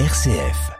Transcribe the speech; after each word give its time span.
RCF. 0.00 0.72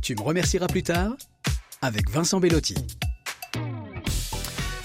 Tu 0.00 0.14
me 0.14 0.22
remercieras 0.22 0.68
plus 0.68 0.84
tard 0.84 1.16
avec 1.82 2.08
Vincent 2.08 2.38
Bellotti. 2.38 2.76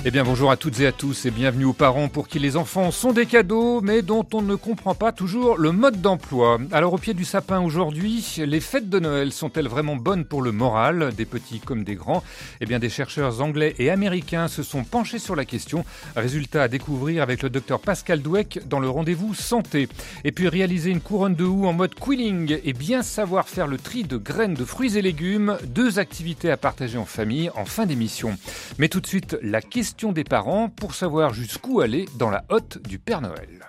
Eh 0.03 0.09
bien 0.09 0.23
bonjour 0.23 0.49
à 0.49 0.57
toutes 0.57 0.79
et 0.79 0.87
à 0.87 0.91
tous 0.91 1.27
et 1.27 1.31
bienvenue 1.31 1.65
aux 1.65 1.73
parents 1.73 2.07
pour 2.07 2.27
qui 2.27 2.39
les 2.39 2.57
enfants 2.57 2.89
sont 2.89 3.11
des 3.11 3.27
cadeaux 3.27 3.81
mais 3.81 4.01
dont 4.01 4.25
on 4.33 4.41
ne 4.41 4.55
comprend 4.55 4.95
pas 4.95 5.11
toujours 5.11 5.59
le 5.59 5.71
mode 5.71 6.01
d'emploi. 6.01 6.57
Alors 6.71 6.93
au 6.93 6.97
pied 6.97 7.13
du 7.13 7.23
sapin 7.23 7.59
aujourd'hui, 7.61 8.37
les 8.39 8.61
fêtes 8.61 8.89
de 8.89 8.97
Noël 8.97 9.31
sont-elles 9.31 9.67
vraiment 9.67 9.95
bonnes 9.95 10.25
pour 10.25 10.41
le 10.41 10.51
moral, 10.51 11.13
des 11.15 11.25
petits 11.25 11.59
comme 11.59 11.83
des 11.83 11.93
grands? 11.93 12.23
Eh 12.61 12.65
bien 12.65 12.79
des 12.79 12.89
chercheurs 12.89 13.41
anglais 13.41 13.75
et 13.77 13.91
américains 13.91 14.47
se 14.47 14.63
sont 14.63 14.83
penchés 14.83 15.19
sur 15.19 15.35
la 15.35 15.45
question. 15.45 15.85
Résultat 16.15 16.63
à 16.63 16.67
découvrir 16.67 17.21
avec 17.21 17.43
le 17.43 17.51
docteur 17.51 17.79
Pascal 17.79 18.23
Douek 18.23 18.61
dans 18.67 18.79
le 18.79 18.89
rendez-vous 18.89 19.35
santé. 19.35 19.87
Et 20.23 20.31
puis 20.31 20.47
réaliser 20.47 20.89
une 20.89 21.01
couronne 21.01 21.35
de 21.35 21.45
houx 21.45 21.67
en 21.67 21.73
mode 21.73 21.93
quilling 21.93 22.57
et 22.63 22.73
bien 22.73 23.03
savoir 23.03 23.47
faire 23.47 23.67
le 23.67 23.77
tri 23.77 24.03
de 24.03 24.17
graines 24.17 24.55
de 24.55 24.65
fruits 24.65 24.97
et 24.97 25.03
légumes, 25.03 25.59
deux 25.67 25.99
activités 25.99 26.49
à 26.49 26.57
partager 26.57 26.97
en 26.97 27.05
famille 27.05 27.51
en 27.55 27.65
fin 27.65 27.85
d'émission. 27.85 28.35
Mais 28.79 28.89
tout 28.89 28.99
de 28.99 29.05
suite 29.05 29.37
la 29.43 29.61
question 29.61 29.90
des 29.91 30.23
parents 30.23 30.69
pour 30.69 30.95
savoir 30.95 31.33
jusqu'où 31.33 31.81
aller 31.81 32.07
dans 32.15 32.31
la 32.31 32.43
hotte 32.49 32.79
du 32.87 32.97
Père 32.97 33.21
Noël. 33.21 33.67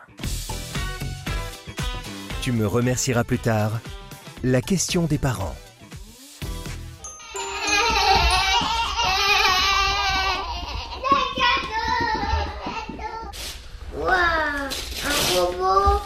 Tu 2.41 2.53
me 2.53 2.67
remercieras 2.67 3.25
plus 3.25 3.39
tard. 3.39 3.73
La 4.43 4.61
question 4.61 5.05
des 5.05 5.19
parents. 5.19 5.55
Waouh, 13.95 14.09
un 14.09 15.41
robot. 15.41 16.01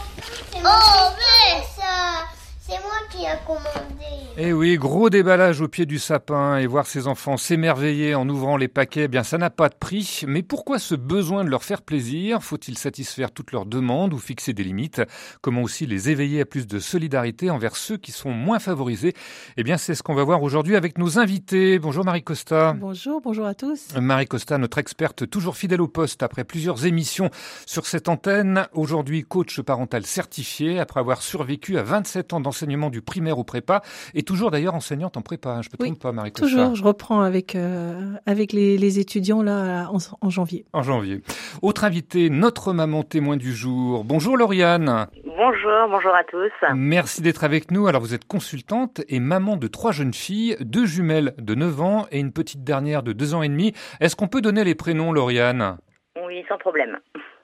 Oh, 0.55 1.09
mais 1.17 1.63
ça, 1.75 2.25
c'est 2.67 2.79
moi 2.81 2.96
qui 3.09 3.25
a 3.25 3.37
commandé. 3.37 4.27
Eh 4.39 4.53
oui, 4.53 4.77
gros 4.77 5.09
déballage 5.09 5.61
au 5.61 5.67
pied 5.67 5.87
du 5.87 5.97
sapin 5.97 6.57
et 6.57 6.67
voir 6.67 6.85
ses 6.85 7.07
enfants 7.07 7.37
s'émerveiller 7.37 8.13
en 8.13 8.29
ouvrant 8.29 8.55
les 8.55 8.67
paquets, 8.67 9.05
eh 9.05 9.07
bien 9.07 9.23
ça 9.23 9.39
n'a 9.39 9.49
pas 9.49 9.67
de 9.67 9.73
prix. 9.73 10.21
Mais 10.27 10.43
pourquoi 10.43 10.77
ce 10.77 10.93
besoin 10.93 11.43
de 11.43 11.49
leur 11.49 11.63
faire 11.63 11.81
plaisir? 11.81 12.43
Faut-il 12.43 12.77
satisfaire 12.77 13.31
toutes 13.31 13.51
leurs 13.51 13.65
demandes 13.65 14.13
ou 14.13 14.19
fixer 14.19 14.53
des 14.53 14.63
limites? 14.63 15.01
Comment 15.41 15.63
aussi 15.63 15.87
les 15.87 16.11
éveiller 16.11 16.41
à 16.41 16.45
plus 16.45 16.67
de 16.67 16.77
solidarité 16.77 17.49
envers 17.49 17.75
ceux 17.75 17.97
qui 17.97 18.11
sont 18.11 18.29
moins 18.29 18.59
favorisés? 18.59 19.13
Eh 19.57 19.63
bien 19.63 19.77
c'est 19.77 19.95
ce 19.95 20.03
qu'on 20.03 20.13
va 20.13 20.23
voir 20.23 20.43
aujourd'hui 20.43 20.75
avec 20.75 20.99
nos 20.99 21.17
invités. 21.17 21.79
Bonjour 21.79 22.05
Marie 22.05 22.23
Costa. 22.23 22.75
Bonjour, 22.79 23.21
bonjour 23.21 23.47
à 23.47 23.55
tous. 23.55 23.95
Marie 23.99 24.27
Costa, 24.27 24.59
notre 24.59 24.77
experte 24.77 25.27
toujours 25.27 25.57
fidèle 25.57 25.81
au 25.81 25.87
poste 25.87 26.21
après 26.21 26.43
plusieurs 26.43 26.85
émissions 26.85 27.31
sur 27.65 27.87
cette 27.87 28.07
antenne. 28.07 28.67
Aujourd'hui 28.73 29.23
coach 29.23 29.61
parental 29.61 30.05
certifié 30.05 30.79
après 30.79 30.99
avoir 30.99 31.23
survécu 31.23 31.79
à 31.79 31.81
27 31.81 32.33
ans 32.33 32.39
d'enseignement 32.39 32.91
du 32.91 32.96
primaire 33.01 33.39
au 33.39 33.43
prépa 33.43 33.81
et 34.13 34.23
toujours 34.23 34.51
d'ailleurs 34.51 34.75
enseignante 34.75 35.17
en 35.17 35.21
prépa, 35.21 35.49
hein, 35.49 35.61
je 35.61 35.69
ne 35.69 35.73
me 35.73 35.85
trompe 35.89 36.01
pas 36.01 36.11
Marie. 36.11 36.31
Toujours, 36.31 36.75
je 36.75 36.83
reprends 36.83 37.21
avec, 37.21 37.55
euh, 37.55 38.13
avec 38.25 38.53
les, 38.53 38.77
les, 38.77 38.99
étudiants 38.99 39.41
là 39.41 39.89
en, 39.91 39.97
en, 40.21 40.29
janvier. 40.29 40.65
En 40.73 40.83
janvier. 40.83 41.21
Autre 41.61 41.83
invité, 41.83 42.29
notre 42.29 42.73
maman 42.73 43.03
témoin 43.03 43.37
du 43.37 43.53
jour. 43.53 44.03
Bonjour 44.03 44.37
Lauriane. 44.37 45.07
Bonjour, 45.25 45.87
bonjour 45.89 46.15
à 46.15 46.23
tous. 46.23 46.51
Merci 46.73 47.21
d'être 47.21 47.43
avec 47.43 47.71
nous. 47.71 47.87
Alors 47.87 48.01
vous 48.01 48.13
êtes 48.13 48.25
consultante 48.25 49.01
et 49.07 49.19
maman 49.19 49.55
de 49.57 49.67
trois 49.67 49.91
jeunes 49.91 50.13
filles, 50.13 50.57
deux 50.59 50.85
jumelles 50.85 51.33
de 51.37 51.55
9 51.55 51.81
ans 51.81 52.05
et 52.11 52.19
une 52.19 52.31
petite 52.31 52.63
dernière 52.63 53.03
de 53.03 53.13
2 53.13 53.35
ans 53.35 53.43
et 53.43 53.49
demi. 53.49 53.73
Est-ce 53.99 54.15
qu'on 54.15 54.27
peut 54.27 54.41
donner 54.41 54.63
les 54.63 54.75
prénoms 54.75 55.11
Lauriane? 55.11 55.77
Oui, 56.25 56.43
sans 56.49 56.57
problème. 56.57 56.97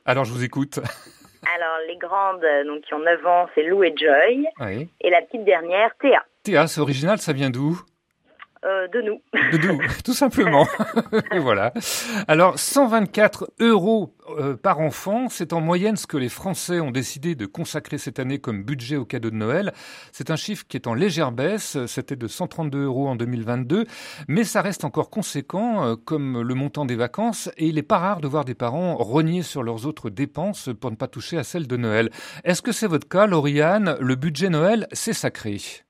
Alors 0.05 0.25
je 0.25 0.33
vous 0.33 0.43
écoute. 0.43 0.79
Alors, 1.55 1.77
les 1.87 1.97
grandes, 1.97 2.45
donc, 2.65 2.81
qui 2.81 2.93
ont 2.93 2.99
9 2.99 3.25
ans, 3.25 3.47
c'est 3.55 3.63
Lou 3.63 3.83
et 3.83 3.93
Joy. 3.95 4.47
Oui. 4.59 4.89
Et 5.01 5.09
la 5.09 5.21
petite 5.21 5.43
dernière, 5.43 5.91
Théa. 5.99 6.23
Théa, 6.43 6.67
c'est 6.67 6.81
original, 6.81 7.17
ça 7.19 7.33
vient 7.33 7.49
d'où? 7.49 7.79
Euh, 8.65 8.87
de 8.87 9.01
nous. 9.01 9.21
De 9.51 9.57
nous, 9.67 9.79
tout 10.05 10.13
simplement. 10.13 10.65
voilà. 11.37 11.73
Alors, 12.27 12.57
124 12.57 13.51
euros 13.59 14.13
euh, 14.29 14.55
par 14.55 14.79
enfant, 14.79 15.27
c'est 15.29 15.53
en 15.53 15.61
moyenne 15.61 15.97
ce 15.97 16.07
que 16.07 16.17
les 16.17 16.29
Français 16.29 16.79
ont 16.79 16.91
décidé 16.91 17.35
de 17.35 17.45
consacrer 17.45 17.97
cette 17.97 18.19
année 18.19 18.39
comme 18.39 18.63
budget 18.63 18.95
au 18.95 19.05
cadeau 19.05 19.29
de 19.29 19.35
Noël. 19.35 19.73
C'est 20.11 20.31
un 20.31 20.35
chiffre 20.35 20.65
qui 20.67 20.77
est 20.77 20.87
en 20.87 20.93
légère 20.93 21.31
baisse. 21.31 21.77
C'était 21.87 22.15
de 22.15 22.27
132 22.27 22.85
euros 22.85 23.07
en 23.07 23.15
2022, 23.15 23.85
mais 24.27 24.43
ça 24.43 24.61
reste 24.61 24.85
encore 24.85 25.09
conséquent, 25.09 25.85
euh, 25.85 25.95
comme 25.95 26.41
le 26.41 26.53
montant 26.55 26.85
des 26.85 26.95
vacances. 26.95 27.49
Et 27.57 27.67
il 27.67 27.75
n'est 27.75 27.83
pas 27.83 27.97
rare 27.99 28.21
de 28.21 28.27
voir 28.27 28.45
des 28.45 28.55
parents 28.55 28.95
rogner 28.95 29.41
sur 29.41 29.63
leurs 29.63 29.85
autres 29.85 30.09
dépenses 30.09 30.69
pour 30.79 30.89
ne 30.89 30.95
pas 30.95 31.07
toucher 31.07 31.37
à 31.37 31.43
celles 31.43 31.67
de 31.67 31.77
Noël. 31.77 32.09
Est-ce 32.43 32.61
que 32.61 32.71
c'est 32.71 32.87
votre 32.87 33.07
cas, 33.07 33.27
Lauriane? 33.27 33.97
Le 33.99 34.15
budget 34.15 34.49
Noël, 34.49 34.87
c'est 34.93 35.13
sacré 35.13 35.82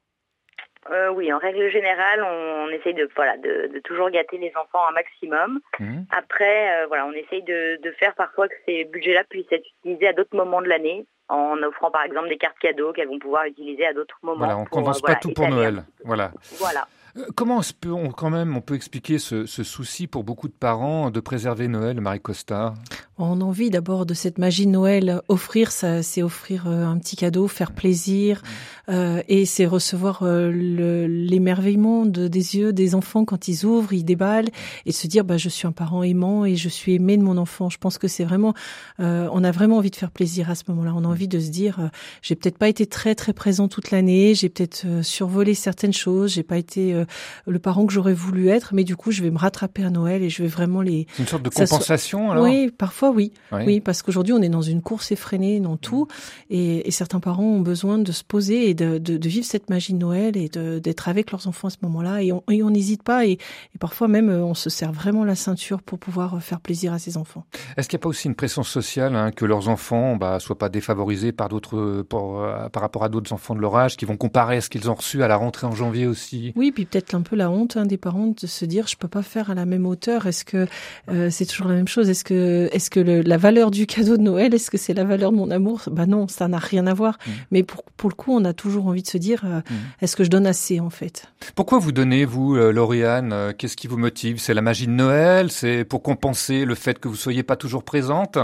euh, 0.92 1.10
oui, 1.14 1.32
en 1.32 1.38
règle 1.38 1.70
générale, 1.70 2.24
on, 2.24 2.66
on 2.66 2.70
essaye 2.70 2.94
de, 2.94 3.10
voilà, 3.16 3.38
de, 3.38 3.70
de, 3.74 3.80
toujours 3.80 4.10
gâter 4.10 4.38
les 4.38 4.52
enfants 4.56 4.86
un 4.90 4.94
maximum. 4.94 5.60
Mmh. 5.80 6.02
Après, 6.12 6.84
euh, 6.84 6.88
voilà, 6.88 7.06
on 7.06 7.14
essaye 7.14 7.44
de, 7.44 7.82
de, 7.82 7.92
faire 7.92 8.14
parfois 8.16 8.48
que 8.48 8.56
ces 8.68 8.86
budgets-là 8.86 9.24
puissent 9.30 9.52
être 9.52 9.66
utilisés 9.80 10.08
à 10.08 10.14
d'autres 10.14 10.36
moments 10.36 10.62
de 10.62 10.68
l'année, 10.68 11.06
en 11.30 11.58
offrant 11.64 11.92
par 11.92 12.04
exemple 12.04 12.30
des 12.30 12.38
cartes 12.38 12.60
cadeaux 12.60 12.92
qu'elles 12.92 13.08
vont 13.08 13.20
pouvoir 13.20 13.46
utiliser 13.46 13.86
à 13.86 13.94
d'autres 13.94 14.18
moments. 14.24 14.40
Voilà, 14.40 14.58
on 14.58 14.64
ne 14.64 14.70
condense 14.70 15.00
euh, 15.04 15.08
pas 15.08 15.16
tout 15.16 15.32
pour 15.34 15.48
Noël. 15.48 15.84
Voilà. 16.04 16.32
Voilà. 16.60 16.88
Euh, 17.18 17.26
Comment 17.36 17.60
est-ce 17.60 17.74
qu'on, 17.74 18.10
quand 18.10 18.30
même, 18.30 18.58
on 18.58 18.62
peut 18.62 18.76
expliquer 18.76 19.20
ce, 19.20 19.46
ce, 19.46 19.64
souci 19.64 20.08
pour 20.08 20.24
beaucoup 20.24 20.48
de 20.48 20.54
parents 20.54 21.12
de 21.12 21.20
préserver 21.20 21.68
Noël, 21.68 22.02
Marie 22.02 22.22
Costa? 22.22 22.74
On 23.20 23.42
a 23.42 23.44
envie 23.44 23.70
d'abord 23.70 24.06
de 24.06 24.14
cette 24.14 24.40
magie 24.40 24.66
de 24.66 24.72
Noël. 24.72 25.22
Offrir, 25.28 25.72
ça, 25.72 26.02
c'est 26.02 26.24
offrir 26.24 26.68
un 26.68 26.98
petit 26.98 27.16
cadeau, 27.16 27.48
faire 27.48 27.72
plaisir, 27.72 28.42
euh, 28.90 29.22
et 29.28 29.46
c'est 29.46 29.66
recevoir 29.66 30.24
euh, 30.24 30.52
le, 30.52 31.08
l'émerveillement 31.08 32.06
de, 32.06 32.28
des 32.28 32.58
yeux 32.58 32.74
des 32.74 32.96
enfants 32.96 33.24
quand 33.24 33.48
ils 33.48 33.66
ouvrent, 33.66 33.94
ils 33.94 34.04
déballent, 34.04 34.50
et 34.86 34.92
se 34.92 35.08
dire, 35.08 35.24
bah, 35.24 35.38
je 35.38 35.48
suis 35.48 35.68
un 35.68 35.72
parent 35.72 36.04
aimant 36.04 36.44
et 36.46 36.56
je 36.56 36.70
suis 36.70 36.96
aimé 36.96 37.18
de 37.18 37.24
mon 37.24 37.38
enfant. 37.38 37.70
Je 37.70 37.78
pense 37.78 37.98
que 37.98 38.08
c'est 38.08 38.24
vraiment, 38.24 38.54
euh, 39.00 39.30
on 39.32 39.44
a 39.44 39.52
vraiment 39.52 39.78
envie 39.78 39.92
de 39.92 39.96
faire 39.96 40.12
plaisir 40.12 40.50
à 40.50 40.56
ce 40.56 40.64
moment-là. 40.70 40.94
On 40.96 41.06
a 41.06 41.08
envie 41.08 41.28
de 41.28 41.40
se 41.40 41.50
dire, 41.50 41.80
euh, 41.80 41.88
j'ai 42.22 42.36
peut-être 42.36 42.58
pas 42.58 42.68
été 42.68 42.88
très 42.88 43.16
très 43.16 43.34
présent 43.34 43.68
toute 43.68 43.92
l'année, 43.92 44.34
j'ai 44.36 44.50
peut-être 44.50 44.84
euh, 44.86 45.04
survolé 45.04 45.54
certaines 45.54 45.94
choses, 45.94 46.34
j'ai 46.34 46.44
pas 46.44 46.58
été 46.58 47.04
le 47.46 47.60
parent 47.60 47.86
que 47.86 47.94
j'aurais 47.94 48.14
voulu 48.14 48.50
être, 48.50 48.74
mais 48.74 48.84
du 48.84 48.96
coup, 48.96 49.12
je 49.12 49.22
vais 49.22 49.32
me 49.32 49.38
rattraper 49.38 49.84
à 49.84 49.90
Noël 49.90 50.24
et 50.24 50.30
je 50.30 50.42
vais 50.42 50.50
vraiment 50.50 50.82
les. 50.82 51.08
Une 51.20 51.28
sorte 51.28 51.44
de 51.44 51.50
compensation, 51.50 52.32
alors? 52.32 52.44
Oui, 52.44 52.72
parfois 52.72 53.12
oui. 53.14 53.32
Oui, 53.52 53.62
oui 53.66 53.80
parce 53.80 54.02
qu'aujourd'hui, 54.02 54.34
on 54.34 54.42
est 54.42 54.50
dans 54.50 54.62
une 54.62 54.82
course 54.82 55.12
effrénée 55.12 55.60
dans 55.60 55.78
tout, 55.78 56.08
et, 56.50 56.88
et, 56.88 56.92
certains 56.92 57.20
parents 57.20 57.44
ont 57.44 57.62
besoin 57.62 57.98
de 57.98 58.12
se 58.12 58.24
poser 58.24 58.70
et 58.70 58.74
de, 58.74 58.98
de, 58.98 59.18
de 59.18 59.30
vivre 59.30 59.46
cette 59.46 59.70
magie 59.70 59.94
de 59.94 60.00
Noël 60.00 60.38
et 60.38 60.50
d'être 60.50 61.10
avec 61.10 61.32
leurs 61.32 61.48
enfants 61.48 61.68
à 61.68 61.72
ce 61.72 61.78
moment-là. 61.84 62.22
Et 62.22 62.32
on 62.32 62.70
n'hésite 62.70 63.04
pas, 63.04 63.26
et, 63.26 63.32
et, 63.34 63.78
parfois 63.80 64.08
même, 64.08 64.30
on 64.30 64.54
se 64.54 64.70
serre 64.70 64.92
vraiment 64.92 65.24
la 65.24 65.36
ceinture 65.36 65.82
pour 65.82 66.00
pouvoir 66.00 66.42
faire 66.42 66.60
plaisir 66.60 66.94
à 66.94 67.00
ses 67.00 67.18
enfants. 67.18 67.46
Est-ce 67.78 67.88
qu'il 67.88 67.98
n'y 67.98 68.02
a 68.02 68.04
pas 68.04 68.10
aussi 68.10 68.28
une 68.28 68.36
pression 68.36 68.64
sociale, 68.64 69.16
hein, 69.16 69.32
que 69.32 69.46
leurs 69.46 69.70
enfants 69.70 70.16
bah, 70.16 70.40
soient 70.40 70.58
pas 70.58 70.70
défavorisés 70.70 71.32
par 71.32 71.50
d'autres, 71.50 71.78
euh, 71.78 72.70
par 72.70 72.82
rapport 72.82 73.04
à 73.04 73.10
d'autres 73.10 73.34
enfants 73.34 73.56
de 73.56 73.60
leur 73.60 73.76
âge, 73.76 73.98
qui 73.98 74.06
vont 74.06 74.18
comparer 74.18 74.58
à 74.58 74.62
ce 74.62 74.70
qu'ils 74.70 74.90
ont 74.90 74.96
reçu 74.96 75.24
à 75.24 75.28
la 75.28 75.36
rentrée 75.36 75.68
en 75.68 75.76
janvier 75.76 76.08
aussi? 76.08 76.54
Oui, 76.56 76.72
puis 76.72 76.86
peut-être 76.86 77.16
un 77.16 77.22
peu 77.22 77.36
la 77.36 77.50
honte 77.50 77.78
hein, 77.78 77.86
des 77.86 77.98
parents 77.98 78.28
de 78.28 78.48
se 78.48 78.66
dire 78.66 78.88
je 78.88 78.98
peux 78.98 79.08
pas 79.08 79.24
faire 79.24 79.52
à 79.52 79.56
la 79.56 79.66
même 79.66 79.86
hauteur. 79.86 80.28
Est-ce 80.28 80.46
que 80.46 80.68
euh, 81.10 81.30
c'est 81.30 81.46
toujours 81.46 81.68
la 81.68 81.76
même 81.76 81.88
chose? 81.88 82.10
Est-ce 82.10 82.24
que 82.24 82.70
est-ce 82.72 82.90
que 82.94 83.00
le, 83.00 83.22
la 83.22 83.38
valeur 83.38 83.72
du 83.72 83.86
cadeau 83.88 84.18
de 84.18 84.22
Noël 84.22 84.54
est-ce 84.54 84.70
que 84.70 84.78
c'est 84.78 84.94
la 84.94 85.04
valeur 85.04 85.32
de 85.32 85.38
mon 85.38 85.50
amour? 85.52 85.82
Bah 85.88 86.06
non, 86.06 86.28
ça 86.28 86.48
n'a 86.48 86.60
rien 86.60 86.86
à 86.88 86.94
voir. 86.94 87.16
Mmh. 87.16 87.32
Mais 87.52 87.64
pour 87.64 87.84
pour 87.98 88.10
le 88.10 88.16
coup, 88.16 88.32
on 88.40 88.46
a 88.46 88.54
toujours 88.54 88.86
envie 88.88 89.02
de 89.02 89.08
se 89.08 89.18
dire 89.18 89.42
euh, 89.46 89.60
mmh. 89.60 90.04
est-ce 90.04 90.16
que 90.16 90.24
je 90.24 90.30
donne 90.30 90.48
assez 90.48 90.80
en 90.80 90.90
fait? 90.90 91.26
Pourquoi 91.56 91.80
vous 91.80 91.92
donnez 91.92 92.24
vous, 92.24 92.56
euh, 92.56 92.72
Lauriane? 92.72 93.54
Qu'est-ce 93.58 93.76
qui 93.76 93.88
vous 93.88 93.98
motive? 93.98 94.38
C'est 94.38 94.54
la 94.54 94.62
magie 94.62 94.88
de 94.88 94.98
Noël? 95.06 95.50
C'est 95.50 95.84
pour 95.86 96.02
compenser 96.04 96.66
le 96.66 96.76
fait 96.76 97.00
que 97.00 97.08
vous 97.08 97.16
soyez 97.16 97.44
pas 97.44 97.56
toujours 97.56 97.84
présente? 97.84 98.38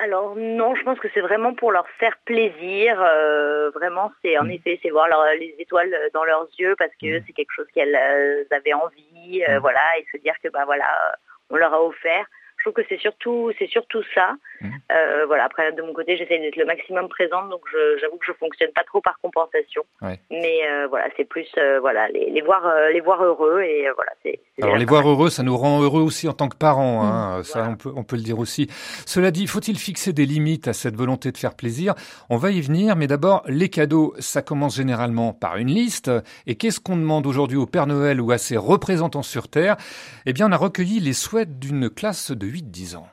Alors 0.00 0.36
non, 0.36 0.76
je 0.76 0.82
pense 0.84 0.98
que 1.00 1.08
c'est 1.12 1.20
vraiment 1.20 1.54
pour 1.54 1.72
leur 1.72 1.88
faire 1.98 2.16
plaisir. 2.24 3.00
Euh, 3.00 3.70
vraiment, 3.70 4.12
c'est 4.22 4.38
en 4.38 4.44
mmh. 4.44 4.50
effet, 4.56 4.80
c'est 4.80 4.90
voir 4.90 5.08
leur, 5.08 5.22
les 5.38 5.54
étoiles 5.58 5.92
dans 6.14 6.24
leurs 6.24 6.46
yeux 6.58 6.74
parce 6.78 6.92
que 7.00 7.18
mmh. 7.18 7.22
c'est 7.26 7.32
quelque 7.32 7.54
chose 7.56 7.66
qu'elles 7.74 7.96
euh, 7.96 8.44
avaient 8.58 8.74
envie, 8.74 9.42
euh, 9.42 9.56
mmh. 9.56 9.60
voilà, 9.60 9.84
et 9.98 10.06
se 10.12 10.22
dire 10.22 10.34
que 10.42 10.48
bah 10.50 10.64
voilà, 10.66 10.88
on 11.50 11.56
leur 11.56 11.74
a 11.74 11.82
offert. 11.82 12.26
Je 12.58 12.64
trouve 12.64 12.74
que 12.74 12.88
c'est 12.88 12.98
surtout, 12.98 13.52
c'est 13.58 13.68
surtout 13.68 14.02
ça. 14.14 14.34
Mmh. 14.60 14.68
Euh, 14.90 15.26
voilà. 15.26 15.44
Après, 15.44 15.72
de 15.72 15.80
mon 15.80 15.92
côté, 15.92 16.16
j'essaie 16.16 16.38
d'être 16.38 16.56
le 16.56 16.64
maximum 16.64 17.08
présente, 17.08 17.48
donc 17.50 17.60
j'avoue 18.00 18.16
que 18.16 18.26
je 18.26 18.32
fonctionne 18.32 18.70
pas 18.74 18.82
trop 18.84 19.00
par 19.00 19.18
compensation. 19.20 19.82
Ouais. 20.02 20.18
Mais 20.30 20.68
euh, 20.68 20.88
voilà, 20.88 21.06
c'est 21.16 21.24
plus, 21.24 21.46
euh, 21.56 21.78
voilà, 21.80 22.08
les, 22.08 22.30
les 22.30 22.40
voir, 22.42 22.62
les 22.92 23.00
voir 23.00 23.22
heureux 23.22 23.62
et 23.62 23.86
voilà, 23.94 24.12
c'est. 24.24 24.40
Alors 24.60 24.76
les 24.76 24.84
voir 24.84 25.08
heureux, 25.08 25.30
ça 25.30 25.44
nous 25.44 25.56
rend 25.56 25.80
heureux 25.82 26.02
aussi 26.02 26.28
en 26.28 26.32
tant 26.32 26.48
que 26.48 26.56
parents. 26.56 27.04
Hein. 27.04 27.38
Mmh. 27.38 27.42
Ça, 27.44 27.58
voilà. 27.60 27.74
on 27.74 27.76
peut, 27.76 27.92
on 27.94 28.02
peut 28.02 28.16
le 28.16 28.22
dire 28.22 28.40
aussi. 28.40 28.66
Cela 29.06 29.30
dit, 29.30 29.46
faut-il 29.46 29.78
fixer 29.78 30.12
des 30.12 30.26
limites 30.26 30.66
à 30.66 30.72
cette 30.72 30.96
volonté 30.96 31.30
de 31.30 31.38
faire 31.38 31.54
plaisir? 31.54 31.94
On 32.28 32.38
va 32.38 32.50
y 32.50 32.60
venir, 32.60 32.96
mais 32.96 33.06
d'abord, 33.06 33.44
les 33.46 33.68
cadeaux, 33.68 34.14
ça 34.18 34.42
commence 34.42 34.76
généralement 34.76 35.32
par 35.32 35.58
une 35.58 35.68
liste. 35.68 36.10
Et 36.48 36.56
qu'est-ce 36.56 36.80
qu'on 36.80 36.96
demande 36.96 37.26
aujourd'hui 37.26 37.56
au 37.56 37.66
Père 37.66 37.86
Noël 37.86 38.20
ou 38.20 38.32
à 38.32 38.38
ses 38.38 38.56
représentants 38.56 39.22
sur 39.22 39.48
Terre? 39.48 39.76
Eh 40.26 40.32
bien, 40.32 40.48
on 40.48 40.52
a 40.52 40.56
recueilli 40.56 40.98
les 40.98 41.12
souhaits 41.12 41.58
d'une 41.58 41.88
classe 41.88 42.32
de 42.32 42.47
8-10 42.48 42.96
ans. 42.96 43.06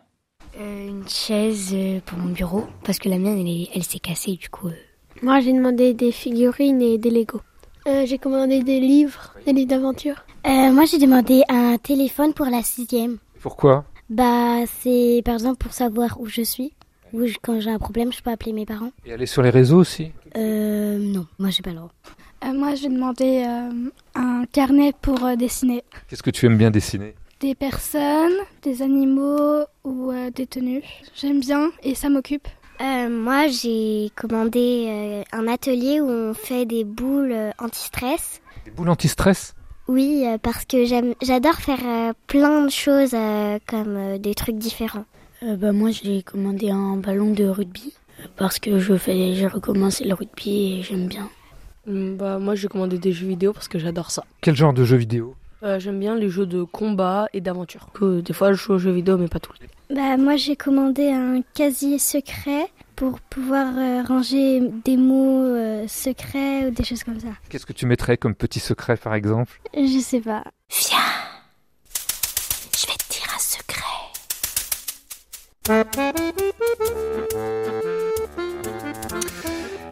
Euh, 0.59 0.87
une 0.87 1.07
chaise 1.07 1.71
euh, 1.73 1.99
pour 2.05 2.17
mon 2.17 2.31
bureau, 2.31 2.65
parce 2.83 2.97
que 2.99 3.09
la 3.09 3.17
mienne, 3.17 3.39
elle, 3.39 3.47
est- 3.47 3.69
elle 3.75 3.83
s'est 3.83 3.99
cassée, 3.99 4.35
du 4.37 4.49
coup. 4.49 4.67
euh. 4.67 4.73
Moi, 5.21 5.39
j'ai 5.41 5.53
demandé 5.53 5.93
des 5.93 6.11
figurines 6.11 6.81
et 6.81 6.97
des 6.97 7.09
Lego. 7.09 7.41
Euh, 7.87 8.05
j'ai 8.05 8.17
commandé 8.17 8.63
des 8.63 8.79
livres, 8.79 9.33
des 9.45 9.53
livres 9.53 9.69
d'aventure. 9.69 10.25
Euh, 10.47 10.71
moi, 10.71 10.85
j'ai 10.85 10.97
demandé 10.97 11.43
un 11.49 11.77
téléphone 11.77 12.33
pour 12.33 12.45
la 12.47 12.63
sixième. 12.63 13.17
Pourquoi? 13.41 13.85
Bah, 14.09 14.65
c'est 14.81 15.21
par 15.25 15.33
exemple 15.35 15.57
pour 15.57 15.73
savoir 15.73 16.19
où 16.19 16.27
je 16.27 16.41
suis. 16.41 16.73
Ou 17.13 17.25
quand 17.41 17.59
j'ai 17.59 17.69
un 17.69 17.79
problème, 17.79 18.11
je 18.11 18.21
peux 18.21 18.29
appeler 18.31 18.53
mes 18.53 18.65
parents. 18.65 18.91
Et 19.05 19.13
aller 19.13 19.25
sur 19.25 19.41
les 19.41 19.49
réseaux 19.49 19.77
aussi? 19.79 20.11
Euh, 20.35 20.97
non, 20.99 21.25
moi, 21.39 21.49
j'ai 21.49 21.61
pas 21.63 21.69
le 21.71 21.77
droit. 21.77 21.91
Euh, 22.43 22.53
moi, 22.53 22.75
j'ai 22.75 22.89
demandé 22.89 23.45
euh, 23.47 23.89
un 24.15 24.45
carnet 24.51 24.93
pour 25.01 25.23
euh, 25.23 25.35
dessiner 25.35 25.83
Qu'est-ce 26.09 26.23
que 26.23 26.29
tu 26.31 26.45
aimes 26.45 26.57
bien 26.57 26.71
dessiner? 26.71 27.15
Des 27.39 27.55
personnes, 27.55 28.33
des 28.63 28.81
animaux 28.81 29.65
ou 29.83 30.11
euh, 30.11 30.29
des 30.31 30.47
tenues. 30.47 30.83
J'aime 31.15 31.39
bien 31.39 31.71
et 31.83 31.95
ça 31.95 32.09
m'occupe. 32.09 32.47
Euh, 32.81 33.09
moi, 33.09 33.47
j'ai 33.47 34.11
commandé 34.15 34.85
euh, 34.89 35.23
un 35.31 35.47
atelier 35.47 36.01
où 36.01 36.09
on 36.09 36.33
fait 36.33 36.65
des 36.65 36.83
boules 36.83 37.31
euh, 37.31 37.51
anti-stress. 37.59 38.41
Des 38.65 38.71
boules 38.71 38.89
anti-stress? 38.89 39.53
Oui, 39.87 40.23
euh, 40.25 40.37
parce 40.41 40.65
que 40.65 40.83
j'aime, 40.85 41.13
j'adore 41.21 41.55
faire 41.55 41.79
euh, 41.85 42.13
plein 42.27 42.63
de 42.65 42.69
choses 42.71 43.13
euh, 43.13 43.59
comme 43.67 43.95
euh, 43.95 44.17
des 44.17 44.33
trucs 44.33 44.57
différents. 44.57 45.05
Euh, 45.43 45.55
bah, 45.55 45.71
moi, 45.71 45.91
j'ai 45.91 46.23
commandé 46.23 46.69
un 46.71 46.97
ballon 46.97 47.31
de 47.31 47.45
rugby, 47.45 47.93
parce 48.35 48.59
que 48.59 48.79
je 48.79 48.95
fais, 48.97 49.35
j'ai 49.35 49.47
recommencé 49.47 50.03
le 50.05 50.13
rugby 50.13 50.79
et 50.79 50.81
j'aime 50.83 51.07
bien. 51.07 51.29
Hum, 51.87 52.17
Bah, 52.17 52.39
moi, 52.39 52.55
j'ai 52.55 52.67
commandé 52.67 52.97
des 52.97 53.11
jeux 53.13 53.27
vidéo 53.27 53.53
parce 53.53 53.67
que 53.67 53.77
j'adore 53.77 54.09
ça. 54.11 54.23
Quel 54.41 54.55
genre 54.55 54.73
de 54.73 54.83
jeu 54.83 54.97
vidéo? 54.97 55.35
Euh, 55.65 55.79
J'aime 55.79 55.99
bien 55.99 56.15
les 56.15 56.29
jeux 56.29 56.45
de 56.45 56.63
combat 56.63 57.27
et 57.33 57.41
d'aventure. 57.41 57.89
Que 57.93 58.21
des 58.21 58.33
fois, 58.33 58.53
je 58.53 58.57
joue 58.57 58.73
aux 58.73 58.77
jeux 58.77 58.91
vidéo, 58.91 59.17
mais 59.17 59.27
pas 59.27 59.39
tout 59.39 59.51
le 59.59 59.65
temps. 59.65 59.73
Bah, 59.93 60.15
moi, 60.17 60.35
j'ai 60.35 60.55
commandé 60.55 61.09
un 61.11 61.41
casier 61.53 61.97
secret 61.99 62.67
pour 62.95 63.19
pouvoir 63.19 63.73
euh, 63.77 64.03
ranger 64.03 64.61
des 64.83 64.95
mots 64.97 65.43
euh, 65.43 65.85
secrets 65.87 66.67
ou 66.67 66.71
des 66.71 66.83
choses 66.83 67.03
comme 67.03 67.19
ça. 67.19 67.29
Qu'est-ce 67.49 67.65
que 67.65 67.73
tu 67.73 67.85
mettrais 67.85 68.17
comme 68.17 68.35
petit 68.35 68.59
secret 68.59 68.95
par 68.95 69.15
exemple? 69.15 69.59
Je 69.75 69.99
sais 69.99 70.21
pas. 70.21 70.43
Viens, 70.69 70.97
je 72.77 72.87
vais 72.87 72.93
te 72.93 73.11
dire 73.11 73.27
un 73.35 73.39
secret. 73.39 73.81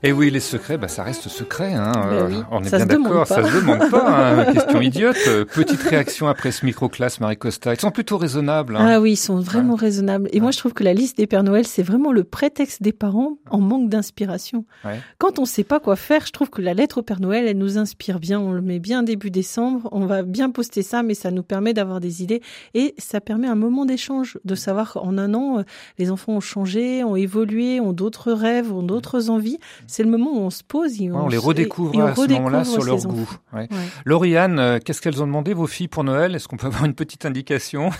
Eh 0.06 0.12
oui, 0.12 0.30
les 0.32 0.42
secrets, 0.42 0.78
bah, 0.78 0.90
ça 0.90 1.02
reste 1.04 1.30
secret. 1.30 1.74
Hein. 1.74 1.94
Ben 1.94 2.12
Euh, 2.12 2.28
oui, 2.28 2.36
on 2.52 2.62
est 2.62 2.70
bien 2.76 2.86
d'accord, 2.86 3.26
ça 3.26 3.42
se 3.42 3.56
demande 3.56 3.90
pas. 3.90 4.42
hein. 4.48 4.54
Question 4.54 4.82
idiote. 4.82 5.16
Euh, 5.28 5.46
Petite 5.46 5.82
réaction 5.82 6.28
après 6.28 6.52
ce 6.52 6.66
microclasse, 6.66 7.22
Marie 7.22 7.38
Costa. 7.38 7.74
Ils 7.74 7.80
sont 7.80 7.90
plutôt 7.90 8.18
raisonnables. 8.18 8.76
hein. 8.76 8.86
Ah 8.86 9.00
oui, 9.00 9.14
ils 9.14 9.18
sont 9.18 9.40
vraiment 9.40 9.76
raisonnables. 9.76 10.28
Et 10.34 10.42
moi, 10.42 10.52
je 10.52 10.58
trouve 10.58 10.74
que 10.74 10.84
la 10.84 10.94
liste 10.94 11.16
des 11.16 11.26
Pères 11.26 11.44
Noël, 11.44 11.66
c'est 11.66 11.84
vraiment 11.84 12.12
le 12.12 12.26
prétexte 12.26 12.84
des 12.84 12.92
parents 12.92 13.38
en 13.50 13.60
manque 13.62 13.88
d'inspiration. 13.88 14.66
Ouais. 14.84 15.00
Quand 15.20 15.40
on 15.40 15.46
sait 15.46 15.64
pas 15.64 15.80
quoi 15.80 15.96
faire, 15.96 16.26
je 16.26 16.34
trouve 16.34 16.50
que 16.50 16.62
la 16.62 16.74
lettre 16.74 16.98
au 16.98 17.02
Père 17.02 17.22
Noël, 17.22 17.48
elle 17.48 17.58
nous 17.58 17.78
inspire 17.78 18.20
bien. 18.20 18.42
On 18.42 18.52
le 18.52 18.62
met 18.62 18.80
bien 18.80 19.04
début 19.04 19.32
décembre. 19.32 19.88
On 19.94 20.06
va 20.06 20.24
bien 20.24 20.50
poster 20.50 20.82
ça, 20.84 21.02
mais 21.02 21.14
ça 21.14 21.32
nous 21.32 21.44
permet 21.44 21.74
d'avoir 21.74 22.02
des 22.02 22.22
idées. 22.24 22.42
Et 22.74 22.94
ça 22.98 23.22
permet 23.22 23.48
un 23.48 23.56
moment 23.56 23.86
d'échange, 23.86 24.38
de 24.44 24.56
savoir 24.56 24.92
qu'en 24.92 25.18
un 25.18 25.34
an, 25.34 25.60
euh, 25.60 25.64
les 25.98 26.12
enfants 26.12 26.34
ont 26.34 26.40
changé, 26.42 27.06
ont 27.06 27.16
évolué, 27.16 27.80
ont 27.80 27.94
d'autres 27.94 28.34
rêves, 28.34 28.74
ont 28.74 28.84
d'autres 28.84 29.30
envies. 29.30 29.60
C'est 29.94 30.02
le 30.02 30.10
moment 30.10 30.32
où 30.32 30.40
on 30.40 30.50
se 30.50 30.64
pose 30.64 31.00
et 31.00 31.12
Ouais, 31.12 31.20
on 31.22 31.28
les 31.28 31.38
redécouvre 31.38 31.94
et 31.94 32.02
on 32.02 32.08
à 32.08 32.16
ce 32.16 32.28
moment-là 32.28 32.64
sur 32.64 32.84
leur 32.84 32.98
goût. 32.98 33.22
enfants. 33.22 33.38
Ouais. 33.54 33.68
Ouais. 33.70 33.78
Lauriane, 34.06 34.58
euh, 34.58 34.80
qu'est-ce 34.84 35.04
qu'elles 35.04 35.22
ont 35.22 35.28
demandé, 35.28 35.54
vos 35.54 35.68
filles, 35.68 35.88
pour 35.88 36.04
Noël? 36.04 36.34
Est-ce 36.34 36.48
qu'on 36.48 36.58
peut 36.58 36.66
avoir 36.66 36.86
une 36.86 36.96
petite 36.96 37.28
indication? 37.28 37.92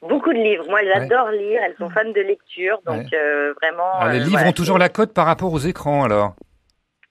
Beaucoup 0.00 0.32
de 0.32 0.38
livres. 0.38 0.64
Moi, 0.68 0.78
elles 0.82 0.88
Ouais. 1.00 1.12
adorent 1.12 1.32
lire. 1.32 1.60
Elles 1.66 1.74
sont 1.76 1.90
fans 1.90 2.04
de 2.08 2.20
lecture. 2.20 2.78
Donc, 2.86 2.98
Ouais. 2.98 3.06
euh, 3.14 3.52
vraiment. 3.60 3.82
Ah, 3.98 4.12
Les 4.12 4.18
euh, 4.18 4.18
livres 4.20 4.30
voilà, 4.30 4.48
ont 4.50 4.52
toujours 4.52 4.78
la 4.78 4.88
cote 4.88 5.12
par 5.12 5.26
rapport 5.26 5.52
aux 5.52 5.58
écrans, 5.58 6.04
alors 6.04 6.36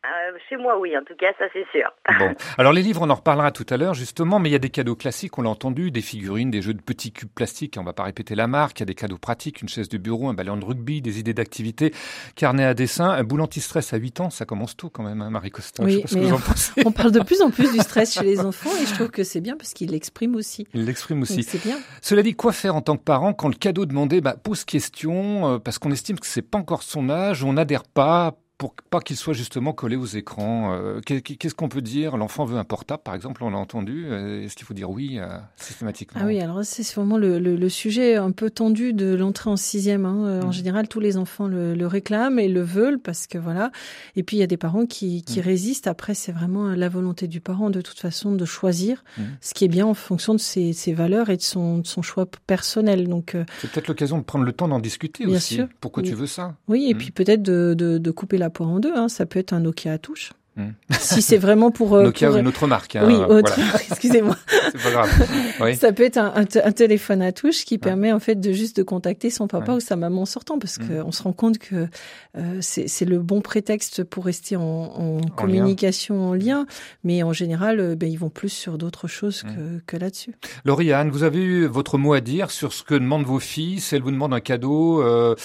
Euh, 0.08 0.38
chez 0.50 0.56
moi, 0.58 0.80
oui. 0.80 0.96
En 0.98 1.04
tout 1.04 1.16
cas, 1.20 1.34
ça, 1.38 1.46
c'est 1.54 1.66
sûr. 1.78 1.90
Bon, 2.20 2.34
alors 2.58 2.72
les 2.72 2.82
livres, 2.82 3.02
on 3.04 3.10
en 3.10 3.16
reparlera 3.16 3.52
tout 3.52 3.66
à 3.70 3.76
l'heure 3.78 3.94
justement, 3.94 4.40
mais 4.40 4.50
il 4.50 4.52
y 4.54 4.56
a 4.56 4.60
des 4.60 4.70
cadeaux 4.70 4.96
classiques, 4.96 5.38
on 5.38 5.42
l'a 5.42 5.50
entendu, 5.50 5.92
des 5.92 6.02
figurines, 6.02 6.50
des 6.50 6.62
jeux 6.62 6.74
de 6.74 6.82
petits 6.82 7.12
cubes 7.12 7.30
plastiques, 7.34 7.76
on 7.80 7.84
va 7.84 7.94
pas 7.94 8.04
répéter 8.04 8.34
la 8.36 8.48
marque, 8.48 8.80
il 8.80 8.82
y 8.82 8.84
a 8.84 8.86
des 8.86 8.96
cadeaux 8.96 9.18
pratiques, 9.18 9.62
une 9.62 9.68
chaise 9.70 9.90
de 9.90 9.98
bureau, 9.98 10.30
un 10.30 10.34
ballon 10.34 10.56
de 10.58 10.64
rugby, 10.66 11.02
des 11.02 11.20
idées 11.20 11.34
d'activité, 11.34 11.94
carnet 12.36 12.64
à 12.64 12.74
dessin, 12.74 13.10
un 13.10 13.24
boule 13.24 13.42
anti-stress 13.42 13.92
à 13.94 13.98
8 13.98 14.22
ans, 14.22 14.30
ça 14.30 14.46
commence 14.46 14.78
tôt 14.78 14.90
quand 14.90 15.04
même, 15.04 15.22
hein, 15.22 15.30
Marie 15.30 15.50
Costa. 15.52 15.84
Je 15.86 15.90
sais 15.90 15.96
Oui, 15.96 16.02
pas 16.04 16.08
ce 16.08 16.14
que 16.16 16.20
mais 16.20 16.26
vous 16.28 16.36
en 16.36 16.40
pensez. 16.40 16.72
on 16.86 16.92
parle 16.92 17.12
de 17.12 17.20
plus 17.22 17.42
en 17.42 17.50
plus 17.52 17.72
du 17.74 17.80
stress 17.80 18.14
chez 18.14 18.24
les 18.24 18.40
enfants 18.46 18.70
et 18.82 18.86
je 18.86 18.94
trouve 18.94 19.10
que 19.10 19.24
c'est 19.24 19.42
bien 19.42 19.58
parce 19.58 19.74
qu'ils 19.74 19.92
l'expriment 19.92 20.36
aussi. 20.36 20.68
Il 20.74 20.86
l'exprime 20.86 21.20
Donc 21.20 21.30
aussi. 21.32 21.44
c'est 21.44 21.62
bien. 21.64 21.78
Cela 22.02 22.22
dit, 22.24 22.34
quoi 22.36 22.54
faire 22.54 22.76
en 22.76 22.82
tant 22.82 22.96
que 22.98 23.04
parent 23.04 23.34
quand 23.34 23.50
le 23.50 23.56
cadeau 23.56 23.86
demandé 23.86 24.22
bah, 24.22 24.36
pose 24.42 24.64
question, 24.64 25.56
euh, 25.56 25.60
parce 25.60 25.80
qu'on 25.80 25.92
estime 25.92 26.20
que 26.20 26.28
c'est 26.28 26.42
pas 26.42 26.58
encore 26.58 26.84
son 26.84 27.10
âge, 27.10 27.44
on 27.44 27.54
n'adhère 27.54 27.84
pas 27.84 28.36
pour 28.58 28.74
pas 28.90 29.02
qu'il 29.02 29.16
soit 29.18 29.34
justement 29.36 29.72
collé 29.72 29.96
aux 29.96 30.06
écrans. 30.06 30.74
Euh, 30.74 31.00
qu'est- 31.06 31.22
Qu'est-ce 31.22 31.54
qu'on 31.54 31.70
peut 31.70 31.82
dire? 31.84 32.18
L'enfant 32.18 32.44
veut 32.46 32.58
un 32.58 32.64
portable, 32.64 33.04
par 33.04 33.14
exemple, 33.14 33.44
on 33.44 33.52
l'a 33.52 33.58
entendu. 33.60 34.06
Euh, 34.08 34.44
Est-ce 34.44 34.56
qu'il 34.56 34.66
faut 34.66 34.74
dire 34.74 34.90
oui 34.90 35.20
euh, 35.20 35.28
systématiquement? 35.58 36.22
Ah 36.24 36.26
oui, 36.26 36.40
alors 36.40 36.62
c'est 36.64 36.82
vraiment 36.96 37.18
le, 37.18 37.38
le, 37.38 37.56
le 37.56 37.70
sujet 37.70 38.16
un 38.16 38.32
peu 38.32 38.50
tendu 38.50 38.94
de 38.94 39.14
l'entrée 39.14 39.52
en 39.52 39.58
sixième. 39.58 40.06
Hein. 40.06 40.42
En 40.44 40.48
Mm. 40.48 40.54
général, 40.54 40.88
tous 40.88 41.00
les 41.00 41.18
enfants 41.18 41.48
le, 41.48 41.76
le 41.76 41.86
réclament 41.88 42.40
et 42.40 42.48
le 42.48 42.62
veulent 42.62 43.00
parce 43.00 43.28
que 43.28 43.38
voilà. 43.38 43.72
Et 44.16 44.24
puis 44.24 44.38
il 44.38 44.40
y 44.40 44.44
a 44.44 44.48
des 44.48 44.58
parents 44.58 44.88
qui, 44.88 45.22
qui 45.22 45.40
Mm. 45.40 45.44
résistent. 45.44 45.88
Après, 45.88 46.16
c'est 46.16 46.32
vraiment 46.32 46.70
la 46.70 46.90
volonté 46.90 47.28
du 47.28 47.42
parent 47.42 47.70
de 47.70 47.82
toute 47.82 48.00
façon 48.00 48.32
de 48.34 48.46
choisir 48.46 49.04
Mm. 49.20 49.22
ce 49.40 49.54
qui 49.54 49.66
est 49.66 49.70
bien 49.70 49.86
en 49.86 49.94
fonction 49.94 50.34
de 50.34 50.40
ses, 50.40 50.74
ses 50.74 50.94
valeurs 50.94 51.30
et 51.30 51.38
de 51.38 51.42
son, 51.44 51.78
de 51.78 51.86
son 51.86 52.02
choix 52.02 52.26
personnel. 52.48 53.08
Donc 53.08 53.36
euh, 53.36 53.44
C'est 53.62 53.70
peut-être 53.70 53.88
l'occasion 53.88 54.18
de 54.18 54.24
prendre 54.24 54.46
le 54.46 54.52
temps 54.54 54.68
d'en 54.68 54.80
discuter 54.80 55.26
Bien 55.26 55.36
aussi. 55.36 55.56
sûr. 55.56 55.68
Pourquoi 55.80 56.02
Oui. 56.02 56.10
tu 56.10 56.16
veux 56.16 56.26
ça? 56.28 56.56
Oui, 56.68 56.88
et 56.90 56.96
puis 56.96 57.12
peut-être 57.12 57.44
de, 57.44 57.76
de, 57.78 58.00
de 58.00 58.12
couper 58.12 58.38
la 58.40 58.47
poire 58.50 58.70
en 58.70 58.80
deux. 58.80 58.96
Hein. 58.96 59.10
Ça 59.10 59.26
peut 59.26 59.40
être 59.40 59.54
un 59.54 59.62
Nokia 59.62 59.94
à 59.94 59.98
touche. 59.98 60.34
Mm. 60.58 60.70
si 61.00 61.22
c'est 61.22 61.38
vraiment 61.38 61.72
pour... 61.72 61.96
euh, 61.96 62.04
Nokia 62.04 62.28
pour- 62.28 62.36
ou 62.38 62.40
une 62.40 62.48
autre 62.48 62.66
marque. 62.68 62.96
hein, 62.96 63.04
Oui, 63.06 63.14
voilà. 63.16 63.28
autre- 63.34 63.60
excusez-moi. 63.92 64.36
C'est 64.72 64.82
pas 64.84 64.92
grave. 64.92 65.28
Oui. 65.62 65.76
Ça 65.76 65.94
peut 65.94 66.04
être 66.04 66.18
un, 66.18 66.34
un 66.36 66.46
t- 66.46 66.62
un 66.64 66.72
téléphone 66.72 67.22
à 67.22 67.32
touche 67.32 67.64
qui 67.66 67.78
permet 67.78 68.12
en 68.12 68.20
fait 68.20 68.36
de 68.36 68.52
juste 68.52 68.78
de 68.78 68.84
contacter 68.84 69.30
son 69.30 69.48
papa 69.48 69.72
Ouais. 69.72 69.78
ou 69.78 69.80
sa 69.80 69.96
maman 69.96 70.24
en 70.24 70.26
sortant 70.26 70.58
parce 70.60 70.78
Mm. 70.80 71.04
qu'on 71.04 71.12
se 71.12 71.24
rend 71.24 71.34
compte 71.34 71.58
que 71.60 71.88
euh, 72.38 72.58
c'est 72.62 72.88
c'est 72.88 73.06
le 73.06 73.20
bon 73.20 73.42
prétexte 73.42 74.04
pour 74.04 74.26
rester 74.26 74.56
en, 74.56 74.62
en 74.64 75.22
communication, 75.36 76.30
en 76.30 76.34
lien, 76.34 76.66
mais 77.04 77.24
en 77.24 77.34
général, 77.34 77.80
euh, 77.80 77.96
ben, 77.96 78.10
ils 78.12 78.18
vont 78.20 78.30
plus 78.30 78.50
sur 78.50 78.78
d'autres 78.78 79.08
choses 79.08 79.44
que, 79.44 79.80
que 79.86 79.98
là-dessus. 79.98 80.34
Lauriane, 80.66 81.10
vous 81.10 81.24
avez 81.24 81.40
eu 81.44 81.66
votre 81.68 81.98
mot 81.98 82.14
à 82.14 82.22
dire 82.22 82.52
sur 82.52 82.74
ce 82.74 82.84
que 82.84 82.96
demandent 82.96 83.26
vos 83.26 83.40
filles. 83.40 83.80
Si 83.80 83.96
elles 83.96 84.02
vous 84.02 84.12
demandent 84.12 84.34
un 84.34 84.40
cadeau, 84.40 85.02
euh, 85.02 85.36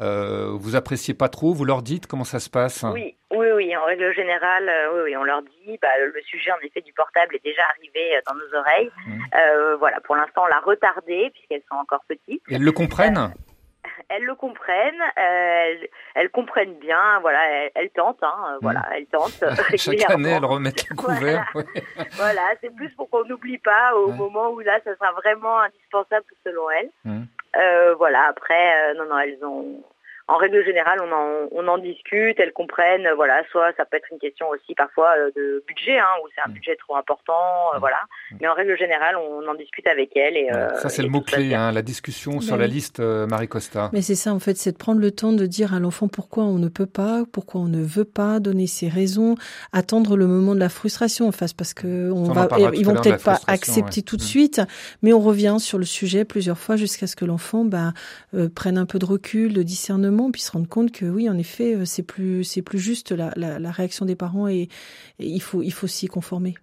euh, 0.00 0.50
vous 0.58 0.76
appréciez 0.76 1.14
pas 1.14 1.28
trop, 1.28 1.54
vous 1.54 1.64
leur 1.64 1.82
dites 1.82 2.06
comment 2.06 2.24
ça 2.24 2.40
se 2.40 2.50
passe? 2.50 2.84
Oui, 2.92 3.14
oui, 3.32 3.46
oui. 3.54 3.76
En 3.76 3.84
règle 3.84 4.12
générale, 4.14 4.68
euh, 4.68 4.92
oui, 4.94 5.00
oui, 5.10 5.16
on 5.16 5.24
leur 5.24 5.42
dit. 5.42 5.78
Bah, 5.82 5.88
le 5.98 6.20
sujet, 6.22 6.52
en 6.52 6.58
effet, 6.62 6.80
du 6.80 6.92
portable 6.92 7.34
est 7.36 7.44
déjà 7.44 7.62
arrivé 7.70 8.16
euh, 8.16 8.20
dans 8.26 8.34
nos 8.34 8.54
oreilles. 8.58 8.90
Mhm. 9.06 9.20
Euh, 9.34 9.76
voilà, 9.76 10.00
pour 10.00 10.16
l'instant, 10.16 10.42
on 10.44 10.46
l'a 10.46 10.60
retardé 10.60 11.30
puisqu'elles 11.32 11.62
sont 11.70 11.76
encore 11.76 12.04
petites. 12.08 12.42
Et 12.48 12.54
elles 12.54 12.62
le 12.62 12.72
comprennent? 12.72 13.32
Elles 14.08 14.24
le 14.24 14.34
comprennent, 14.34 15.00
euh, 15.00 15.10
elles, 15.18 15.88
elles 16.16 16.30
comprennent 16.30 16.78
bien. 16.78 17.18
Voilà, 17.20 17.40
elles, 17.50 17.70
elles 17.76 17.90
tentent. 17.90 18.22
Hein, 18.22 18.58
Voilà, 18.60 18.84
elles 18.94 19.06
tentent. 19.06 19.40
Chaque 19.40 19.68
régulièrement. 19.70 20.14
année, 20.14 20.30
elles 20.36 20.44
remettent 20.44 20.88
le 20.90 20.96
couvert. 20.96 21.48
ouais. 21.54 21.64
Voilà, 22.12 22.42
c'est 22.60 22.74
plus 22.74 22.90
pour 22.94 23.08
qu'on 23.10 23.24
n'oublie 23.24 23.58
pas 23.58 23.94
au 23.96 24.10
Ouais. 24.10 24.16
moment 24.16 24.50
où 24.50 24.60
là, 24.60 24.78
ça 24.84 24.94
sera 24.94 25.12
vraiment 25.12 25.60
indispensable 25.60 26.26
selon 26.44 26.68
elles. 26.70 26.90
Voilà, 27.96 28.26
après, 28.28 28.94
non, 28.94 29.06
non, 29.06 29.18
elles 29.18 29.44
ont. 29.44 29.82
En 30.28 30.38
règle 30.38 30.64
générale, 30.64 30.98
on 31.02 31.12
en, 31.12 31.48
on 31.52 31.68
en 31.68 31.78
discute, 31.78 32.40
elles 32.40 32.52
comprennent. 32.52 33.06
euh, 33.06 33.14
Voilà, 33.14 33.42
soit 33.52 33.70
ça 33.76 33.84
peut 33.84 33.96
être 33.96 34.08
une 34.10 34.18
question 34.18 34.48
aussi 34.48 34.74
parfois 34.74 35.10
euh, 35.18 35.30
de 35.36 35.62
budget, 35.68 35.98
hein, 35.98 36.04
où 36.24 36.28
c'est 36.34 36.40
un 36.40 36.48
Mhm. 36.48 36.54
budget 36.54 36.76
trop 36.76 36.96
important, 36.96 37.32
euh, 37.70 37.74
Mhm. 37.74 37.80
voilà. 37.80 37.98
Mais 38.40 38.48
en 38.48 38.54
règle 38.54 38.76
générale, 38.76 39.16
on 39.16 39.46
en 39.46 39.54
discute 39.54 39.86
avec 39.86 40.16
elles 40.16 40.36
et. 40.36 40.52
euh, 40.52 40.74
ça, 40.80 40.88
c'est 40.88 41.02
et 41.02 41.04
le 41.04 41.10
mot-clé, 41.12 41.54
hein, 41.54 41.70
la 41.70 41.82
discussion 41.82 42.40
sur 42.40 42.56
Ben 42.56 42.60
la 42.62 42.66
liste 42.66 42.98
euh, 42.98 43.26
Marie 43.28 43.46
Costa. 43.46 43.90
Mais 43.92 44.02
c'est 44.02 44.16
ça 44.16 44.32
en 44.34 44.40
fait, 44.40 44.56
c'est 44.56 44.72
de 44.72 44.76
prendre 44.78 45.00
le 45.00 45.12
temps 45.12 45.32
de 45.32 45.46
dire 45.46 45.74
à 45.74 45.78
l'enfant 45.78 46.08
pourquoi 46.08 46.42
on 46.44 46.58
ne 46.58 46.68
peut 46.68 46.86
pas, 46.86 47.22
pourquoi 47.32 47.60
on 47.60 47.68
ne 47.68 47.82
veut 47.82 48.04
pas, 48.04 48.40
donner 48.40 48.66
ses 48.66 48.88
raisons, 48.88 49.36
attendre 49.72 50.16
le 50.16 50.26
moment 50.26 50.54
de 50.56 50.60
la 50.60 50.68
frustration 50.68 51.28
en 51.28 51.32
face 51.32 51.52
parce 51.52 51.72
que 51.72 52.10
on 52.10 52.26
Ça, 52.26 52.32
va, 52.32 52.48
tout 52.48 52.74
ils 52.74 52.84
vont 52.84 52.94
peut-être 52.94 53.22
pas 53.24 53.38
accepter 53.46 54.00
ouais. 54.00 54.02
tout 54.04 54.16
de 54.16 54.22
Mm. 54.22 54.26
suite, 54.26 54.60
mais 55.02 55.12
on 55.12 55.20
revient 55.20 55.56
sur 55.60 55.78
le 55.78 55.84
sujet 55.84 56.24
plusieurs 56.24 56.58
fois 56.58 56.74
jusqu'à 56.76 57.06
ce 57.06 57.14
que 57.14 57.24
l'enfant 57.24 57.64
bah, 57.64 57.92
euh, 58.34 58.48
prenne 58.48 58.76
un 58.76 58.86
peu 58.86 58.98
de 58.98 59.04
recul, 59.06 59.52
de 59.52 59.62
discernement, 59.62 60.15
puis 60.30 60.42
se 60.42 60.50
rende 60.52 60.68
compte 60.68 60.92
que 60.92 61.06
oui, 61.06 61.28
en 61.28 61.38
effet, 61.38 61.74
euh, 61.74 61.84
c'est 61.84 62.02
plus 62.02 62.44
c'est 62.44 62.62
plus 62.62 62.78
juste 62.78 63.12
la, 63.12 63.32
la, 63.36 63.70
réaction 63.70 64.04
des 64.04 64.16
parents 64.16 64.48
et, 64.48 64.68
il 65.18 65.40
faut 65.40 65.62
il 65.62 65.72
faut 65.72 65.86
s'y 65.86 66.08
conformer. 66.08 66.54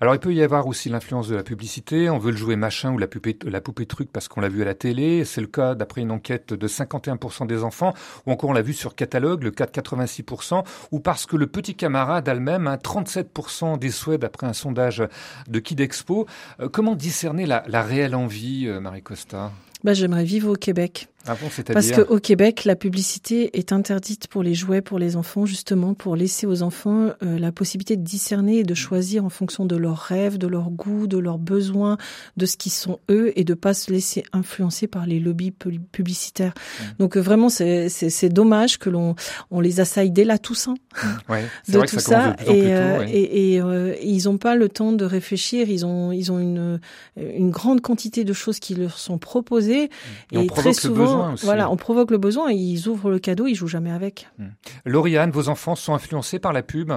Alors, 0.00 0.14
il 0.14 0.20
peut 0.20 0.32
y 0.32 0.42
avoir 0.42 0.66
aussi 0.66 0.88
l'influence 0.88 1.28
de 1.28 1.34
la 1.34 1.42
publicité. 1.42 2.08
On 2.08 2.18
veut 2.18 2.30
le 2.30 2.36
jouer 2.36 2.56
machin 2.56 2.92
ou 2.92 2.98
la 2.98 3.08
poupée, 3.08 3.36
la 3.44 3.60
poupée 3.60 3.86
truc 3.86 4.10
parce 4.12 4.28
qu'on 4.28 4.40
l'a 4.40 4.48
vu 4.48 4.62
à 4.62 4.64
la 4.64 4.74
télé. 4.74 5.24
C'est 5.24 5.40
le 5.40 5.46
cas 5.46 5.74
d'après 5.74 6.02
une 6.02 6.12
enquête 6.12 6.54
de 6.54 6.68
51% 6.68 7.46
des 7.46 7.64
enfants. 7.64 7.94
Ou 8.26 8.32
encore, 8.32 8.50
on 8.50 8.52
l'a 8.52 8.62
vu 8.62 8.74
sur 8.74 8.94
catalogue, 8.94 9.42
le 9.42 9.50
cas 9.50 9.66
de 9.66 9.72
86%. 9.72 10.64
Ou 10.92 11.00
parce 11.00 11.26
que 11.26 11.36
le 11.36 11.46
petit 11.46 11.74
camarade 11.74 12.28
a 12.28 12.34
le 12.34 12.40
même, 12.40 12.66
hein, 12.66 12.76
37% 12.76 13.78
des 13.78 13.90
souhaits 13.90 14.20
d'après 14.20 14.46
un 14.46 14.52
sondage 14.52 15.02
de 15.48 15.58
Kid 15.58 15.80
Expo. 15.80 16.26
Euh, 16.60 16.68
comment 16.68 16.94
discerner 16.94 17.46
la, 17.46 17.64
la 17.66 17.82
réelle 17.82 18.14
envie, 18.14 18.66
euh, 18.66 18.80
Marie 18.80 19.02
Costa 19.02 19.52
Bah, 19.86 19.94
j'aimerais 19.94 20.24
vivre 20.24 20.50
au 20.50 20.56
Québec. 20.56 21.08
Ah 21.28 21.36
bon, 21.40 21.48
Parce 21.72 21.90
qu'au 21.90 22.20
Québec, 22.20 22.64
la 22.64 22.76
publicité 22.76 23.58
est 23.58 23.72
interdite 23.72 24.28
pour 24.28 24.44
les 24.44 24.54
jouets 24.54 24.80
pour 24.80 24.98
les 24.98 25.16
enfants, 25.16 25.44
justement 25.44 25.92
pour 25.92 26.14
laisser 26.14 26.46
aux 26.46 26.62
enfants 26.62 27.10
euh, 27.22 27.38
la 27.38 27.50
possibilité 27.50 27.96
de 27.96 28.02
discerner 28.02 28.58
et 28.58 28.62
de 28.62 28.74
choisir 28.74 29.24
en 29.24 29.28
fonction 29.28 29.64
de 29.64 29.74
leurs 29.74 29.98
rêves, 29.98 30.38
de 30.38 30.46
leurs 30.46 30.70
goûts, 30.70 31.08
de 31.08 31.18
leurs 31.18 31.38
besoins, 31.38 31.96
de 32.36 32.46
ce 32.46 32.56
qu'ils 32.56 32.70
sont 32.70 33.00
eux, 33.10 33.32
et 33.34 33.42
de 33.42 33.54
pas 33.54 33.74
se 33.74 33.90
laisser 33.90 34.22
influencer 34.32 34.86
par 34.86 35.06
les 35.06 35.18
lobbies 35.18 35.50
publicitaires. 35.50 36.54
Mmh. 36.54 36.84
Donc 37.00 37.16
euh, 37.16 37.20
vraiment, 37.20 37.48
c'est 37.48 38.28
dommage 38.28 38.78
que 38.78 38.88
l'on 38.88 39.16
on 39.50 39.60
les 39.60 39.80
assaille 39.80 40.12
dès 40.12 40.24
la 40.24 40.38
Toussaint 40.38 40.74
mmh. 40.74 41.32
ouais, 41.32 41.44
de 41.68 41.80
tout 41.80 41.98
ça, 41.98 42.36
et, 42.46 42.72
euh, 42.72 43.04
et, 43.08 43.56
et 43.56 44.06
ils 44.06 44.24
n'ont 44.26 44.38
pas 44.38 44.54
le 44.54 44.68
temps 44.68 44.92
de 44.92 45.04
réfléchir. 45.04 45.68
Ils 45.68 45.84
ont 45.84 46.12
ils 46.12 46.30
ont 46.30 46.38
une 46.38 46.78
une 47.16 47.50
grande 47.50 47.80
quantité 47.80 48.22
de 48.22 48.32
choses 48.32 48.60
qui 48.60 48.76
leur 48.76 48.98
sont 48.98 49.18
proposées, 49.18 49.75
et, 49.84 49.90
et 50.32 50.46
très 50.46 50.72
souvent 50.72 51.34
voilà, 51.42 51.70
on 51.70 51.76
provoque 51.76 52.10
le 52.10 52.18
besoin, 52.18 52.50
ils 52.50 52.88
ouvrent 52.88 53.10
le 53.10 53.18
cadeau, 53.18 53.46
ils 53.46 53.54
jouent 53.54 53.66
jamais 53.66 53.90
avec. 53.90 54.28
Hmm. 54.38 54.48
Lauriane, 54.84 55.30
vos 55.30 55.48
enfants 55.48 55.74
sont 55.74 55.94
influencés 55.94 56.38
par 56.38 56.52
la 56.52 56.62
pub? 56.62 56.92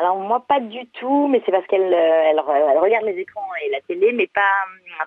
Alors 0.00 0.16
moi 0.18 0.42
pas 0.48 0.60
du 0.60 0.86
tout, 0.98 1.28
mais 1.28 1.42
c'est 1.44 1.52
parce 1.52 1.66
qu'elle 1.66 1.92
euh, 1.92 2.30
elle, 2.30 2.78
regarde 2.78 3.04
les 3.04 3.18
écrans 3.18 3.46
et 3.62 3.70
la 3.70 3.82
télé, 3.82 4.12
mais 4.12 4.26
pas 4.28 4.40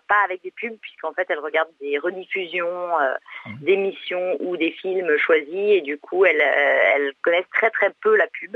pas 0.07 0.21
avec 0.25 0.43
des 0.43 0.51
pubs, 0.51 0.77
puisqu'en 0.81 1.13
fait 1.13 1.25
elle 1.29 1.39
regarde 1.39 1.69
des 1.81 1.97
rediffusions 1.97 2.67
euh, 2.67 3.15
hmm. 3.47 3.55
d'émissions 3.61 4.37
ou 4.39 4.55
des 4.55 4.69
films 4.69 5.17
choisis, 5.17 5.51
et 5.51 5.81
du 5.81 5.97
coup 5.97 6.25
elle, 6.25 6.41
euh, 6.41 6.93
elle 6.95 7.13
connaît 7.23 7.45
très 7.53 7.71
très 7.71 7.89
peu 8.01 8.15
la 8.15 8.27
pub. 8.27 8.55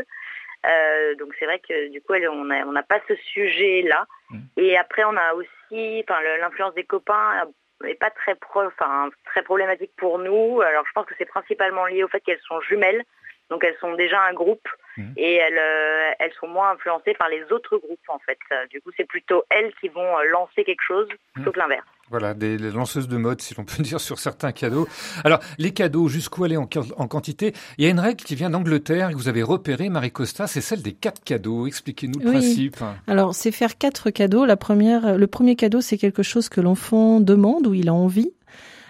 donc 1.18 1.34
c'est 1.40 1.46
vrai 1.46 1.60
que 1.68 1.90
du 1.90 2.02
coup 2.02 2.14
elle, 2.14 2.30
on 2.30 2.44
n'a 2.44 2.84
pas 2.84 3.00
ce 3.08 3.16
sujet 3.16 3.82
là. 3.82 4.06
Hmm. 4.30 4.42
Et 4.58 4.78
après 4.78 5.06
on 5.06 5.18
a 5.18 5.34
aussi, 5.34 6.04
enfin 6.08 6.22
l'influence 6.40 6.76
des 6.76 6.84
copains 6.84 7.48
n'est 7.84 7.96
pas 7.96 8.10
très, 8.10 8.36
pro, 8.36 8.64
enfin, 8.64 9.10
très 9.26 9.44
problématique 9.44 9.92
pour 9.98 10.20
nous. 10.20 10.62
Alors 10.62 10.86
je 10.88 10.92
pense 10.94 11.06
que 11.06 11.16
c'est 11.18 11.26
principalement 11.26 11.86
lié 11.86 12.04
au 12.04 12.08
fait 12.08 12.22
qu'elles 12.22 12.42
sont 12.48 12.60
jumelles, 12.62 13.04
donc 13.50 13.64
elles 13.64 13.78
sont 13.80 13.94
déjà 13.94 14.22
un 14.24 14.34
groupe 14.34 14.68
mmh. 14.98 15.14
et 15.18 15.36
elles, 15.36 15.60
euh, 15.60 16.12
elles 16.20 16.34
sont 16.34 16.48
moins 16.48 16.72
influencées 16.72 17.14
par 17.14 17.30
les 17.30 17.44
autres 17.52 17.78
groupes 17.78 18.10
en 18.10 18.20
fait. 18.20 18.40
Du 18.70 18.82
coup 18.82 18.92
c'est 18.98 19.08
plutôt 19.08 19.44
elles 19.50 19.74
qui 19.76 19.90
vont 19.90 20.18
euh, 20.18 20.24
lancer 20.26 20.64
quelque 20.64 20.84
chose 20.84 21.08
plutôt 21.34 21.52
que 21.52 21.60
l'inverse. 21.60 21.88
Voilà, 22.10 22.34
des 22.34 22.58
lanceuses 22.58 23.10
de 23.10 23.18
mode, 23.18 23.42
si 23.42 23.54
l'on 23.56 23.66
peut 23.66 23.84
dire, 23.84 24.00
sur 24.00 24.18
certains 24.18 24.54
cadeaux. 24.54 24.88
Alors, 25.26 25.40
les 25.58 25.72
cadeaux, 25.72 26.08
jusqu'où 26.08 26.46
aller 26.46 26.56
en, 26.56 26.68
quantité? 26.68 27.54
Il 27.78 27.84
y 27.84 27.88
a 27.88 27.90
une 27.90 28.00
règle 28.00 28.24
qui 28.24 28.36
vient 28.36 28.50
d'Angleterre, 28.50 29.10
que 29.10 29.16
vous 29.16 29.28
avez 29.28 29.44
repérée, 29.44 29.90
Marie 29.90 30.12
Costa, 30.12 30.48
c'est 30.48 30.62
celle 30.62 30.82
des 30.82 30.94
quatre 30.94 31.22
cadeaux. 31.24 31.68
Expliquez-nous 31.68 32.20
le 32.20 32.32
principe. 32.32 32.78
Alors, 33.08 33.36
c'est 33.36 33.52
faire 33.52 33.78
quatre 33.78 34.10
cadeaux. 34.10 34.46
La 34.46 34.56
première, 34.56 35.18
le 35.18 35.28
premier 35.28 35.56
cadeau, 35.56 35.82
c'est 35.82 35.98
quelque 35.98 36.24
chose 36.24 36.48
que 36.48 36.62
l'enfant 36.62 37.20
demande 37.20 37.68
ou 37.68 37.74
il 37.74 37.90
a 37.90 37.94
envie. 37.94 38.32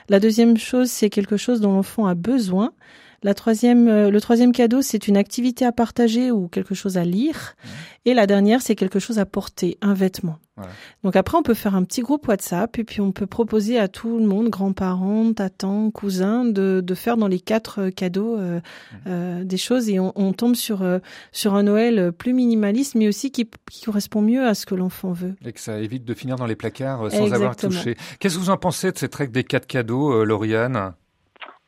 La 0.10 0.20
deuxième 0.20 0.58
chose, 0.58 0.90
c'est 0.90 1.10
quelque 1.10 1.38
chose 1.38 1.60
dont 1.60 1.74
l'enfant 1.74 2.06
a 2.06 2.14
besoin. 2.14 2.72
La 3.24 3.34
troisième, 3.34 3.88
euh, 3.88 4.10
le 4.12 4.22
troisième 4.22 4.52
cadeau, 4.52 4.82
c'est 4.82 5.08
une 5.08 5.18
activité 5.18 5.66
à 5.66 5.72
partager 5.72 6.32
ou 6.32 6.48
quelque 6.48 6.76
chose 6.76 6.98
à 6.98 7.04
lire. 7.04 7.56
Et 8.06 8.14
la 8.14 8.28
dernière, 8.28 8.62
c'est 8.62 8.76
quelque 8.76 9.00
chose 9.00 9.20
à 9.20 9.26
porter, 9.26 9.78
un 9.82 9.94
vêtement. 9.94 10.40
Donc 11.04 11.16
après, 11.16 11.38
on 11.38 11.44
peut 11.44 11.54
faire 11.54 11.76
un 11.76 11.84
petit 11.84 12.02
groupe 12.02 12.28
WhatsApp 12.28 12.80
et 12.80 12.84
puis 12.84 13.02
on 13.02 13.12
peut 13.12 13.28
proposer 13.28 13.78
à 13.78 13.88
tout 13.88 14.18
le 14.18 14.26
monde, 14.26 14.50
grands-parents, 14.50 15.34
tatans, 15.34 15.92
cousins, 15.92 16.46
de, 16.46 16.82
de 16.84 16.96
faire 16.96 17.18
dans 17.18 17.28
les 17.28 17.40
quatre 17.40 17.80
euh, 17.80 17.92
cadeaux 17.92 18.38
euh, 18.38 18.60
euh, 19.06 19.44
des 19.44 19.58
choses 19.58 19.90
et 19.90 20.00
on, 20.00 20.14
on 20.16 20.34
tombe 20.34 20.56
sur 20.56 20.84
sur 21.32 21.56
un 21.56 21.64
Noël 21.64 22.12
plus 22.12 22.34
minimaliste, 22.34 22.96
mais 22.96 23.08
aussi 23.08 23.32
qui, 23.32 23.50
qui 23.70 23.86
correspond 23.86 24.22
mieux 24.22 24.46
à 24.46 24.54
ce 24.54 24.66
que 24.66 24.76
l'enfant 24.76 25.12
veut. 25.12 25.36
Et 25.46 25.54
que 25.54 25.60
ça 25.60 25.80
évite 25.80 26.06
de 26.06 26.14
finir 26.14 26.38
dans 26.38 26.46
les 26.46 26.56
placards 26.56 27.12
sans 27.12 27.32
avoir 27.34 27.56
touché. 27.56 27.96
Qu'est-ce 28.20 28.36
que 28.36 28.40
vous 28.40 28.50
en 28.50 28.58
pensez 28.58 28.92
de 28.92 28.98
cette 28.98 29.14
règle 29.14 29.34
des 29.34 29.44
quatre 29.44 29.68
cadeaux, 29.68 30.24
Lauriane? 30.24 30.94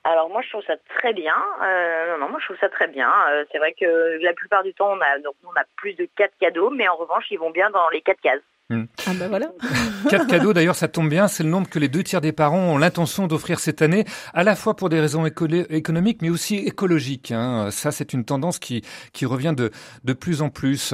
Alors 0.03 0.29
moi 0.29 0.41
je 0.41 0.49
trouve 0.49 0.63
ça 0.65 0.77
très 0.97 1.13
bien. 1.13 1.35
Euh, 1.61 2.17
moi 2.17 2.39
je 2.39 2.45
trouve 2.45 2.57
ça 2.59 2.69
très 2.69 2.87
bien. 2.87 3.11
Euh, 3.29 3.45
c'est 3.51 3.57
vrai 3.57 3.73
que 3.73 4.17
la 4.21 4.33
plupart 4.33 4.63
du 4.63 4.73
temps 4.73 4.91
on 4.91 5.01
a 5.01 5.17
on 5.43 5.51
a 5.51 5.63
plus 5.75 5.93
de 5.93 6.07
quatre 6.15 6.37
cadeaux, 6.39 6.69
mais 6.69 6.87
en 6.87 6.95
revanche 6.95 7.25
ils 7.31 7.39
vont 7.39 7.51
bien 7.51 7.69
dans 7.69 7.89
les 7.89 8.01
quatre 8.01 8.21
cases. 8.21 8.41
Hmm. 8.71 8.83
Ah 9.07 9.13
ben 9.15 9.29
voilà. 9.29 9.51
Quatre 10.11 10.27
cadeaux 10.27 10.53
d'ailleurs, 10.53 10.75
ça 10.75 10.88
tombe 10.88 11.09
bien, 11.09 11.27
c'est 11.27 11.41
le 11.41 11.49
nombre 11.49 11.67
que 11.67 11.79
les 11.79 11.88
deux 11.88 12.03
tiers 12.03 12.21
des 12.21 12.31
parents 12.31 12.59
ont 12.59 12.77
l'intention 12.77 13.25
d'offrir 13.25 13.59
cette 13.59 13.81
année, 13.81 14.05
à 14.31 14.43
la 14.43 14.55
fois 14.55 14.75
pour 14.75 14.89
des 14.89 14.99
raisons 14.99 15.25
économiques, 15.25 16.21
mais 16.21 16.29
aussi 16.29 16.57
écologiques. 16.57 17.31
Hein. 17.31 17.69
Ça, 17.71 17.89
c'est 17.89 18.13
une 18.13 18.25
tendance 18.25 18.59
qui 18.59 18.83
qui 19.11 19.25
revient 19.25 19.55
de 19.57 19.71
de 20.03 20.13
plus 20.13 20.43
en 20.43 20.49
plus. 20.49 20.93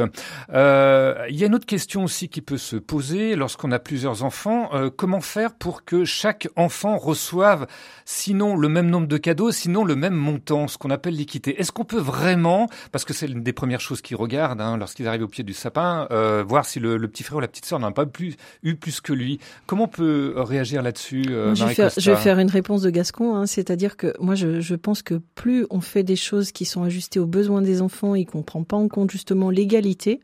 Euh, 0.53 1.25
il 1.29 1.35
y 1.35 1.43
a 1.43 1.47
une 1.47 1.55
autre 1.55 1.65
question 1.65 2.05
aussi 2.05 2.29
qui 2.29 2.39
peut 2.39 2.57
se 2.57 2.77
poser 2.77 3.35
lorsqu'on 3.35 3.73
a 3.73 3.79
plusieurs 3.79 4.23
enfants. 4.23 4.69
Euh, 4.73 4.89
comment 4.89 5.19
faire 5.19 5.53
pour 5.53 5.83
que 5.83 6.05
chaque 6.05 6.47
enfant 6.55 6.95
reçoive, 6.95 7.67
sinon 8.05 8.55
le 8.55 8.69
même 8.69 8.89
nombre 8.89 9.07
de 9.07 9.17
cadeaux, 9.17 9.51
sinon 9.51 9.83
le 9.83 9.97
même 9.97 10.15
montant, 10.15 10.69
ce 10.69 10.77
qu'on 10.77 10.91
appelle 10.91 11.17
l'équité? 11.17 11.59
Est-ce 11.59 11.73
qu'on 11.73 11.83
peut 11.83 11.99
vraiment, 11.99 12.69
parce 12.93 13.03
que 13.03 13.13
c'est 13.13 13.27
l'une 13.27 13.43
des 13.43 13.51
premières 13.51 13.81
choses 13.81 14.01
qu'ils 14.01 14.15
regardent 14.15 14.61
hein, 14.61 14.77
lorsqu'ils 14.77 15.09
arrivent 15.09 15.23
au 15.23 15.27
pied 15.27 15.43
du 15.43 15.53
sapin, 15.53 16.07
euh, 16.11 16.41
voir 16.47 16.65
si 16.65 16.79
le, 16.79 16.95
le 16.95 17.07
petit 17.09 17.23
frère 17.23 17.39
ou 17.39 17.41
la 17.41 17.49
petite 17.49 17.64
on 17.73 17.79
n'a 17.79 17.91
pas 17.91 18.05
plus, 18.05 18.35
eu 18.63 18.75
plus 18.75 19.01
que 19.01 19.13
lui. 19.13 19.39
Comment 19.65 19.85
on 19.85 19.87
peut 19.87 20.33
réagir 20.37 20.81
là-dessus, 20.81 21.25
euh, 21.29 21.55
je, 21.55 21.65
vais 21.65 21.73
faire, 21.73 21.91
je 21.97 22.11
vais 22.11 22.17
faire 22.17 22.39
une 22.39 22.49
réponse 22.49 22.81
de 22.81 22.89
Gascon, 22.89 23.35
hein, 23.35 23.45
c'est-à-dire 23.45 23.97
que 23.97 24.13
moi, 24.19 24.35
je, 24.35 24.61
je, 24.61 24.75
pense 24.75 25.01
que 25.01 25.15
plus 25.35 25.65
on 25.69 25.81
fait 25.81 26.03
des 26.03 26.15
choses 26.15 26.51
qui 26.51 26.65
sont 26.65 26.83
ajustées 26.83 27.19
aux 27.19 27.25
besoins 27.25 27.61
des 27.61 27.81
enfants 27.81 28.15
et 28.15 28.25
qu'on 28.25 28.43
prend 28.43 28.63
pas 28.63 28.77
en 28.77 28.87
compte 28.87 29.11
justement 29.11 29.49
l'égalité, 29.49 30.19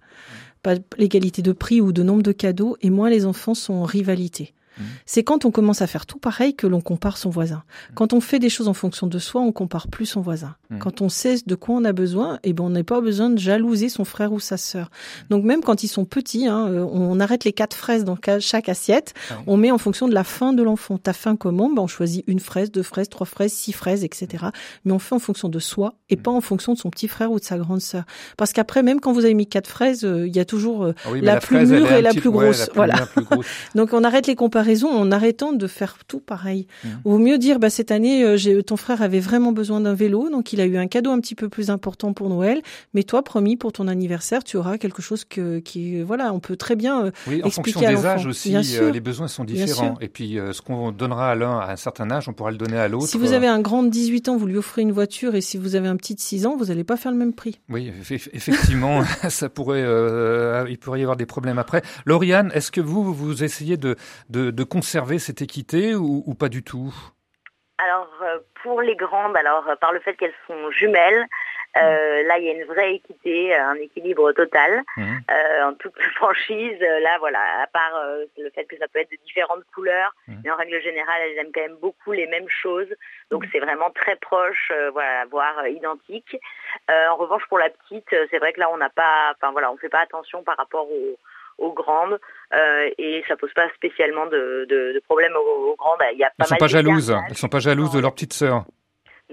pas 0.63 0.75
l'égalité 0.97 1.41
de 1.41 1.51
prix 1.51 1.81
ou 1.81 1.91
de 1.91 2.03
nombre 2.03 2.23
de 2.23 2.31
cadeaux, 2.31 2.77
et 2.81 2.89
moins 2.89 3.09
les 3.09 3.25
enfants 3.25 3.53
sont 3.53 3.73
en 3.73 3.83
rivalité. 3.83 4.53
Mmh. 4.77 4.83
C'est 5.05 5.23
quand 5.23 5.45
on 5.45 5.51
commence 5.51 5.81
à 5.81 5.87
faire 5.87 6.05
tout 6.05 6.19
pareil 6.19 6.55
que 6.55 6.67
l'on 6.67 6.81
compare 6.81 7.17
son 7.17 7.29
voisin. 7.29 7.63
Mmh. 7.91 7.93
Quand 7.95 8.13
on 8.13 8.21
fait 8.21 8.39
des 8.39 8.49
choses 8.49 8.67
en 8.67 8.73
fonction 8.73 9.07
de 9.07 9.19
soi, 9.19 9.41
on 9.41 9.51
compare 9.51 9.87
plus 9.87 10.05
son 10.05 10.21
voisin. 10.21 10.55
Mmh. 10.69 10.77
Quand 10.79 11.01
on 11.01 11.09
sait 11.09 11.35
de 11.45 11.55
quoi 11.55 11.75
on 11.75 11.83
a 11.83 11.93
besoin, 11.93 12.39
eh 12.43 12.53
ben 12.53 12.63
on 12.63 12.69
n'a 12.69 12.83
pas 12.83 13.01
besoin 13.01 13.29
de 13.29 13.37
jalouser 13.37 13.89
son 13.89 14.05
frère 14.05 14.31
ou 14.33 14.39
sa 14.39 14.57
sœur. 14.57 14.89
Donc 15.29 15.43
même 15.43 15.61
quand 15.61 15.83
ils 15.83 15.87
sont 15.87 16.05
petits, 16.05 16.47
hein, 16.47 16.67
euh, 16.67 16.85
on 16.91 17.19
arrête 17.19 17.43
les 17.43 17.53
quatre 17.53 17.75
fraises 17.75 18.05
dans 18.05 18.17
chaque 18.39 18.69
assiette. 18.69 19.13
On 19.47 19.57
met 19.57 19.71
en 19.71 19.77
fonction 19.77 20.07
de 20.07 20.13
la 20.13 20.23
faim 20.23 20.53
de 20.53 20.63
l'enfant. 20.63 20.97
T'as 20.97 21.13
faim 21.13 21.35
comment? 21.35 21.69
Ben, 21.69 21.81
on 21.81 21.87
choisit 21.87 22.23
une 22.27 22.39
fraise, 22.39 22.71
deux 22.71 22.83
fraises, 22.83 23.09
trois 23.09 23.27
fraises, 23.27 23.53
six 23.53 23.73
fraises, 23.73 24.03
etc. 24.03 24.45
Mais 24.85 24.93
on 24.93 24.99
fait 24.99 25.15
en 25.15 25.19
fonction 25.19 25.49
de 25.49 25.59
soi 25.59 25.95
et 26.09 26.15
pas 26.15 26.31
en 26.31 26.41
fonction 26.41 26.73
de 26.73 26.77
son 26.77 26.89
petit 26.89 27.07
frère 27.07 27.31
ou 27.31 27.39
de 27.39 27.43
sa 27.43 27.57
grande 27.57 27.81
sœur. 27.81 28.03
Parce 28.37 28.53
qu'après, 28.53 28.83
même 28.83 28.99
quand 28.99 29.11
vous 29.11 29.25
avez 29.25 29.33
mis 29.33 29.47
quatre 29.47 29.69
fraises, 29.69 30.03
euh, 30.05 30.27
il 30.27 30.35
y 30.35 30.39
a 30.39 30.45
toujours 30.45 30.85
euh, 30.85 30.95
ah 31.05 31.09
la, 31.21 31.37
plus 31.37 31.65
mûre 31.65 31.91
et 31.91 32.01
la 32.01 32.13
plus 32.13 32.29
grosse. 32.29 32.69
voilà. 32.75 33.07
Donc 33.75 33.93
on 33.93 34.03
arrête 34.03 34.27
les 34.27 34.35
comparaisons 34.35 34.60
en 34.83 35.11
arrêtant 35.11 35.53
de 35.53 35.67
faire 35.67 35.97
tout 36.07 36.19
pareil. 36.19 36.67
Mmh. 36.83 36.89
Vaut 37.05 37.17
mieux 37.17 37.37
dire, 37.37 37.59
bah, 37.59 37.69
cette 37.69 37.91
année, 37.91 38.23
euh, 38.23 38.61
ton 38.61 38.77
frère 38.77 39.01
avait 39.01 39.19
vraiment 39.19 39.51
besoin 39.51 39.81
d'un 39.81 39.93
vélo, 39.93 40.29
donc 40.29 40.53
il 40.53 40.61
a 40.61 40.65
eu 40.65 40.77
un 40.77 40.87
cadeau 40.87 41.11
un 41.11 41.19
petit 41.19 41.35
peu 41.35 41.49
plus 41.49 41.69
important 41.69 42.13
pour 42.13 42.29
Noël. 42.29 42.61
Mais 42.93 43.03
toi, 43.03 43.23
promis, 43.23 43.57
pour 43.57 43.71
ton 43.71 43.87
anniversaire, 43.87 44.43
tu 44.43 44.57
auras 44.57 44.77
quelque 44.77 45.01
chose 45.01 45.25
que, 45.25 45.59
qui, 45.59 46.01
voilà, 46.01 46.33
on 46.33 46.39
peut 46.39 46.55
très 46.55 46.75
bien 46.75 47.05
euh, 47.05 47.11
oui, 47.27 47.41
en 47.43 47.49
fonction 47.49 47.79
des 47.79 48.05
âges 48.05 48.25
aussi, 48.25 48.55
euh, 48.55 48.91
les 48.91 48.99
besoins 48.99 49.27
sont 49.27 49.43
différents. 49.43 49.97
Et 50.01 50.07
puis, 50.07 50.37
ce 50.51 50.61
qu'on 50.61 50.91
donnera 50.91 51.31
à 51.31 51.35
l'un 51.35 51.59
à 51.59 51.71
un 51.71 51.75
certain 51.75 52.09
âge, 52.11 52.27
on 52.29 52.33
pourra 52.33 52.51
le 52.51 52.57
donner 52.57 52.77
à 52.77 52.87
l'autre. 52.87 53.07
Si 53.07 53.17
vous 53.17 53.33
avez 53.33 53.47
un 53.47 53.59
grand 53.59 53.83
de 53.83 53.89
18 53.89 54.29
ans, 54.29 54.37
vous 54.37 54.47
lui 54.47 54.57
offrez 54.57 54.81
une 54.81 54.91
voiture, 54.91 55.35
et 55.35 55.41
si 55.41 55.57
vous 55.57 55.75
avez 55.75 55.87
un 55.87 55.95
petit 55.95 56.15
de 56.15 56.19
6 56.19 56.45
ans, 56.45 56.55
vous 56.57 56.65
n'allez 56.65 56.83
pas 56.83 56.97
faire 56.97 57.11
le 57.11 57.17
même 57.17 57.33
prix. 57.33 57.59
Oui, 57.69 57.91
effectivement, 58.09 59.03
ça 59.29 59.49
pourrait, 59.49 59.85
il 60.69 60.77
pourrait 60.77 60.99
y 60.99 61.03
avoir 61.03 61.17
des 61.17 61.25
problèmes 61.25 61.59
après. 61.59 61.81
Lauriane, 62.05 62.51
est-ce 62.53 62.71
que 62.71 62.81
vous, 62.81 63.13
vous 63.13 63.43
essayez 63.43 63.77
de, 63.77 63.95
de, 64.29 64.50
de 64.51 64.63
conserver 64.63 65.19
cette 65.19 65.41
équité 65.41 65.95
ou, 65.95 66.33
pas 66.33 66.49
du 66.49 66.63
tout? 66.63 66.93
Alors, 67.77 68.09
euh, 68.21 68.39
pour 68.61 68.81
les 68.81 68.95
grandes, 68.95 69.35
alors 69.35 69.67
euh, 69.67 69.75
par 69.75 69.91
le 69.91 69.99
fait 69.99 70.13
qu'elles 70.13 70.33
sont 70.45 70.69
jumelles, 70.71 71.25
euh, 71.77 72.23
là, 72.23 72.37
il 72.37 72.43
y 72.43 72.49
a 72.49 72.53
une 72.53 72.65
vraie 72.65 72.95
équité, 72.95 73.55
un 73.55 73.75
équilibre 73.75 74.33
total, 74.33 74.83
mmh. 74.97 75.17
en 75.63 75.73
toute 75.75 75.99
franchise. 76.15 76.77
Là, 76.79 77.17
voilà, 77.19 77.39
à 77.63 77.67
part 77.67 77.93
le 78.37 78.49
fait 78.49 78.65
que 78.65 78.77
ça 78.77 78.87
peut 78.89 78.99
être 78.99 79.09
de 79.09 79.17
différentes 79.25 79.63
couleurs, 79.73 80.13
mmh. 80.27 80.33
mais 80.43 80.51
en 80.51 80.57
règle 80.57 80.81
générale, 80.81 81.21
elles 81.21 81.37
aiment 81.37 81.51
quand 81.53 81.61
même 81.61 81.77
beaucoup 81.77 82.11
les 82.11 82.27
mêmes 82.27 82.49
choses. 82.49 82.93
Donc, 83.31 83.45
c'est 83.53 83.59
vraiment 83.59 83.89
très 83.89 84.17
proche, 84.17 84.71
voilà, 84.91 85.25
voire 85.31 85.65
identique. 85.67 86.37
en 86.89 87.15
revanche, 87.15 87.43
pour 87.47 87.57
la 87.57 87.69
petite, 87.69 88.13
c'est 88.29 88.39
vrai 88.39 88.51
que 88.51 88.59
là, 88.59 88.69
on 88.69 88.77
n'a 88.77 88.89
pas, 88.89 89.33
enfin 89.35 89.53
voilà, 89.53 89.71
on 89.71 89.77
fait 89.77 89.89
pas 89.89 90.01
attention 90.01 90.43
par 90.43 90.57
rapport 90.57 90.91
au 90.91 91.17
aux 91.61 91.73
grandes 91.73 92.19
euh, 92.53 92.89
et 92.97 93.23
ça 93.27 93.35
pose 93.37 93.53
pas 93.53 93.69
spécialement 93.75 94.25
de, 94.25 94.65
de, 94.69 94.93
de 94.93 95.01
problème 95.07 95.31
aux, 95.35 95.75
grandes. 95.77 95.99
Il 96.13 96.19
y 96.19 96.23
a 96.23 96.29
pas 96.29 96.33
elles 96.39 96.45
sont 96.47 96.55
pas 96.55 96.67
jalouses. 96.67 97.15
Elles 97.29 97.37
sont 97.37 97.49
pas 97.49 97.59
jalouses 97.59 97.91
de 97.91 97.99
leur 97.99 98.13
petite 98.13 98.33
sœur. 98.33 98.65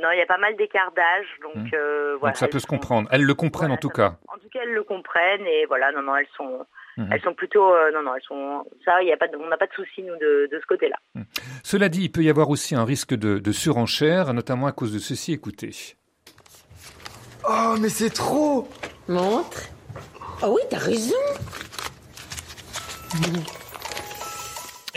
Non, 0.00 0.11
il 0.12 0.18
y 0.18 0.23
a 0.23 0.26
pas 0.26 0.38
mal 0.38 0.54
d'écart 0.56 0.92
d'âge, 0.92 1.26
donc, 1.42 1.56
mmh. 1.56 1.75
euh, 1.75 2.16
voilà. 2.20 2.32
Donc 2.32 2.37
ça 2.37 2.47
peut 2.47 2.61
se 2.61 2.68
comprendre. 2.68 3.08
Elles 3.11 3.25
le 3.25 3.35
comprennent 3.35 3.73
en 3.73 3.76
tout 3.76 3.88
cas. 3.88 4.18
En 4.28 4.38
tout 4.38 4.49
cas, 4.52 4.61
elles 4.62 4.75
le 4.75 4.85
comprennent 4.85 5.44
et 5.47 5.66
voilà, 5.66 5.90
non, 5.90 6.02
non, 6.02 6.14
elles 6.14 6.28
sont, 6.37 6.64
mmh. 6.99 7.11
elles 7.11 7.20
sont 7.23 7.35
plutôt, 7.35 7.75
euh, 7.75 7.90
non, 7.90 8.02
non, 8.02 8.14
elles 8.14 8.23
sont, 8.23 8.64
ça, 8.85 9.02
il 9.02 9.08
y 9.08 9.12
a 9.12 9.16
pas, 9.16 9.26
on 9.37 9.49
n'a 9.49 9.56
pas 9.56 9.66
de 9.66 9.73
souci 9.73 10.02
nous 10.02 10.16
de, 10.16 10.49
de 10.52 10.61
ce 10.61 10.66
côté-là. 10.66 10.97
Mmh. 11.16 11.23
Cela 11.64 11.88
dit, 11.88 12.04
il 12.04 12.12
peut 12.12 12.23
y 12.23 12.30
avoir 12.30 12.49
aussi 12.49 12.76
un 12.76 12.85
risque 12.85 13.14
de, 13.14 13.40
de 13.40 13.52
surenchère, 13.52 14.32
notamment 14.35 14.68
à 14.68 14.73
cause 14.73 14.92
de 14.94 15.00
ceci. 15.00 15.32
Écoutez. 15.32 15.73
Oh, 17.49 17.75
mais 17.80 17.88
c'est 17.88 18.11
trop 18.11 18.68
Montre. 19.08 19.62
Oh 20.42 20.54
oui, 20.54 20.62
t'as 20.70 20.78
raison. 20.78 21.16
Mm-hmm. 23.10 23.67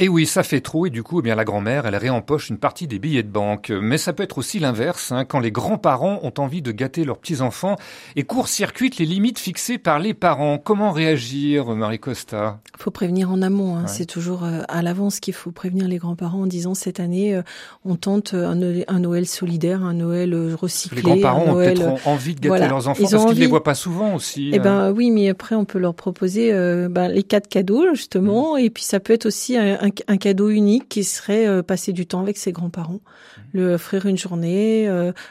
Et 0.01 0.09
oui, 0.09 0.25
ça 0.25 0.41
fait 0.41 0.61
trop 0.61 0.87
et 0.87 0.89
du 0.89 1.03
coup, 1.03 1.19
eh 1.19 1.21
bien 1.21 1.35
la 1.35 1.45
grand-mère, 1.45 1.85
elle 1.85 1.95
réempoche 1.95 2.49
une 2.49 2.57
partie 2.57 2.87
des 2.87 2.97
billets 2.97 3.21
de 3.21 3.29
banque. 3.29 3.69
Mais 3.69 3.99
ça 3.99 4.13
peut 4.13 4.23
être 4.23 4.39
aussi 4.39 4.57
l'inverse, 4.57 5.11
hein, 5.11 5.25
quand 5.25 5.39
les 5.39 5.51
grands-parents 5.51 6.19
ont 6.23 6.33
envie 6.39 6.63
de 6.63 6.71
gâter 6.71 7.05
leurs 7.05 7.19
petits-enfants 7.19 7.75
et 8.15 8.23
court-circuitent 8.23 8.97
les 8.97 9.05
limites 9.05 9.37
fixées 9.37 9.77
par 9.77 9.99
les 9.99 10.15
parents. 10.15 10.57
Comment 10.57 10.91
réagir, 10.91 11.67
Marie 11.75 11.99
Costa 11.99 12.59
faut 12.81 12.91
prévenir 12.91 13.31
en 13.31 13.41
amont. 13.41 13.77
Hein. 13.77 13.87
C'est 13.87 14.05
toujours 14.05 14.43
euh, 14.43 14.61
à 14.67 14.81
l'avance 14.81 15.19
qu'il 15.19 15.33
faut 15.33 15.51
prévenir 15.51 15.87
les 15.87 15.97
grands-parents 15.97 16.41
en 16.41 16.47
disant 16.47 16.73
cette 16.73 16.99
année, 16.99 17.35
euh, 17.35 17.43
on 17.85 17.95
tente 17.95 18.33
un, 18.33 18.55
Noël 18.55 19.25
solidaire, 19.25 19.83
un 19.83 19.93
Noël 19.93 20.33
euh, 20.33 20.55
recyclé. 20.55 20.97
Les 20.97 21.01
grands-parents 21.03 21.45
ont 21.47 21.55
peut-être 21.55 22.07
envie 22.07 22.35
de 22.35 22.41
gâter 22.41 22.67
leurs 22.67 22.87
enfants 22.87 23.07
parce 23.09 23.25
qu'ils 23.25 23.35
ne 23.35 23.39
les 23.39 23.47
voient 23.47 23.63
pas 23.63 23.75
souvent 23.75 24.15
aussi. 24.15 24.51
Eh 24.53 24.59
ben 24.59 24.91
oui, 24.91 25.11
mais 25.11 25.29
après 25.29 25.55
on 25.55 25.65
peut 25.65 25.79
leur 25.79 25.93
proposer 25.93 26.51
ben, 26.89 27.07
les 27.07 27.23
quatre 27.23 27.47
cadeaux 27.47 27.85
justement, 27.93 28.55
mmh. 28.55 28.59
et 28.59 28.69
puis 28.69 28.83
ça 28.83 28.99
peut 28.99 29.13
être 29.13 29.25
aussi 29.25 29.57
un, 29.57 29.77
un, 29.79 29.90
cadeau 29.91 30.49
unique 30.49 30.89
qui 30.89 31.03
serait 31.03 31.63
passer 31.63 31.93
du 31.93 32.05
temps 32.05 32.21
avec 32.21 32.37
ses 32.37 32.51
grands-parents, 32.51 33.01
mmh. 33.01 33.41
le 33.53 33.73
offrir 33.73 34.05
une 34.05 34.17
journée, 34.17 34.87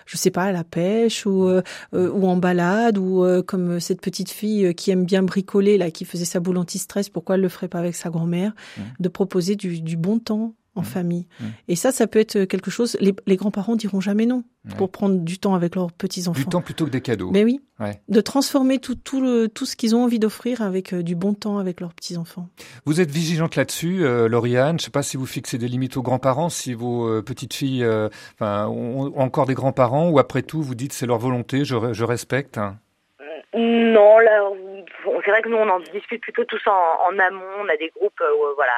je 0.06 0.16
sais 0.16 0.30
pas, 0.30 0.44
à 0.44 0.52
la 0.52 0.64
pêche 0.64 1.26
ou 1.26 1.48
ou 1.92 2.26
en 2.26 2.36
balade 2.36 2.98
ou 2.98 3.24
comme 3.46 3.80
cette 3.80 4.00
petite 4.00 4.30
fille 4.30 4.74
qui 4.74 4.90
aime 4.90 5.04
bien 5.04 5.22
bricoler 5.22 5.78
là, 5.78 5.90
qui 5.90 6.04
faisait 6.04 6.24
sa 6.24 6.40
boule 6.40 6.58
anti-stress. 6.58 7.08
Pourquoi 7.08 7.36
le 7.36 7.48
ferait 7.48 7.68
pas 7.68 7.78
avec 7.78 7.94
sa 7.94 8.10
grand-mère, 8.10 8.52
mmh. 8.76 8.82
de 9.00 9.08
proposer 9.08 9.56
du, 9.56 9.96
bon 9.96 10.18
temps 10.18 10.54
en 10.74 10.82
mmh. 10.82 10.84
famille. 10.84 11.26
Mmh. 11.40 11.44
Et 11.68 11.76
ça, 11.76 11.92
ça 11.92 12.06
peut 12.06 12.18
être 12.18 12.44
quelque 12.44 12.70
chose. 12.70 12.96
Les, 13.00 13.36
grands-parents 13.36 13.76
diront 13.76 14.00
jamais 14.00 14.26
non 14.26 14.44
pour 14.76 14.90
prendre 14.90 15.18
du 15.20 15.38
temps 15.38 15.54
avec 15.54 15.74
leurs 15.74 15.90
petits 15.90 16.28
enfants. 16.28 16.38
Du 16.38 16.46
temps 16.46 16.60
plutôt 16.60 16.84
que 16.84 16.90
des 16.90 17.00
cadeaux. 17.00 17.30
Mais 17.30 17.44
oui. 17.44 17.60
De 18.08 18.20
transformer 18.20 18.78
tout, 18.78 18.94
tout, 18.94 19.22
le, 19.22 19.48
tout 19.48 19.64
ce 19.64 19.74
qu'ils 19.74 19.96
ont 19.96 20.04
envie 20.04 20.18
d'offrir 20.18 20.60
avec 20.60 20.92
euh, 20.92 21.02
du 21.02 21.16
bon 21.16 21.32
temps 21.32 21.56
avec 21.56 21.80
leurs 21.80 21.94
petits 21.94 22.18
enfants. 22.18 22.50
Vous 22.84 23.00
êtes 23.00 23.10
vigilante 23.10 23.56
là-dessus, 23.56 24.04
euh, 24.04 24.28
Lauriane. 24.28 24.78
Je 24.78 24.82
ne 24.82 24.84
sais 24.84 24.90
pas 24.90 25.02
si 25.02 25.16
vous 25.16 25.24
fixez 25.24 25.56
des 25.56 25.66
limites 25.66 25.96
aux 25.96 26.02
grands-parents, 26.02 26.50
si 26.50 26.74
vos 26.74 27.08
euh, 27.08 27.22
petites 27.22 27.54
filles, 27.54 27.86
ont 28.40 29.12
encore 29.16 29.46
des 29.46 29.54
grands-parents, 29.54 30.10
ou 30.10 30.18
après 30.18 30.42
tout, 30.42 30.62
vous 30.62 30.74
dites 30.74 30.92
c'est 30.92 31.06
leur 31.06 31.18
volonté, 31.18 31.64
je, 31.64 31.94
je 31.94 32.04
respecte. 32.04 32.60
Non, 33.52 34.18
là, 34.20 34.48
c'est 35.24 35.30
vrai 35.30 35.42
que 35.42 35.48
nous, 35.48 35.56
on 35.56 35.68
en 35.68 35.80
discute 35.80 36.22
plutôt 36.22 36.44
tous 36.44 36.64
en, 36.66 37.18
amont. 37.18 37.44
On 37.58 37.68
a 37.68 37.76
des 37.76 37.88
groupes, 37.88 38.20
euh, 38.20 38.52
voilà, 38.54 38.72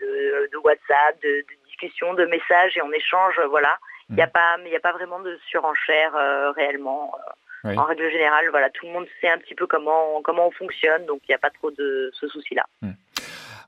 de, 0.00 0.56
WhatsApp, 0.58 1.20
de, 1.22 1.28
de, 1.28 1.66
discussions, 1.66 2.12
de 2.14 2.26
messages, 2.26 2.76
et 2.76 2.82
on 2.82 2.92
échange, 2.92 3.40
voilà. 3.48 3.76
Il 4.10 4.16
n'y 4.16 4.22
a 4.22 4.26
mm. 4.26 4.30
pas, 4.30 4.56
a 4.76 4.80
pas 4.80 4.92
vraiment 4.92 5.20
de 5.20 5.38
surenchère 5.48 6.14
euh, 6.14 6.50
réellement. 6.52 7.14
Euh, 7.16 7.32
en 7.76 7.84
règle 7.84 8.10
générale, 8.10 8.48
voilà, 8.50 8.70
tout 8.70 8.86
le 8.86 8.92
monde 8.92 9.06
sait 9.20 9.28
un 9.28 9.38
petit 9.38 9.54
peu 9.54 9.68
comment 9.68 10.20
comment 10.22 10.48
on 10.48 10.50
fonctionne, 10.50 11.06
donc 11.06 11.20
il 11.22 11.30
n'y 11.30 11.34
a 11.36 11.38
pas 11.38 11.50
trop 11.50 11.70
de 11.70 12.10
ce 12.12 12.26
souci-là. 12.26 12.64
Mm. 12.82 12.90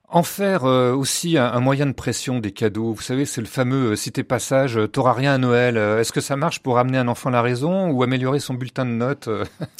En 0.07 0.21
faire 0.21 0.65
euh, 0.65 0.93
aussi 0.93 1.35
un, 1.37 1.59
moyen 1.59 1.87
de 1.87 1.91
pression 1.91 2.39
des 2.39 2.51
cadeaux. 2.51 2.93
Vous 2.93 3.01
savez, 3.01 3.25
c'est 3.25 3.41
le 3.41 3.47
fameux 3.47 3.91
euh, 3.91 3.95
cité 3.95 4.23
passage 4.23 4.77
euh, 4.77 4.87
t'auras 4.87 5.13
rien 5.13 5.33
à 5.33 5.37
Noël. 5.39 5.77
Est-ce 5.77 6.11
que 6.11 6.21
ça 6.21 6.35
marche 6.35 6.59
pour 6.59 6.77
amener 6.77 6.99
un 6.99 7.07
enfant 7.07 7.29
à 7.29 7.31
la 7.31 7.41
raison 7.41 7.89
ou 7.89 8.03
améliorer 8.03 8.39
son 8.39 8.53
bulletin 8.53 8.85
de 8.85 8.91
notes 8.91 9.27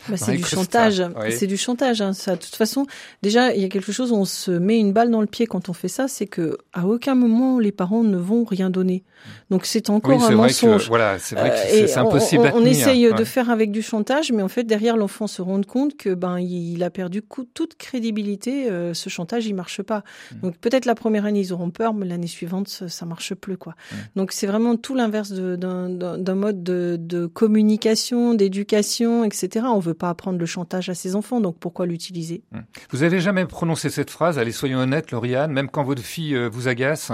bah, 0.09 0.17
C'est 0.17 0.31
du 0.35 0.43
chantage. 0.43 1.03
C'est 1.29 1.45
du 1.45 1.57
chantage. 1.57 2.01
Hein, 2.01 2.13
ça. 2.13 2.35
De 2.35 2.41
toute 2.41 2.55
façon, 2.55 2.87
déjà, 3.21 3.53
il 3.53 3.61
y 3.61 3.65
a 3.65 3.69
quelque 3.69 3.91
chose 3.91 4.11
où 4.11 4.15
on 4.15 4.25
se 4.25 4.49
met 4.49 4.79
une 4.79 4.93
balle 4.93 5.11
dans 5.11 5.21
le 5.21 5.27
pied 5.27 5.45
quand 5.45 5.69
on 5.69 5.73
fait 5.73 5.87
ça, 5.87 6.07
c'est 6.07 6.27
que 6.27 6.57
à 6.73 6.87
aucun 6.87 7.13
moment 7.13 7.59
les 7.59 7.71
parents 7.71 8.03
ne 8.03 8.17
vont 8.17 8.45
rien 8.45 8.71
donner. 8.71 9.03
Donc 9.51 9.65
c'est 9.65 9.89
encore 9.91 10.23
un 10.23 10.31
mensonge. 10.31 10.87
voilà, 10.87 11.19
c'est 11.19 11.35
vrai 11.35 11.51
que 11.51 11.87
c'est 11.87 11.97
impossible. 11.97 12.51
On, 12.55 12.61
on, 12.61 12.65
essaye 12.65 13.13
de 13.13 13.23
faire 13.23 13.51
avec 13.51 13.71
du 13.71 13.83
chantage, 13.83 14.31
mais 14.31 14.41
en 14.41 14.47
fait 14.47 14.63
derrière 14.63 14.97
l'enfant 14.97 15.27
se 15.27 15.41
rend 15.41 15.61
compte 15.61 15.95
que 15.97 16.13
ben 16.13 16.39
il 16.39 16.83
a 16.83 16.89
perdu 16.89 17.21
toute 17.53 17.75
crédibilité. 17.75 18.69
ce 18.93 19.09
chantage, 19.09 19.45
il 19.45 19.53
marche 19.53 19.83
pas. 19.83 20.03
Mm. 20.31 20.39
Donc 20.41 20.57
peut-être 20.57 20.85
la 20.85 20.95
première 20.95 21.25
année 21.25 21.41
ils 21.41 21.53
auront 21.53 21.69
peur, 21.69 21.93
mais 21.93 22.05
l'année 22.05 22.27
suivante 22.27 22.67
ça 22.87 23.05
marche 23.05 23.33
plus 23.33 23.57
quoi. 23.57 23.75
Donc 24.15 24.31
c'est 24.31 24.47
vraiment 24.47 24.75
tout 24.75 24.95
l'inverse 24.95 25.31
d'un 25.31 26.35
mode 26.35 26.63
de, 26.63 27.25
communication, 27.27 28.33
d'éducation, 28.33 29.23
etc. 29.23 29.65
On 29.69 29.79
veut 29.79 29.93
pas 29.93 30.09
apprendre 30.09 30.39
le 30.39 30.45
chantage 30.45 30.89
à 30.89 30.93
ses 30.93 31.15
enfants, 31.15 31.41
donc 31.41 31.57
pourquoi 31.59 31.85
l'utiliser? 31.85 32.43
Mm. 32.51 32.59
Vous 32.91 33.03
avez 33.03 33.19
jamais 33.19 33.45
prononcé 33.45 33.89
cette 33.89 34.09
phrase 34.09 34.39
Allez, 34.39 34.51
soyons 34.51 34.79
honnêtes, 34.79 35.11
Lauriane, 35.11 35.51
même 35.51 35.69
quand 35.69 35.83
votre 35.83 36.01
fille 36.01 36.35
euh, 36.35 36.49
vous 36.49 36.67
agace? 36.67 37.11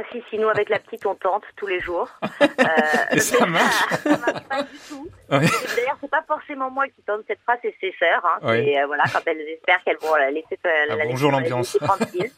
Ah 0.00 0.02
si, 0.12 0.22
si, 0.30 0.38
nous 0.38 0.48
avec 0.48 0.68
la 0.68 0.78
petite 0.78 1.04
on 1.06 1.16
tente 1.16 1.42
tous 1.56 1.66
les 1.66 1.80
jours. 1.80 2.08
Euh, 2.60 3.16
Et 3.16 3.20
ça 3.20 3.46
marche 3.46 3.84
Ça 4.02 4.16
marche 4.18 4.44
pas 4.48 4.62
du 4.62 4.78
tout. 4.88 5.08
D'ailleurs, 5.30 5.96
c'est 6.00 6.10
pas 6.10 6.24
forcément 6.26 6.70
moi 6.70 6.86
qui 6.88 7.00
tente 7.06 7.20
cette 7.28 7.38
phrase, 7.44 7.58
c'est 7.62 7.74
ses 7.80 7.94
sœurs. 7.98 8.24
Hein. 8.42 8.52
Et 8.54 8.78
euh, 8.80 8.86
voilà, 8.86 9.04
quand 9.12 9.20
elles 9.26 9.40
espèrent 9.40 9.82
qu'elles 9.84 9.96
vont 10.00 10.14
la 10.16 10.30
laisser, 10.30 10.58
euh, 10.66 10.70
ah, 10.90 10.96
la 10.96 11.04
bonjour 11.06 11.30
l'ambiance. 11.30 11.78
tranquille. 11.80 12.30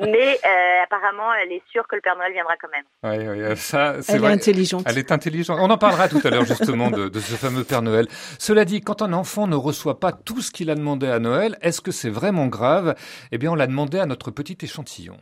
Mais 0.00 0.38
euh, 0.44 0.82
apparemment, 0.84 1.32
elle 1.34 1.52
est 1.52 1.62
sûre 1.70 1.86
que 1.88 1.94
le 1.96 2.02
Père 2.02 2.16
Noël 2.16 2.32
viendra 2.32 2.54
quand 2.60 2.68
même. 2.70 2.84
Oui, 3.04 3.42
oui, 3.48 3.56
ça, 3.56 4.02
c'est 4.02 4.14
Elle 4.14 4.24
est 4.24 4.28
intelligente. 4.28 4.82
Elle 4.86 4.98
est 4.98 5.12
intelligente. 5.12 5.58
On 5.60 5.70
en 5.70 5.78
parlera 5.78 6.08
tout 6.08 6.20
à 6.24 6.30
l'heure 6.30 6.44
justement 6.44 6.90
de, 6.90 7.08
de 7.08 7.20
ce 7.20 7.34
fameux 7.36 7.64
Père 7.64 7.82
Noël. 7.82 8.06
Cela 8.38 8.64
dit, 8.64 8.80
quand 8.80 9.00
un 9.02 9.12
enfant 9.12 9.46
ne 9.46 9.56
reçoit 9.56 10.00
pas 10.00 10.12
tout 10.12 10.40
ce 10.40 10.50
qu'il 10.50 10.70
a 10.70 10.74
demandé 10.74 11.06
à 11.08 11.18
Noël, 11.20 11.56
est-ce 11.62 11.80
que 11.80 11.92
c'est 11.92 12.10
vraiment 12.10 12.46
grave? 12.46 12.94
Eh 13.32 13.38
bien, 13.38 13.52
on 13.52 13.54
l'a 13.54 13.66
demandé 13.68 13.98
à 13.98 14.06
notre 14.06 14.30
petit 14.30 14.58
échantillon. 14.62 15.16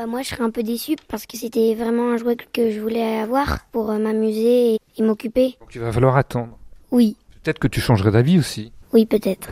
Bah 0.00 0.06
moi, 0.06 0.22
je 0.22 0.28
serais 0.28 0.44
un 0.44 0.50
peu 0.50 0.62
déçue 0.62 0.96
parce 1.08 1.26
que 1.26 1.36
c'était 1.36 1.74
vraiment 1.74 2.12
un 2.12 2.16
jouet 2.16 2.34
que 2.54 2.70
je 2.70 2.80
voulais 2.80 3.18
avoir 3.18 3.66
pour 3.70 3.90
euh, 3.90 3.98
m'amuser 3.98 4.78
et, 4.96 5.02
m'occuper. 5.02 5.58
Donc 5.60 5.74
il 5.74 5.80
va 5.82 5.92
falloir 5.92 6.16
attendre. 6.16 6.56
Oui. 6.90 7.16
Peut-être 7.42 7.58
que 7.58 7.68
tu 7.68 7.82
changerais 7.82 8.10
d'avis 8.10 8.38
aussi. 8.38 8.72
Oui, 8.94 9.04
peut-être. 9.04 9.50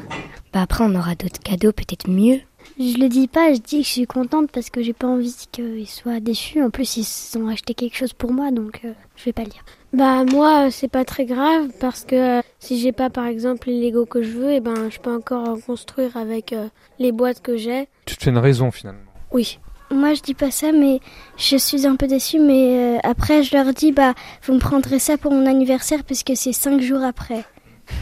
Bah 0.54 0.62
après, 0.62 0.84
on 0.84 0.94
aura 0.94 1.16
d'autres 1.16 1.40
cadeaux, 1.40 1.72
peut-être 1.72 2.08
mieux. 2.08 2.40
Je 2.78 2.96
le 2.96 3.11
dis 3.11 3.28
pas, 3.28 3.52
je 3.52 3.58
dis 3.58 3.82
que 3.82 3.87
je 3.87 3.92
suis 3.92 4.06
contente 4.06 4.50
parce 4.50 4.70
que 4.70 4.82
j'ai 4.82 4.94
pas 4.94 5.06
envie 5.06 5.34
qu'ils 5.52 5.87
soient 5.87 6.18
déçus. 6.18 6.62
En 6.62 6.70
plus, 6.70 6.96
ils 6.96 7.38
ont 7.38 7.48
acheté 7.48 7.74
quelque 7.74 7.98
chose 7.98 8.14
pour 8.14 8.32
moi, 8.32 8.50
donc 8.50 8.80
euh, 8.87 8.94
je 9.16 9.26
vais 9.26 9.34
pas 9.34 9.42
le 9.42 9.50
dire. 9.50 9.64
Bah 9.92 10.24
moi, 10.24 10.70
c'est 10.70 10.88
pas 10.88 11.04
très 11.04 11.26
grave 11.26 11.68
parce 11.78 12.06
que 12.06 12.38
euh, 12.38 12.42
si 12.58 12.78
j'ai 12.78 12.92
pas 12.92 13.11
par 13.11 13.26
exemple 13.26 13.68
les 13.68 13.90
Lego 13.90 14.06
que 14.06 14.22
je 14.22 14.30
veux, 14.30 14.52
et 14.52 14.56
eh 14.56 14.61
ben 14.61 14.88
je 14.88 14.98
peux 14.98 15.14
encore 15.14 15.46
en 15.46 15.61
construire 15.61 16.16
avec 16.16 16.54
les 16.98 17.12
boîtes 17.12 17.42
que 17.42 17.58
j'ai. 17.58 17.87
Tu 18.06 18.16
te 18.16 18.24
fais 18.24 18.30
une 18.30 18.38
raison 18.38 18.70
finalement. 18.70 19.02
Oui. 19.30 19.58
Moi, 19.90 20.14
je 20.14 20.22
dis 20.22 20.35
pas 20.35 20.51
ça, 20.51 20.72
mais 20.72 21.01
je 21.37 21.57
suis 21.57 21.87
un 21.87 21.96
peu 21.96 22.07
déçue. 22.07 22.38
Mais 22.38 22.96
euh, 22.96 22.98
après, 23.05 23.42
je 23.42 23.57
leur 23.57 23.72
dis, 23.72 23.92
bah, 23.92 24.14
vous 24.42 24.55
me 24.55 24.59
prendrez 24.59 24.98
ça 24.98 25.16
pour 25.16 25.33
mon 25.33 25.46
anniversaire, 25.46 26.05
puisque 26.05 26.33
c'est 26.35 26.53
cinq 26.53 26.81
jours 26.81 27.03
après. 27.03 27.44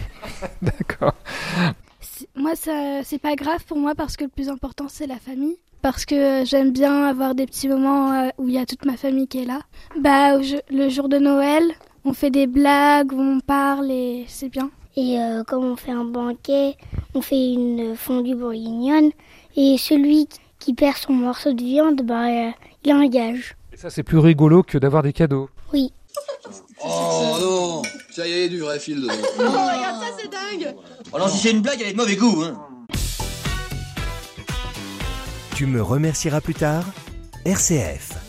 D'accord. 0.63 1.15
Moi, 2.35 2.57
ça, 2.57 3.03
c'est 3.05 3.21
pas 3.21 3.37
grave 3.37 3.65
pour 3.67 3.79
moi 3.79 3.95
parce 3.95 4.17
que 4.17 4.25
le 4.25 4.31
plus 4.31 4.49
important, 4.49 4.87
c'est 4.89 5.07
la 5.07 5.17
famille. 5.17 5.57
Parce 5.83 6.05
que 6.05 6.45
j'aime 6.45 6.73
bien 6.73 7.05
avoir 7.05 7.35
des 7.35 7.47
petits 7.47 7.69
moments 7.69 8.13
euh, 8.13 8.29
où 8.39 8.49
il 8.49 8.55
y 8.55 8.59
a 8.59 8.67
toute 8.67 8.85
ma 8.85 8.97
famille 8.97 9.29
qui 9.29 9.43
est 9.43 9.45
là. 9.45 9.61
Bah, 10.01 10.39
le 10.71 10.89
jour 10.89 11.09
de 11.09 11.19
Noël, 11.19 11.63
on 12.05 12.13
fait 12.13 12.31
des 12.31 12.47
blagues, 12.47 13.13
on 13.13 13.41
parle 13.41 13.91
et 13.91 14.25
c'est 14.27 14.49
bien. 14.49 14.71
Et 14.97 15.21
euh, 15.21 15.45
quand 15.47 15.61
on 15.61 15.77
fait 15.77 15.93
un 15.93 16.05
banquet, 16.05 16.77
on 17.15 17.21
fait 17.21 17.53
une 17.53 17.95
fondue 17.97 18.35
bourguignonne. 18.35 19.11
Et 19.57 19.77
celui 19.79 20.27
qui 20.27 20.41
qui 20.59 20.75
perd 20.75 20.97
son 20.97 21.13
morceau 21.13 21.53
de 21.53 21.63
viande, 21.63 22.03
bah, 22.03 22.29
euh, 22.29 22.51
il 22.85 22.93
engage. 22.93 23.57
Et 23.73 23.77
ça, 23.77 23.91
c'est 23.91 24.03
plus 24.03 24.19
rigolo 24.19 24.63
que 24.63 24.79
d'avoir 24.79 25.03
des 25.03 25.13
cadeaux. 25.13 25.49
Oui. 25.73 25.93
Oh 26.85 27.37
non 27.41 27.83
Ça 28.11 28.27
y 28.27 28.33
est, 28.33 28.49
du 28.49 28.61
vrai 28.61 28.79
fil 28.79 29.01
dedans. 29.03 29.15
Oh, 29.39 29.43
regarde 29.43 30.01
ça, 30.01 30.07
c'est 30.19 30.31
dingue 30.31 30.75
Alors, 31.13 31.29
si 31.29 31.39
c'est 31.39 31.51
une 31.51 31.63
blague, 31.63 31.81
elle 31.81 31.89
est 31.89 31.93
de 31.93 31.97
mauvais 31.97 32.17
goût, 32.17 32.43
hein. 32.43 32.59
Tu 35.55 35.67
me 35.67 35.83
remercieras 35.83 36.41
plus 36.41 36.55
tard 36.55 36.85
RCF. 37.45 38.26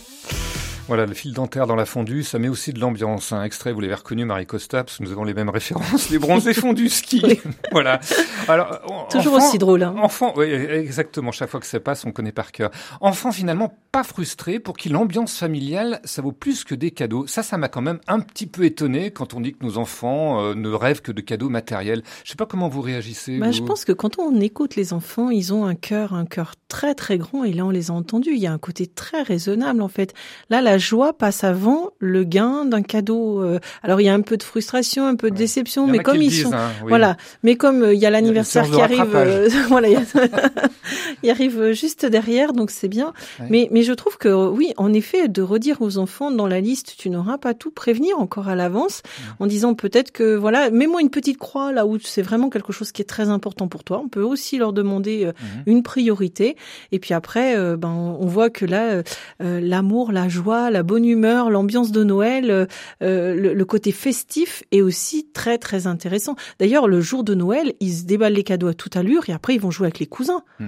Voilà, 0.88 1.06
le 1.06 1.14
fil 1.14 1.34
dentaire 1.34 1.68
dans 1.68 1.76
la 1.76 1.86
fondue, 1.86 2.24
ça 2.24 2.40
met 2.40 2.48
aussi 2.48 2.72
de 2.72 2.80
l'ambiance. 2.80 3.34
Un 3.34 3.44
extrait, 3.44 3.74
vous 3.74 3.82
l'avez 3.82 3.94
reconnu, 3.94 4.24
Marie 4.24 4.46
Costa, 4.46 4.86
parce 4.86 4.98
que 5.00 5.04
nous 5.04 5.12
avons 5.12 5.26
les 5.26 5.34
mêmes 5.34 5.50
références, 5.50 6.10
les 6.10 6.18
bronzés 6.18 6.54
fondus 6.54 6.90
ski. 6.90 7.42
voilà. 7.74 8.00
Alors, 8.48 8.80
Toujours 9.10 9.34
aussi 9.34 9.58
drôle. 9.58 9.84
Hein. 9.84 9.96
Enfant, 10.02 10.32
oui, 10.38 10.46
exactement. 10.46 11.34
Chaque 11.34 11.50
fois 11.50 11.60
que 11.60 11.66
ça 11.66 11.82
passe, 11.82 12.06
on 12.06 12.14
connaît 12.14 12.32
par 12.32 12.54
cœur. 12.54 12.72
Enfant, 13.02 13.34
finalement, 13.34 13.78
pas 13.92 14.06
frustré, 14.06 14.60
pour 14.60 14.78
qui 14.78 14.88
l'ambiance 14.88 15.38
familiale, 15.38 16.00
ça 16.06 16.22
vaut 16.22 16.32
plus 16.32 16.64
que 16.64 16.74
des 16.74 16.92
cadeaux. 16.92 17.28
Ça, 17.28 17.44
ça 17.44 17.58
m'a 17.58 17.68
quand 17.68 17.82
même 17.82 18.00
un 18.08 18.22
petit 18.22 18.48
peu 18.48 18.64
étonné 18.64 19.12
quand 19.12 19.34
on 19.34 19.42
dit 19.42 19.54
que 19.56 19.66
nos 19.66 19.78
enfants 19.78 20.42
euh, 20.42 20.56
ne 20.56 20.70
rêvent 20.70 21.02
que 21.02 21.12
de 21.12 21.20
cadeaux 21.20 21.50
matériels. 21.50 22.02
Je 22.24 22.30
sais 22.30 22.38
pas 22.38 22.46
comment 22.46 22.70
vous 22.70 22.82
réagissez. 22.82 23.40
Bah, 23.40 23.52
Je 23.52 23.62
pense 23.62 23.84
que 23.84 23.92
quand 23.92 24.20
on 24.20 24.40
écoute 24.40 24.78
les 24.78 24.94
enfants, 24.94 25.32
ils 25.32 25.54
ont 25.54 25.66
un 25.66 25.76
cœur, 25.76 26.14
un 26.14 26.26
cœur 26.26 26.54
très 26.70 26.96
très 26.96 27.18
grand, 27.18 27.44
et 27.44 27.52
là, 27.52 27.66
on 27.66 27.72
les 27.72 27.92
a 27.92 27.94
entendus. 27.94 28.32
Il 28.32 28.40
y 28.40 28.48
a 28.48 28.54
un 28.54 28.58
côté 28.58 28.88
très 28.88 29.22
raisonnable, 29.22 29.82
en 29.82 29.90
fait. 29.90 30.14
Là, 30.50 30.62
la 30.62 30.77
la 30.78 30.80
joie 30.80 31.14
passe 31.14 31.44
avant 31.44 31.90
le 31.98 32.24
gain 32.24 32.64
d'un 32.64 32.84
cadeau. 32.84 33.42
Euh. 33.42 33.60
Alors 33.82 34.00
il 34.00 34.04
y 34.04 34.10
a 34.10 34.14
un 34.14 34.22
peu 34.22 34.38
de 34.38 34.44
frustration, 34.44 35.08
un 35.08 35.16
peu 35.16 35.32
de 35.32 35.36
déception, 35.36 35.88
mais 35.88 35.98
comme 35.98 36.22
ils 36.22 36.32
sont, 36.32 36.54
hein, 36.54 36.70
voilà, 36.88 37.18
mais 37.42 37.56
comme 37.56 37.84
il 37.92 37.98
y 37.98 38.06
a 38.06 38.12
l'anniversaire 38.12 38.70
qui 38.70 38.80
arrive, 38.80 39.04
voilà, 39.70 39.88
il, 41.24 41.30
arrive 41.32 41.72
juste 41.72 42.06
derrière, 42.06 42.54
donc 42.54 42.70
c'est 42.70 42.90
bien. 42.90 43.14
Mais 43.50 43.70
mais 43.72 43.82
je 43.82 43.92
trouve 43.92 44.20
que 44.20 44.30
oui, 44.30 44.72
en 44.78 44.94
effet, 44.94 45.28
de 45.28 45.42
redire 45.42 45.82
aux 45.82 45.98
enfants 45.98 46.30
dans 46.30 46.46
la 46.46 46.62
liste, 46.62 46.94
tu 46.96 47.10
n'auras 47.10 47.40
pas 47.40 47.56
tout, 47.56 47.72
prévenir 47.72 48.20
encore 48.20 48.48
à 48.48 48.56
l'avance, 48.56 49.02
en 49.40 49.48
disant 49.48 49.74
peut-être 49.74 50.12
que 50.12 50.36
voilà, 50.36 50.70
mets-moi 50.70 51.02
une 51.02 51.10
petite 51.10 51.40
croix 51.40 51.72
là 51.72 51.88
où 51.88 51.98
c'est 51.98 52.22
vraiment 52.22 52.52
quelque 52.52 52.72
chose 52.72 52.92
qui 52.92 53.02
est 53.02 53.06
très 53.06 53.30
important 53.30 53.68
pour 53.68 53.84
toi. 53.84 54.00
On 54.06 54.10
peut 54.10 54.22
aussi 54.22 54.60
leur 54.60 54.74
demander 54.74 55.26
mhm. 55.26 55.64
une 55.66 55.82
priorité, 55.82 56.56
et 56.92 57.00
puis 57.00 57.16
après, 57.16 57.56
ben 57.78 57.90
on 57.90 58.28
voit 58.28 58.52
que 58.52 58.66
là, 58.66 59.02
l'amour, 59.40 60.12
la 60.12 60.30
joie, 60.30 60.67
la 60.70 60.84
bonne 60.84 61.06
humeur, 61.06 61.50
l'ambiance 61.50 61.92
de 61.92 62.04
Noël, 62.04 62.68
le, 63.02 63.64
côté 63.64 63.92
festif 63.92 64.64
est 64.72 64.82
aussi 64.82 65.30
très 65.34 65.58
très 65.58 65.88
intéressant. 65.88 66.36
D'ailleurs, 66.60 66.88
le 66.88 67.02
jour 67.02 67.24
de 67.24 67.36
Noël, 67.36 67.74
ils 67.80 67.94
se 67.94 68.06
déballent 68.06 68.34
les 68.34 68.44
cadeaux 68.44 68.68
à 68.68 68.74
toute 68.74 68.96
allure 68.96 69.30
et 69.30 69.34
après 69.34 69.56
ils 69.56 69.62
vont 69.62 69.72
jouer 69.72 69.88
avec 69.88 70.00
les 70.00 70.08
cousins. 70.08 70.44
Mmh. 70.60 70.66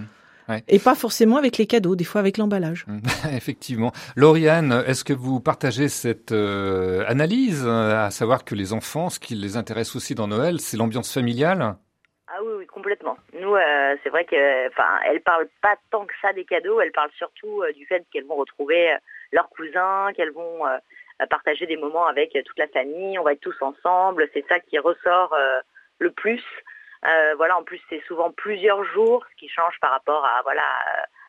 Et 0.68 0.80
pas 0.80 0.96
forcément 0.96 1.38
avec 1.38 1.58
les 1.58 1.68
cadeaux, 1.68 1.96
des 1.96 2.04
fois 2.04 2.20
avec 2.20 2.38
l'emballage. 2.38 2.86
Mmh. 2.88 3.00
Effectivement. 3.36 3.92
Lauriane, 4.16 4.84
est-ce 4.88 5.04
que 5.04 5.14
vous 5.14 5.40
partagez 5.40 5.90
cette 5.90 6.32
euh, 6.32 7.04
analyse, 7.08 7.66
à 7.66 8.10
savoir 8.12 8.44
que 8.44 8.56
les 8.56 8.74
enfants, 8.74 9.10
ce 9.10 9.20
qui 9.20 9.36
les 9.36 9.58
intéresse 9.58 9.96
aussi 9.96 10.16
dans 10.16 10.28
Noël, 10.28 10.60
c'est 10.60 10.78
l'ambiance 10.78 11.12
familiale? 11.12 11.78
Complètement. 12.80 13.18
Nous, 13.34 13.56
euh, 13.56 13.96
c'est 14.04 14.10
vrai 14.10 14.26
que, 14.26 14.68
enfin, 14.68 15.00
elles 15.06 15.22
parlent 15.22 15.50
pas 15.62 15.76
tant 15.92 16.06
que 16.06 16.14
ça 16.22 16.34
des 16.34 16.46
cadeaux. 16.46 16.82
Elles 16.82 16.92
parlent 16.92 17.12
surtout 17.18 17.62
euh, 17.62 17.72
du 17.74 17.86
fait 17.86 18.06
qu'elles 18.12 18.26
vont 18.26 18.36
retrouver 18.36 18.96
leurs 19.32 19.50
cousins, 19.50 20.12
qu'elles 20.16 20.32
vont 20.32 20.64
partager 21.30 21.66
des 21.66 21.78
moments 21.78 22.08
avec 22.08 22.38
toute 22.46 22.58
la 22.58 22.68
famille. 22.68 23.20
On 23.20 23.24
va 23.24 23.34
être 23.34 23.42
tous 23.42 23.62
ensemble. 23.62 24.28
C'est 24.34 24.46
ça 24.48 24.60
qui 24.60 24.80
ressort 24.80 25.36
le 26.00 26.12
plus. 26.12 26.44
Euh, 27.06 27.34
voilà, 27.38 27.58
en 27.58 27.64
plus 27.64 27.80
c'est 27.90 28.02
souvent 28.08 28.32
plusieurs 28.32 28.84
jours, 28.84 29.26
ce 29.32 29.36
qui 29.38 29.48
change 29.48 29.80
par 29.80 29.92
rapport 29.92 30.26
à 30.26 30.42
voilà 30.44 30.64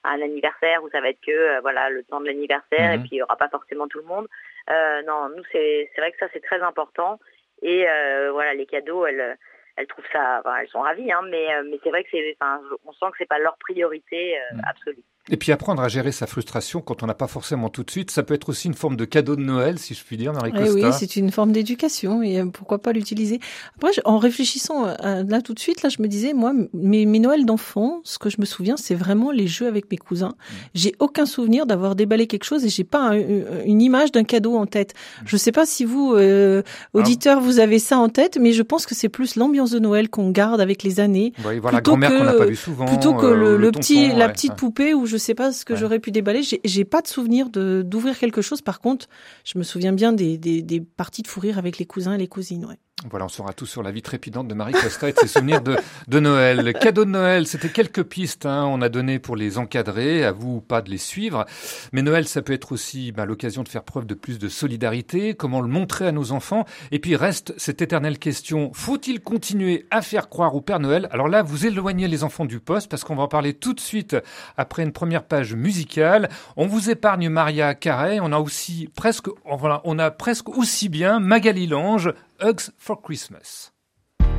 à 0.02 0.10
un 0.10 0.20
anniversaire 0.20 0.82
où 0.82 0.90
ça 0.90 1.00
va 1.00 1.10
être 1.10 1.20
que 1.20 1.30
euh, 1.30 1.60
voilà 1.60 1.90
le 1.90 2.02
temps 2.02 2.20
de 2.20 2.26
l'anniversaire 2.26 2.92
et 2.92 2.96
mhm. 2.96 3.02
puis 3.02 3.10
il 3.12 3.16
n'y 3.16 3.22
aura 3.22 3.36
pas 3.36 3.48
forcément 3.48 3.86
tout 3.86 3.98
le 3.98 4.04
monde. 4.04 4.26
Euh, 4.68 5.02
non, 5.02 5.28
nous 5.28 5.44
c'est 5.52 5.88
c'est 5.94 6.00
vrai 6.00 6.10
que 6.10 6.18
ça 6.18 6.26
c'est 6.32 6.42
très 6.42 6.60
important 6.60 7.20
et 7.62 7.84
voilà 8.32 8.54
les 8.54 8.66
cadeaux 8.66 9.06
elles 9.06 9.36
elles 9.76 9.86
trouvent 9.86 10.08
ça, 10.12 10.42
elles 10.60 10.68
sont 10.68 10.80
ravies, 10.80 11.10
hein, 11.12 11.22
mais 11.30 11.48
mais 11.64 11.78
c'est 11.82 11.90
vrai 11.90 12.04
que 12.04 12.10
c'est, 12.10 12.36
enfin, 12.40 12.60
on 12.84 12.92
sent 12.92 13.06
que 13.12 13.18
c'est 13.18 13.28
pas 13.28 13.38
leur 13.38 13.56
priorité 13.58 14.36
mhm. 14.52 14.62
absolue. 14.66 15.04
Et 15.28 15.36
puis 15.36 15.52
apprendre 15.52 15.82
à 15.82 15.88
gérer 15.88 16.12
sa 16.12 16.26
frustration 16.26 16.80
quand 16.80 17.02
on 17.02 17.06
n'a 17.06 17.14
pas 17.14 17.26
forcément 17.26 17.68
tout 17.68 17.84
de 17.84 17.90
suite, 17.90 18.10
ça 18.10 18.22
peut 18.22 18.32
être 18.32 18.48
aussi 18.48 18.68
une 18.68 18.74
forme 18.74 18.96
de 18.96 19.04
cadeau 19.04 19.36
de 19.36 19.42
Noël, 19.42 19.78
si 19.78 19.92
je 19.94 20.02
puis 20.02 20.16
dire, 20.16 20.32
Marie 20.32 20.50
Costa. 20.50 20.72
oui, 20.72 20.82
c'est 20.98 21.14
une 21.16 21.30
forme 21.30 21.52
d'éducation 21.52 22.22
et 22.22 22.40
euh, 22.40 22.46
pourquoi 22.46 22.78
pas 22.78 22.92
l'utiliser. 22.92 23.38
Après, 23.76 23.90
en 24.06 24.18
réfléchissant 24.18 24.86
euh, 24.86 25.22
là 25.22 25.42
tout 25.42 25.52
de 25.52 25.58
suite, 25.58 25.82
là, 25.82 25.90
je 25.90 26.00
me 26.00 26.08
disais, 26.08 26.32
moi, 26.32 26.52
mes, 26.72 27.04
mes 27.04 27.18
Noëls 27.18 27.44
d'enfant, 27.44 28.00
ce 28.02 28.18
que 28.18 28.30
je 28.30 28.36
me 28.40 28.46
souviens, 28.46 28.76
c'est 28.78 28.94
vraiment 28.94 29.30
les 29.30 29.46
jeux 29.46 29.66
avec 29.66 29.90
mes 29.90 29.98
cousins. 29.98 30.30
Mmh. 30.30 30.54
J'ai 30.74 30.94
aucun 31.00 31.26
souvenir 31.26 31.66
d'avoir 31.66 31.96
déballé 31.96 32.26
quelque 32.26 32.44
chose 32.44 32.64
et 32.64 32.70
j'ai 32.70 32.84
pas 32.84 33.12
une 33.66 33.82
image 33.82 34.12
d'un 34.12 34.24
cadeau 34.24 34.56
en 34.56 34.66
tête. 34.66 34.94
Mmh. 34.94 35.24
Je 35.26 35.36
sais 35.36 35.52
pas 35.52 35.66
si 35.66 35.84
vous, 35.84 36.14
euh, 36.14 36.62
auditeurs, 36.94 37.38
ah. 37.40 37.44
vous 37.44 37.60
avez 37.60 37.78
ça 37.78 37.98
en 37.98 38.08
tête, 38.08 38.38
mais 38.40 38.52
je 38.52 38.62
pense 38.62 38.86
que 38.86 38.94
c'est 38.94 39.10
plus 39.10 39.36
l'ambiance 39.36 39.70
de 39.70 39.78
Noël 39.78 40.08
qu'on 40.08 40.30
garde 40.30 40.62
avec 40.62 40.82
les 40.82 40.98
années. 40.98 41.34
Oui, 41.46 41.58
voilà, 41.58 41.78
plutôt 41.78 41.92
grand-mère 41.92 42.18
qu'on 42.18 42.24
n'a 42.24 42.32
pas 42.32 42.46
vu 42.46 42.56
souvent. 42.56 42.86
Plutôt 42.86 43.14
que 43.14 43.26
le, 43.26 43.70
petit, 43.70 44.08
la 44.08 44.30
petite 44.30 44.54
poupée 44.54 44.94
où 44.94 45.06
je 45.10 45.16
sais 45.16 45.34
pas 45.34 45.52
ce 45.52 45.64
que 45.64 45.76
j'aurais 45.76 45.98
pu 46.00 46.10
déballer. 46.12 46.42
J'ai 46.64 46.84
pas 46.84 47.02
de 47.02 47.08
souvenir 47.08 47.50
de 47.50 47.82
d'ouvrir 47.82 48.18
quelque 48.18 48.42
chose. 48.42 48.62
Par 48.62 48.80
contre, 48.80 49.08
je 49.44 49.58
me 49.58 49.64
souviens 49.64 49.92
bien 49.92 50.12
des, 50.12 50.38
des, 50.38 50.62
des 50.62 50.80
parties 50.80 51.22
de 51.22 51.28
fou 51.28 51.40
rire 51.40 51.58
avec 51.58 51.78
les 51.78 51.86
cousins 51.86 52.14
et 52.14 52.18
les 52.18 52.28
cousines. 52.28 52.64
Ouais. 52.64 52.78
Voilà, 53.08 53.24
on 53.24 53.28
saura 53.28 53.54
tout 53.54 53.64
sur 53.64 53.82
la 53.82 53.92
vie 53.92 54.02
trépidante 54.02 54.46
de 54.46 54.52
Marie 54.52 54.74
Costa 54.74 55.08
et 55.08 55.14
ses 55.16 55.26
souvenirs 55.26 55.62
de, 55.62 56.20
Noël. 56.20 56.74
Cadeau 56.78 57.06
de 57.06 57.10
Noël, 57.10 57.46
c'était 57.46 57.70
quelques 57.70 58.02
pistes, 58.02 58.44
hein, 58.44 58.66
on 58.66 58.82
a 58.82 58.90
donné 58.90 59.18
pour 59.18 59.36
les 59.36 59.56
encadrer, 59.56 60.22
à 60.22 60.32
vous 60.32 60.56
ou 60.56 60.60
pas 60.60 60.82
de 60.82 60.90
les 60.90 60.98
suivre. 60.98 61.46
Mais 61.92 62.02
Noël, 62.02 62.28
ça 62.28 62.42
peut 62.42 62.52
être 62.52 62.72
aussi 62.72 63.10
bah, 63.12 63.24
l'occasion 63.24 63.62
de 63.62 63.68
faire 63.68 63.84
preuve 63.84 64.04
de 64.04 64.12
plus 64.12 64.38
de 64.38 64.48
solidarité, 64.48 65.32
comment 65.32 65.62
le 65.62 65.68
montrer 65.68 66.08
à 66.08 66.12
nos 66.12 66.32
enfants. 66.32 66.66
Et 66.92 66.98
puis 66.98 67.16
reste 67.16 67.54
cette 67.56 67.80
éternelle 67.80 68.18
question, 68.18 68.70
faut-il 68.74 69.20
continuer 69.20 69.86
à 69.90 70.02
faire 70.02 70.28
croire 70.28 70.54
au 70.54 70.60
Père 70.60 70.78
Noël? 70.78 71.08
Alors 71.10 71.28
là, 71.28 71.42
vous 71.42 71.64
éloignez 71.64 72.06
les 72.06 72.22
enfants 72.22 72.44
du 72.44 72.60
poste 72.60 72.90
parce 72.90 73.04
qu'on 73.04 73.16
va 73.16 73.22
en 73.22 73.28
parler 73.28 73.54
tout 73.54 73.72
de 73.72 73.80
suite 73.80 74.14
après 74.58 74.82
une 74.82 74.92
première 74.92 75.24
page 75.24 75.54
musicale. 75.54 76.28
On 76.58 76.66
vous 76.66 76.90
épargne 76.90 77.30
Maria 77.30 77.74
Carré, 77.74 78.20
on 78.20 78.30
a 78.32 78.38
aussi 78.38 78.90
presque, 78.94 79.28
voilà, 79.50 79.80
on 79.84 79.98
a 79.98 80.10
presque 80.10 80.50
aussi 80.50 80.90
bien 80.90 81.18
Magali 81.18 81.66
Lange, 81.66 82.12
Hugs 82.40 82.70
for 82.78 82.96
Christmas. 82.96 83.70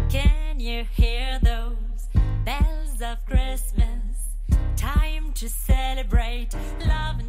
Can 0.09 0.59
you 0.59 0.83
hear 0.85 1.39
those 1.43 2.09
bells 2.43 2.99
of 2.99 3.23
Christmas? 3.27 4.33
Time 4.75 5.31
to 5.33 5.47
celebrate 5.47 6.49
love 6.87 7.20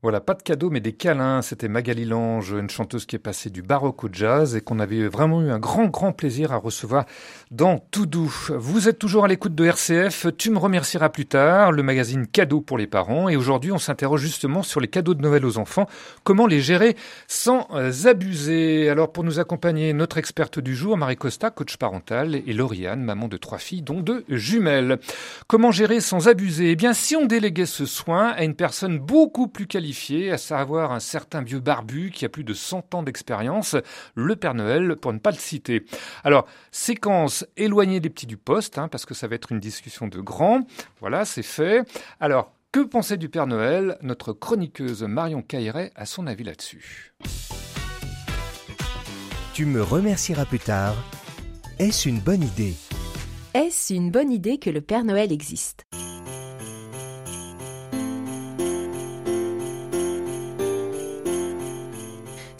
Voilà, 0.00 0.20
pas 0.20 0.34
de 0.34 0.44
cadeaux, 0.44 0.70
mais 0.70 0.78
des 0.78 0.92
câlins. 0.92 1.42
C'était 1.42 1.66
Magali 1.66 2.04
Lange, 2.04 2.52
une 2.52 2.70
chanteuse 2.70 3.04
qui 3.04 3.16
est 3.16 3.18
passée 3.18 3.50
du 3.50 3.62
baroque 3.62 4.04
au 4.04 4.08
jazz 4.12 4.54
et 4.54 4.60
qu'on 4.60 4.78
avait 4.78 5.08
vraiment 5.08 5.42
eu 5.42 5.50
un 5.50 5.58
grand, 5.58 5.86
grand 5.86 6.12
plaisir 6.12 6.52
à 6.52 6.56
recevoir 6.56 7.04
dans 7.50 7.78
Tout 7.90 8.06
Doux. 8.06 8.32
Vous 8.50 8.88
êtes 8.88 9.00
toujours 9.00 9.24
à 9.24 9.28
l'écoute 9.28 9.56
de 9.56 9.64
RCF. 9.64 10.28
Tu 10.36 10.50
me 10.50 10.58
remercieras 10.58 11.08
plus 11.08 11.26
tard, 11.26 11.72
le 11.72 11.82
magazine 11.82 12.28
Cadeaux 12.28 12.60
pour 12.60 12.78
les 12.78 12.86
parents. 12.86 13.28
Et 13.28 13.34
aujourd'hui, 13.34 13.72
on 13.72 13.78
s'interroge 13.78 14.20
justement 14.20 14.62
sur 14.62 14.80
les 14.80 14.86
cadeaux 14.86 15.14
de 15.14 15.20
Noël 15.20 15.44
aux 15.44 15.58
enfants. 15.58 15.88
Comment 16.22 16.46
les 16.46 16.60
gérer 16.60 16.94
sans 17.26 17.66
euh, 17.74 17.90
abuser? 18.04 18.88
Alors, 18.90 19.10
pour 19.10 19.24
nous 19.24 19.40
accompagner, 19.40 19.92
notre 19.94 20.18
experte 20.18 20.60
du 20.60 20.76
jour, 20.76 20.96
Marie 20.96 21.16
Costa, 21.16 21.50
coach 21.50 21.76
parental, 21.76 22.36
et 22.36 22.52
Lauriane, 22.52 23.02
maman 23.02 23.26
de 23.26 23.36
trois 23.36 23.58
filles, 23.58 23.82
dont 23.82 24.00
deux 24.00 24.24
jumelles. 24.28 25.00
Comment 25.48 25.72
gérer 25.72 26.00
sans 26.00 26.28
abuser? 26.28 26.70
Eh 26.70 26.76
bien, 26.76 26.92
si 26.92 27.16
on 27.16 27.26
déléguait 27.26 27.66
ce 27.66 27.84
soin 27.84 28.28
à 28.28 28.44
une 28.44 28.54
personne 28.54 29.00
beaucoup 29.00 29.48
plus 29.48 29.66
qualifiée, 29.66 29.87
à 30.30 30.38
savoir 30.38 30.92
un 30.92 31.00
certain 31.00 31.42
vieux 31.42 31.60
barbu 31.60 32.10
qui 32.10 32.24
a 32.24 32.28
plus 32.28 32.44
de 32.44 32.54
100 32.54 32.94
ans 32.94 33.02
d'expérience, 33.02 33.76
le 34.14 34.36
Père 34.36 34.54
Noël, 34.54 34.96
pour 34.96 35.12
ne 35.12 35.18
pas 35.18 35.30
le 35.30 35.36
citer. 35.36 35.84
Alors, 36.24 36.46
séquence 36.70 37.46
éloignée 37.56 38.00
des 38.00 38.10
petits 38.10 38.26
du 38.26 38.36
poste, 38.36 38.78
hein, 38.78 38.88
parce 38.88 39.06
que 39.06 39.14
ça 39.14 39.28
va 39.28 39.34
être 39.34 39.52
une 39.52 39.60
discussion 39.60 40.08
de 40.08 40.20
grands. 40.20 40.66
Voilà, 41.00 41.24
c'est 41.24 41.42
fait. 41.42 41.82
Alors, 42.20 42.52
que 42.70 42.80
penser 42.80 43.16
du 43.16 43.28
Père 43.28 43.46
Noël? 43.46 43.96
Notre 44.02 44.32
chroniqueuse 44.32 45.02
Marion 45.04 45.42
Cailleret 45.42 45.90
a 45.96 46.04
son 46.04 46.26
avis 46.26 46.44
là-dessus. 46.44 47.14
Tu 49.54 49.64
me 49.64 49.82
remercieras 49.82 50.44
plus 50.44 50.58
tard. 50.58 50.94
Est-ce 51.78 52.08
une 52.08 52.20
bonne 52.20 52.42
idée? 52.42 52.74
Est-ce 53.54 53.94
une 53.94 54.10
bonne 54.10 54.30
idée 54.30 54.58
que 54.58 54.70
le 54.70 54.82
Père 54.82 55.04
Noël 55.04 55.32
existe? 55.32 55.86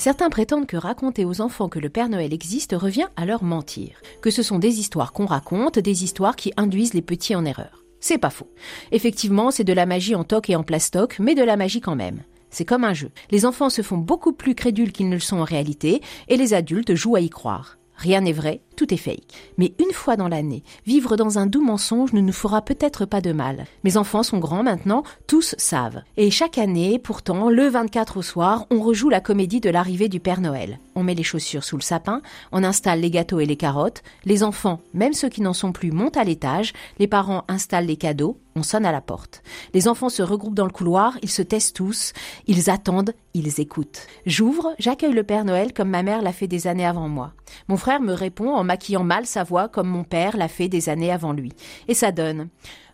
Certains 0.08 0.30
prétendent 0.30 0.66
que 0.66 0.78
raconter 0.78 1.26
aux 1.26 1.42
enfants 1.42 1.68
que 1.68 1.78
le 1.78 1.90
Père 1.90 2.08
Noël 2.08 2.32
existe 2.32 2.72
revient 2.74 3.08
à 3.16 3.26
leur 3.26 3.42
mentir, 3.42 4.00
que 4.22 4.30
ce 4.30 4.42
sont 4.42 4.58
des 4.58 4.80
histoires 4.80 5.12
qu'on 5.12 5.26
raconte, 5.26 5.78
des 5.78 6.02
histoires 6.02 6.34
qui 6.34 6.50
induisent 6.56 6.94
les 6.94 7.02
petits 7.02 7.34
en 7.34 7.44
erreur. 7.44 7.84
C'est 8.00 8.16
pas 8.16 8.30
faux. 8.30 8.48
Effectivement, 8.90 9.50
c'est 9.50 9.64
de 9.64 9.72
la 9.74 9.84
magie 9.84 10.14
en 10.14 10.24
toc 10.24 10.48
et 10.48 10.56
en 10.56 10.62
plastoc, 10.62 11.18
mais 11.18 11.34
de 11.34 11.42
la 11.42 11.58
magie 11.58 11.82
quand 11.82 11.94
même. 11.94 12.22
C'est 12.48 12.64
comme 12.64 12.84
un 12.84 12.94
jeu. 12.94 13.10
Les 13.30 13.44
enfants 13.44 13.68
se 13.68 13.82
font 13.82 13.98
beaucoup 13.98 14.32
plus 14.32 14.54
crédules 14.54 14.92
qu'ils 14.92 15.10
ne 15.10 15.14
le 15.14 15.20
sont 15.20 15.40
en 15.40 15.44
réalité, 15.44 16.00
et 16.28 16.38
les 16.38 16.54
adultes 16.54 16.94
jouent 16.94 17.16
à 17.16 17.20
y 17.20 17.28
croire. 17.28 17.77
Rien 17.98 18.20
n'est 18.20 18.32
vrai, 18.32 18.60
tout 18.76 18.94
est 18.94 18.96
fake. 18.96 19.26
Mais 19.58 19.74
une 19.80 19.92
fois 19.92 20.16
dans 20.16 20.28
l'année, 20.28 20.62
vivre 20.86 21.16
dans 21.16 21.40
un 21.40 21.46
doux 21.46 21.64
mensonge 21.64 22.12
ne 22.12 22.20
nous 22.20 22.32
fera 22.32 22.62
peut-être 22.62 23.06
pas 23.06 23.20
de 23.20 23.32
mal. 23.32 23.66
Mes 23.82 23.96
enfants 23.96 24.22
sont 24.22 24.38
grands 24.38 24.62
maintenant, 24.62 25.02
tous 25.26 25.56
savent. 25.58 26.02
Et 26.16 26.30
chaque 26.30 26.58
année, 26.58 27.00
pourtant, 27.00 27.50
le 27.50 27.66
24 27.66 28.18
au 28.18 28.22
soir, 28.22 28.66
on 28.70 28.80
rejoue 28.80 29.08
la 29.08 29.20
comédie 29.20 29.60
de 29.60 29.68
l'arrivée 29.68 30.08
du 30.08 30.20
Père 30.20 30.40
Noël. 30.40 30.78
On 30.94 31.02
met 31.02 31.16
les 31.16 31.24
chaussures 31.24 31.64
sous 31.64 31.76
le 31.76 31.82
sapin, 31.82 32.22
on 32.52 32.62
installe 32.62 33.00
les 33.00 33.10
gâteaux 33.10 33.40
et 33.40 33.46
les 33.46 33.56
carottes, 33.56 34.04
les 34.24 34.44
enfants, 34.44 34.80
même 34.94 35.12
ceux 35.12 35.28
qui 35.28 35.42
n'en 35.42 35.52
sont 35.52 35.72
plus, 35.72 35.90
montent 35.90 36.16
à 36.16 36.24
l'étage, 36.24 36.72
les 37.00 37.08
parents 37.08 37.44
installent 37.48 37.86
les 37.86 37.96
cadeaux, 37.96 38.38
on 38.56 38.62
sonne 38.62 38.86
à 38.86 38.92
la 38.92 39.00
porte. 39.00 39.42
Les 39.74 39.88
enfants 39.88 40.08
se 40.08 40.22
regroupent 40.22 40.54
dans 40.54 40.64
le 40.64 40.72
couloir, 40.72 41.18
ils 41.22 41.30
se 41.30 41.42
taisent 41.42 41.72
tous, 41.72 42.12
ils 42.46 42.70
attendent, 42.70 43.14
ils 43.34 43.60
écoutent. 43.60 44.06
J'ouvre, 44.26 44.74
j'accueille 44.78 45.12
le 45.12 45.22
Père 45.22 45.44
Noël 45.44 45.72
comme 45.72 45.90
ma 45.90 46.02
mère 46.02 46.22
l'a 46.22 46.32
fait 46.32 46.48
des 46.48 46.66
années 46.66 46.86
avant 46.86 47.08
moi. 47.08 47.32
Mon 47.68 47.76
frère 47.76 48.00
me 48.00 48.12
répond 48.12 48.50
en 48.54 48.64
maquillant 48.64 49.04
mal 49.04 49.26
sa 49.26 49.44
voix 49.44 49.68
comme 49.68 49.88
mon 49.88 50.04
père 50.04 50.36
l'a 50.36 50.48
fait 50.48 50.68
des 50.68 50.88
années 50.88 51.12
avant 51.12 51.32
lui. 51.32 51.52
Et 51.86 51.94
ça 51.94 52.12
donne 52.12 52.48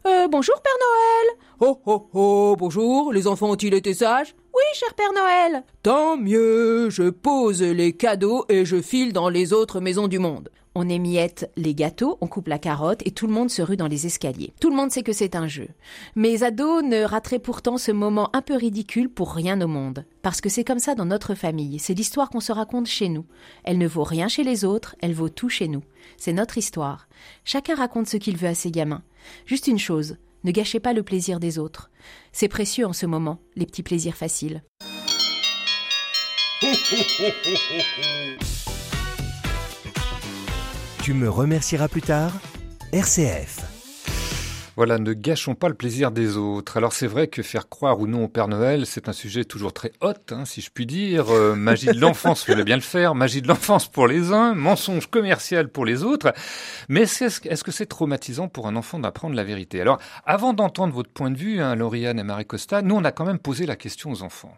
euh, 0.06 0.28
Bonjour 0.28 0.60
Père 0.62 0.72
Noël 0.80 1.38
Oh 1.60 1.80
oh 1.86 2.08
oh, 2.12 2.56
bonjour, 2.58 3.12
les 3.12 3.26
enfants 3.26 3.50
ont-ils 3.50 3.74
été 3.74 3.94
sages? 3.94 4.34
Oui, 4.54 4.62
cher 4.74 4.94
Père 4.94 5.12
Noël 5.12 5.64
Tant 5.82 6.16
mieux, 6.16 6.90
je 6.90 7.10
pose 7.10 7.62
les 7.62 7.92
cadeaux 7.92 8.44
et 8.48 8.64
je 8.64 8.80
file 8.80 9.12
dans 9.12 9.28
les 9.28 9.52
autres 9.52 9.80
maisons 9.80 10.08
du 10.08 10.18
monde. 10.18 10.50
On 10.76 10.88
émiette 10.88 11.50
les 11.56 11.74
gâteaux, 11.74 12.18
on 12.20 12.26
coupe 12.26 12.48
la 12.48 12.58
carotte 12.58 13.02
et 13.06 13.12
tout 13.12 13.28
le 13.28 13.32
monde 13.32 13.50
se 13.50 13.62
rue 13.62 13.76
dans 13.76 13.86
les 13.86 14.06
escaliers. 14.06 14.52
Tout 14.60 14.70
le 14.70 14.76
monde 14.76 14.90
sait 14.90 15.04
que 15.04 15.12
c'est 15.12 15.36
un 15.36 15.46
jeu. 15.46 15.68
Mes 16.16 16.42
ados 16.42 16.82
ne 16.82 17.04
rateraient 17.04 17.38
pourtant 17.38 17.78
ce 17.78 17.92
moment 17.92 18.30
un 18.32 18.42
peu 18.42 18.56
ridicule 18.56 19.08
pour 19.08 19.32
rien 19.34 19.60
au 19.60 19.68
monde. 19.68 20.04
Parce 20.22 20.40
que 20.40 20.48
c'est 20.48 20.64
comme 20.64 20.80
ça 20.80 20.96
dans 20.96 21.04
notre 21.04 21.36
famille. 21.36 21.78
C'est 21.78 21.94
l'histoire 21.94 22.28
qu'on 22.28 22.40
se 22.40 22.50
raconte 22.50 22.86
chez 22.86 23.08
nous. 23.08 23.24
Elle 23.62 23.78
ne 23.78 23.86
vaut 23.86 24.02
rien 24.02 24.26
chez 24.26 24.42
les 24.42 24.64
autres, 24.64 24.96
elle 25.00 25.14
vaut 25.14 25.28
tout 25.28 25.48
chez 25.48 25.68
nous. 25.68 25.84
C'est 26.16 26.32
notre 26.32 26.58
histoire. 26.58 27.06
Chacun 27.44 27.76
raconte 27.76 28.08
ce 28.08 28.16
qu'il 28.16 28.36
veut 28.36 28.48
à 28.48 28.54
ses 28.54 28.72
gamins. 28.72 29.02
Juste 29.46 29.68
une 29.68 29.78
chose, 29.78 30.16
ne 30.42 30.50
gâchez 30.50 30.80
pas 30.80 30.92
le 30.92 31.04
plaisir 31.04 31.38
des 31.38 31.58
autres. 31.58 31.90
C'est 32.32 32.48
précieux 32.48 32.86
en 32.86 32.92
ce 32.92 33.06
moment, 33.06 33.38
les 33.54 33.66
petits 33.66 33.84
plaisirs 33.84 34.16
faciles. 34.16 34.64
Tu 41.04 41.12
me 41.12 41.28
remercieras 41.28 41.88
plus 41.88 42.00
tard 42.00 42.32
RCF. 42.94 43.60
Voilà, 44.74 44.98
ne 44.98 45.12
gâchons 45.12 45.54
pas 45.54 45.68
le 45.68 45.74
plaisir 45.74 46.10
des 46.10 46.38
autres. 46.38 46.78
Alors 46.78 46.94
c'est 46.94 47.06
vrai 47.06 47.26
que 47.26 47.42
faire 47.42 47.68
croire 47.68 48.00
ou 48.00 48.06
non 48.06 48.24
au 48.24 48.28
Père 48.28 48.48
Noël, 48.48 48.86
c'est 48.86 49.06
un 49.10 49.12
sujet 49.12 49.44
toujours 49.44 49.74
très 49.74 49.92
hot, 50.00 50.14
hein, 50.30 50.46
si 50.46 50.62
je 50.62 50.70
puis 50.70 50.86
dire. 50.86 51.28
Euh, 51.28 51.54
magie 51.56 51.88
de 51.88 52.00
l'enfance, 52.00 52.44
fallait 52.44 52.64
bien 52.64 52.76
le 52.76 52.80
faire. 52.80 53.14
Magie 53.14 53.42
de 53.42 53.48
l'enfance 53.48 53.86
pour 53.86 54.06
les 54.06 54.32
uns, 54.32 54.54
mensonge 54.54 55.08
commercial 55.08 55.68
pour 55.68 55.84
les 55.84 56.04
autres. 56.04 56.32
Mais 56.88 57.02
est-ce 57.02 57.24
est 57.24 57.54
-ce 57.54 57.64
que 57.64 57.70
c'est 57.70 57.84
traumatisant 57.84 58.48
pour 58.48 58.66
un 58.66 58.74
enfant 58.74 58.98
d'apprendre 58.98 59.36
la 59.36 59.44
vérité? 59.44 59.82
Alors, 59.82 59.98
avant 60.24 60.54
d'entendre 60.54 60.94
votre 60.94 61.10
point 61.10 61.30
de 61.30 61.36
vue, 61.36 61.60
hein, 61.60 61.74
Lauriane 61.74 62.18
et 62.18 62.24
Marie 62.24 62.46
Costa, 62.46 62.80
nous 62.80 62.94
on 62.96 63.04
a 63.04 63.12
quand 63.12 63.26
même 63.26 63.40
posé 63.40 63.66
la 63.66 63.76
question 63.76 64.10
aux 64.10 64.22
enfants. 64.22 64.54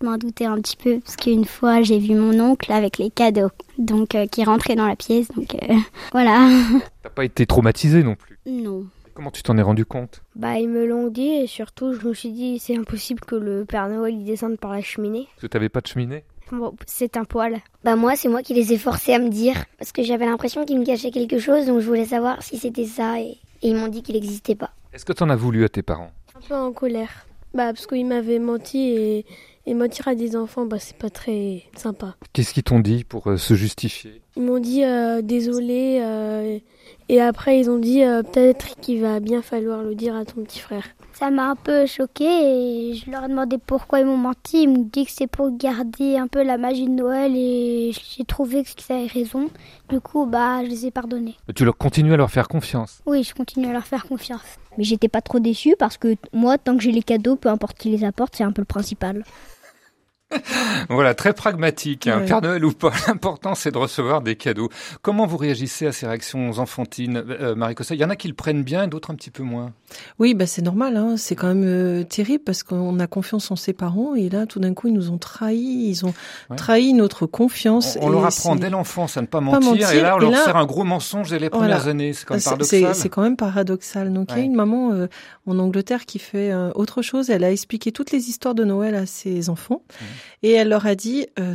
Je 0.00 0.04
m'en 0.04 0.18
doutais 0.18 0.44
un 0.46 0.56
petit 0.60 0.76
peu 0.76 0.98
parce 1.00 1.16
qu'une 1.16 1.44
fois 1.44 1.82
j'ai 1.82 1.98
vu 1.98 2.14
mon 2.14 2.38
oncle 2.40 2.72
avec 2.72 2.98
les 2.98 3.10
cadeaux, 3.10 3.50
donc 3.78 4.14
euh, 4.14 4.26
qui 4.26 4.42
rentrait 4.44 4.74
dans 4.74 4.86
la 4.86 4.96
pièce, 4.96 5.28
donc 5.28 5.54
euh, 5.54 5.74
voilà. 6.12 6.48
T'as 7.02 7.10
pas 7.10 7.24
été 7.24 7.46
traumatisé 7.46 8.02
non 8.02 8.16
plus? 8.16 8.38
Non. 8.46 8.86
Comment 9.14 9.30
tu 9.30 9.44
t'en 9.44 9.56
es 9.56 9.62
rendu 9.62 9.84
compte? 9.84 10.22
Bah 10.34 10.58
ils 10.58 10.68
me 10.68 10.84
l'ont 10.86 11.06
dit 11.06 11.28
et 11.28 11.46
surtout 11.46 11.94
je 11.94 12.06
me 12.08 12.14
suis 12.14 12.30
dit 12.30 12.58
c'est 12.58 12.76
impossible 12.76 13.20
que 13.20 13.36
le 13.36 13.64
Père 13.64 13.88
Noël 13.88 14.14
il 14.14 14.24
descende 14.24 14.58
par 14.58 14.72
la 14.72 14.80
cheminée. 14.80 15.28
Parce 15.36 15.42
que 15.42 15.46
t'avais 15.46 15.68
pas 15.68 15.80
de 15.80 15.86
cheminée? 15.86 16.24
Bon, 16.50 16.74
c'est 16.86 17.16
un 17.16 17.24
poil. 17.24 17.60
Bah 17.84 17.94
moi 17.94 18.16
c'est 18.16 18.28
moi 18.28 18.42
qui 18.42 18.54
les 18.54 18.72
ai 18.72 18.78
forcés 18.78 19.14
à 19.14 19.20
me 19.20 19.28
dire 19.28 19.64
parce 19.78 19.92
que 19.92 20.02
j'avais 20.02 20.26
l'impression 20.26 20.64
qu'ils 20.64 20.80
me 20.80 20.84
cachaient 20.84 21.12
quelque 21.12 21.38
chose 21.38 21.66
donc 21.66 21.80
je 21.80 21.86
voulais 21.86 22.04
savoir 22.06 22.42
si 22.42 22.58
c'était 22.58 22.86
ça 22.86 23.20
et, 23.20 23.38
et 23.62 23.68
ils 23.68 23.76
m'ont 23.76 23.88
dit 23.88 24.02
qu'il 24.02 24.16
n'existait 24.16 24.56
pas. 24.56 24.70
Est-ce 24.92 25.04
que 25.04 25.12
t'en 25.12 25.30
as 25.30 25.36
voulu 25.36 25.64
à 25.64 25.68
tes 25.68 25.82
parents? 25.82 26.10
Un 26.36 26.40
peu 26.40 26.54
en 26.54 26.72
colère. 26.72 27.26
Bah 27.54 27.72
parce 27.72 27.86
qu'ils 27.86 28.06
m'avaient 28.06 28.40
menti 28.40 28.88
et, 28.90 29.26
et 29.66 29.74
mentir 29.74 30.08
à 30.08 30.14
des 30.14 30.36
enfants 30.36 30.66
bah 30.66 30.78
c'est 30.78 30.96
pas 30.96 31.10
très 31.10 31.62
sympa. 31.76 32.16
Qu'est-ce 32.32 32.52
qu'ils 32.54 32.62
t'ont 32.62 32.80
dit 32.80 33.04
pour 33.04 33.28
euh, 33.30 33.36
se 33.36 33.54
justifier? 33.54 34.20
Ils 34.36 34.42
m'ont 34.42 34.58
dit 34.58 34.84
euh, 34.84 35.22
désolé 35.22 36.00
euh, 36.02 36.58
et 37.08 37.20
après 37.20 37.60
ils 37.60 37.70
ont 37.70 37.78
dit 37.78 38.02
euh, 38.02 38.22
peut-être 38.22 38.76
qu'il 38.80 39.00
va 39.00 39.20
bien 39.20 39.42
falloir 39.42 39.82
le 39.82 39.94
dire 39.94 40.16
à 40.16 40.24
ton 40.24 40.42
petit 40.42 40.58
frère. 40.58 40.84
Ça 41.12 41.30
m'a 41.30 41.50
un 41.50 41.54
peu 41.54 41.86
choquée 41.86 42.24
et 42.24 42.94
je 42.94 43.08
leur 43.08 43.24
ai 43.24 43.28
demandé 43.28 43.56
pourquoi 43.64 44.00
ils 44.00 44.06
m'ont 44.06 44.16
menti. 44.16 44.64
Ils 44.64 44.68
m'ont 44.68 44.88
dit 44.92 45.04
que 45.06 45.12
c'est 45.12 45.28
pour 45.28 45.56
garder 45.56 46.16
un 46.16 46.26
peu 46.26 46.42
la 46.42 46.58
magie 46.58 46.86
de 46.86 46.90
Noël 46.90 47.32
et 47.36 47.92
j'ai 47.92 48.24
trouvé 48.24 48.64
qu'ils 48.64 48.92
avaient 48.92 49.06
raison. 49.06 49.48
Du 49.88 50.00
coup, 50.00 50.26
bah, 50.26 50.64
je 50.64 50.68
les 50.68 50.86
ai 50.86 50.90
pardonnés. 50.90 51.36
Tu 51.54 51.64
leur 51.64 51.76
continues 51.76 52.14
à 52.14 52.16
leur 52.16 52.32
faire 52.32 52.48
confiance? 52.48 53.00
Oui, 53.06 53.22
je 53.22 53.32
continue 53.32 53.68
à 53.68 53.72
leur 53.72 53.86
faire 53.86 54.06
confiance. 54.06 54.42
Mais 54.76 54.82
j'étais 54.82 55.06
pas 55.06 55.20
trop 55.20 55.38
déçue 55.38 55.76
parce 55.78 55.98
que 55.98 56.16
moi, 56.32 56.58
tant 56.58 56.76
que 56.76 56.82
j'ai 56.82 56.90
les 56.90 57.04
cadeaux, 57.04 57.36
peu 57.36 57.48
importe 57.48 57.78
qui 57.78 57.90
les 57.90 58.02
apporte, 58.02 58.34
c'est 58.34 58.42
un 58.42 58.50
peu 58.50 58.62
le 58.62 58.66
principal. 58.66 59.22
Voilà, 60.88 61.14
très 61.14 61.32
pragmatique. 61.32 62.06
Hein. 62.06 62.20
Ouais. 62.20 62.26
Père 62.26 62.42
Noël 62.42 62.64
ou 62.64 62.72
pas, 62.72 62.92
l'important 63.08 63.54
c'est 63.54 63.70
de 63.70 63.78
recevoir 63.78 64.20
des 64.22 64.36
cadeaux. 64.36 64.68
Comment 65.02 65.26
vous 65.26 65.36
réagissez 65.36 65.86
à 65.86 65.92
ces 65.92 66.06
réactions 66.06 66.58
enfantines, 66.58 67.22
euh, 67.28 67.54
Marie 67.54 67.74
Cossa 67.74 67.94
Il 67.94 68.00
y 68.00 68.04
en 68.04 68.10
a 68.10 68.16
qui 68.16 68.28
le 68.28 68.34
prennent 68.34 68.62
bien, 68.62 68.86
d'autres 68.86 69.10
un 69.10 69.14
petit 69.14 69.30
peu 69.30 69.42
moins. 69.42 69.72
Oui, 70.18 70.34
bah 70.34 70.46
c'est 70.46 70.62
normal. 70.62 70.96
Hein. 70.96 71.16
C'est 71.16 71.34
quand 71.36 71.48
même 71.48 71.64
euh, 71.64 72.02
terrible 72.04 72.44
parce 72.44 72.62
qu'on 72.62 72.98
a 73.00 73.06
confiance 73.06 73.50
en 73.50 73.56
ses 73.56 73.72
parents 73.72 74.14
et 74.14 74.28
là, 74.28 74.46
tout 74.46 74.60
d'un 74.60 74.74
coup, 74.74 74.88
ils 74.88 74.94
nous 74.94 75.10
ont 75.10 75.18
trahis. 75.18 75.88
Ils 75.88 76.04
ont 76.04 76.14
Ouais. 76.50 76.56
trahi 76.56 76.92
notre 76.94 77.26
confiance. 77.26 77.96
On, 78.00 78.06
on 78.06 78.10
leur 78.10 78.26
apprend 78.26 78.56
dès 78.56 78.70
l'enfance 78.70 79.16
à 79.16 79.22
ne 79.22 79.26
pas 79.26 79.38
Pas 79.38 79.44
mentir, 79.60 79.90
et 79.92 80.00
là 80.00 80.14
on 80.16 80.18
et 80.18 80.22
leur 80.22 80.30
là- 80.32 80.44
sert 80.44 80.56
un 80.56 80.66
gros 80.66 80.84
mensonge 80.84 81.30
dès 81.30 81.38
les 81.38 81.50
premières 81.50 81.86
années. 81.88 82.12
C'est 82.12 82.24
quand 82.26 82.34
même 82.34 82.42
paradoxal. 82.42 82.94
C'est 82.94 83.08
quand 83.08 83.22
même 83.22 83.36
paradoxal. 83.36 84.12
Donc 84.12 84.28
il 84.32 84.38
y 84.38 84.40
a 84.40 84.44
une 84.44 84.54
maman 84.54 84.92
euh, 84.92 85.06
en 85.46 85.58
Angleterre 85.58 86.04
qui 86.06 86.18
fait 86.18 86.50
euh, 86.52 86.70
autre 86.74 87.02
chose. 87.02 87.30
Elle 87.30 87.44
a 87.44 87.50
expliqué 87.52 87.92
toutes 87.92 88.10
les 88.10 88.28
histoires 88.28 88.54
de 88.54 88.64
Noël 88.64 88.94
à 88.94 89.06
ses 89.06 89.48
enfants 89.48 89.82
et 90.42 90.52
elle 90.52 90.68
leur 90.68 90.86
a 90.86 90.94
dit 90.94 91.26
euh, 91.38 91.54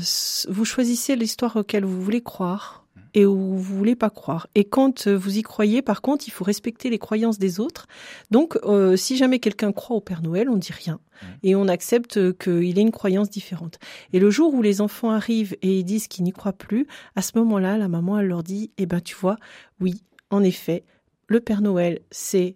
vous 0.50 0.66
choisissez 0.66 1.16
l'histoire 1.16 1.56
auquel 1.56 1.86
vous 1.86 2.02
voulez 2.02 2.22
croire 2.22 2.86
et 3.14 3.26
où 3.26 3.36
vous 3.36 3.78
voulez 3.78 3.96
pas 3.96 4.10
croire. 4.10 4.48
Et 4.56 4.64
quand 4.66 5.08
euh, 5.08 5.18
vous 5.18 5.38
y 5.38 5.42
croyez, 5.42 5.82
par 5.82 6.02
contre, 6.02 6.28
il 6.28 6.32
faut 6.32 6.44
respecter 6.44 6.90
les 6.90 7.00
croyances 7.00 7.40
des 7.40 7.60
autres. 7.60 7.88
Donc, 8.30 8.58
euh, 8.64 8.96
si 8.96 9.18
jamais 9.18 9.40
quelqu'un 9.40 9.72
croit 9.72 9.96
au 9.96 10.02
Père 10.02 10.22
Noël, 10.22 10.50
on 10.50 10.58
dit 10.58 10.74
rien 10.74 11.00
et 11.44 11.56
on 11.56 11.68
accepte 11.68 12.38
qu'il 12.38 12.78
ait 12.78 12.82
une 12.82 12.92
croyance 12.92 13.30
différente. 13.30 13.78
Et 14.14 14.20
le 14.20 14.30
jour 14.30 14.54
où 14.54 14.62
les 14.62 14.80
enfants 14.80 15.10
arrivent 15.10 15.58
et 15.62 15.80
ils 15.80 15.84
disent 15.84 16.08
qu'ils 16.08 16.24
n'y 16.24 16.32
croient 16.32 16.54
plus, 16.54 16.88
à 17.16 17.22
ce 17.22 17.38
moment-là, 17.40 17.78
la 17.78 17.88
maman 17.88 18.20
elle 18.20 18.28
leur 18.28 18.44
dit 18.44 18.72
eh 18.78 18.86
ben 18.86 19.02
tu 19.02 19.16
vois, 19.16 19.38
oui, 19.82 20.02
en 20.30 20.44
effet, 20.44 20.86
le 21.28 21.40
Père 21.42 21.62
Noël, 21.62 22.00
c'est 22.10 22.56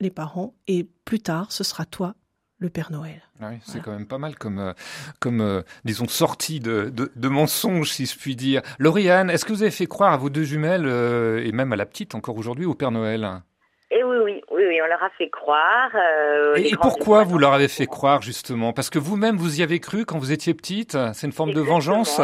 les 0.00 0.10
parents, 0.10 0.54
et 0.66 0.88
plus 1.04 1.20
tard, 1.20 1.52
ce 1.52 1.64
sera 1.64 1.84
toi, 1.84 2.14
le 2.60 2.68
Père 2.68 2.92
Noël. 2.92 3.20
Oui, 3.40 3.58
c'est 3.62 3.80
quand 3.82 3.92
même 3.92 4.06
pas 4.06 4.18
mal 4.18 4.36
comme, 4.36 4.58
euh, 4.58 4.72
comme 5.18 5.40
euh, 5.40 5.62
disons, 5.84 6.06
sortie 6.06 6.60
de, 6.60 6.90
de, 6.90 7.10
de 7.16 7.28
mensonges, 7.28 7.90
si 7.90 8.06
je 8.06 8.16
puis 8.18 8.36
dire. 8.36 8.60
Lauriane, 8.78 9.30
est-ce 9.30 9.44
que 9.44 9.52
vous 9.52 9.62
avez 9.62 9.70
fait 9.70 9.86
croire 9.86 10.12
à 10.12 10.16
vos 10.18 10.28
deux 10.30 10.44
jumelles, 10.44 10.86
euh, 10.86 11.42
et 11.44 11.52
même 11.52 11.72
à 11.72 11.76
la 11.76 11.86
petite 11.86 12.14
encore 12.14 12.36
aujourd'hui, 12.36 12.66
au 12.66 12.74
Père 12.74 12.90
Noël? 12.90 13.26
Et 13.92 14.04
oui, 14.04 14.18
oui, 14.22 14.40
oui, 14.52 14.62
oui, 14.68 14.78
on 14.84 14.86
leur 14.86 15.02
a 15.02 15.10
fait 15.18 15.28
croire. 15.30 15.90
euh, 15.96 16.54
Et, 16.54 16.76
pourquoi 16.76 17.24
vous 17.24 17.38
leur 17.38 17.54
avez 17.54 17.66
fait 17.66 17.86
croire, 17.86 18.22
justement? 18.22 18.72
Parce 18.72 18.88
que 18.88 19.00
vous-même, 19.00 19.36
vous 19.36 19.58
y 19.58 19.64
avez 19.64 19.80
cru 19.80 20.04
quand 20.04 20.18
vous 20.18 20.30
étiez 20.30 20.54
petite 20.54 20.96
C'est 21.12 21.26
une 21.26 21.32
forme 21.32 21.52
de 21.54 21.60
vengeance? 21.60 22.20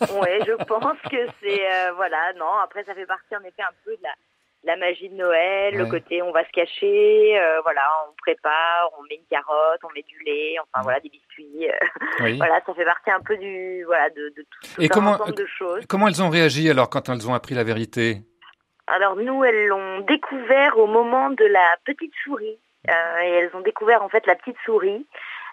Oui, 0.00 0.28
je 0.44 0.64
pense 0.64 0.98
que 1.08 1.16
c'est 1.40 1.60
euh, 1.60 1.92
voilà, 1.94 2.32
non. 2.36 2.50
Après, 2.64 2.82
ça 2.84 2.94
fait 2.94 3.06
partie 3.06 3.36
en 3.36 3.46
effet 3.46 3.62
un 3.62 3.74
peu 3.84 3.92
de 3.92 4.02
la, 4.02 4.10
la 4.64 4.76
magie 4.76 5.08
de 5.08 5.14
Noël, 5.16 5.74
le 5.76 5.86
côté 5.86 6.22
on 6.22 6.32
va 6.32 6.44
se 6.44 6.50
cacher, 6.50 7.38
euh, 7.38 7.60
voilà, 7.62 7.82
on 8.08 8.14
prépare, 8.16 8.90
on 8.98 9.02
met 9.04 9.16
une 9.16 9.26
carotte, 9.30 9.80
on 9.84 9.92
met 9.94 10.02
du 10.02 10.18
lait, 10.24 10.56
enfin 10.60 10.82
voilà, 10.82 11.00
des 11.00 11.08
biscuits. 11.10 11.68
euh, 11.68 11.76
Oui. 12.20 12.36
voilà, 12.38 12.60
ça 12.64 12.74
fait 12.74 12.84
partie 12.84 13.10
un 13.10 13.20
peu 13.20 13.36
du 13.36 13.84
voilà 13.84 14.08
de, 14.10 14.32
de 14.36 14.42
tout, 14.42 14.80
Et 14.82 14.86
un 14.86 14.88
comment, 14.88 15.12
ensemble 15.12 15.34
de 15.34 15.46
choses. 15.46 15.84
comment 15.88 16.08
elles 16.08 16.22
ont 16.22 16.30
réagi 16.30 16.70
alors 16.70 16.88
quand 16.90 17.08
elles 17.08 17.28
ont 17.28 17.34
appris 17.34 17.54
la 17.54 17.64
vérité? 17.64 18.18
Alors 18.86 19.16
nous, 19.16 19.44
elles 19.44 19.66
l'ont 19.66 20.00
découvert 20.00 20.78
au 20.78 20.86
moment 20.86 21.30
de 21.30 21.44
la 21.46 21.76
petite 21.84 22.12
souris. 22.22 22.58
Euh, 22.90 23.18
et 23.22 23.30
elles 23.30 23.50
ont 23.54 23.60
découvert 23.62 24.02
en 24.02 24.10
fait 24.10 24.26
la 24.26 24.34
petite 24.34 24.58
souris 24.62 25.06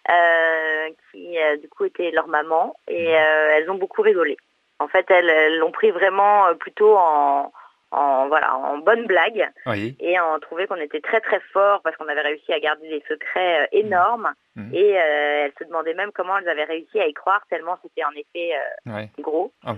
euh, 0.10 0.90
qui 1.12 1.40
euh, 1.40 1.56
du 1.56 1.70
coup 1.70 1.86
était 1.86 2.12
leur 2.12 2.28
maman 2.28 2.76
et 2.90 3.16
euh, 3.16 3.52
elles 3.56 3.70
ont 3.70 3.76
beaucoup 3.76 4.02
rigolé. 4.02 4.36
En 4.80 4.90
fait, 4.90 5.10
elles 5.10 5.58
l'ont 5.60 5.72
pris 5.72 5.92
vraiment 5.92 6.48
euh, 6.48 6.56
plutôt 6.56 6.98
en, 6.98 7.54
en 7.92 8.28
voilà 8.30 8.56
en 8.56 8.78
bonne 8.78 9.06
blague 9.06 9.50
Oui. 9.66 9.96
et 10.00 10.16
on 10.20 10.40
trouvait 10.40 10.66
qu'on 10.68 10.76
était 10.78 11.02
très 11.02 11.20
très 11.22 11.40
fort 11.52 11.82
parce 11.84 11.96
qu'on 11.98 12.08
avait 12.08 12.22
réussi 12.22 12.52
à 12.54 12.60
garder 12.60 12.88
des 12.90 13.04
secrets 13.08 13.64
euh, 13.64 13.66
énormes 13.72 14.30
Mhm. 14.58 14.70
et 14.74 14.98
euh, 15.00 15.46
elles 15.46 15.54
se 15.58 15.64
demandaient 15.64 15.94
même 15.94 16.12
comment 16.14 16.38
elles 16.38 16.50
avaient 16.50 16.66
réussi 16.66 17.00
à 17.00 17.08
y 17.08 17.14
croire 17.14 17.42
tellement 17.50 17.78
c'était 17.82 18.04
en 18.04 18.12
effet 18.12 18.52
euh, 18.88 18.92
Ouais. 18.94 19.10
gros. 19.20 19.54
Ah, 19.64 19.72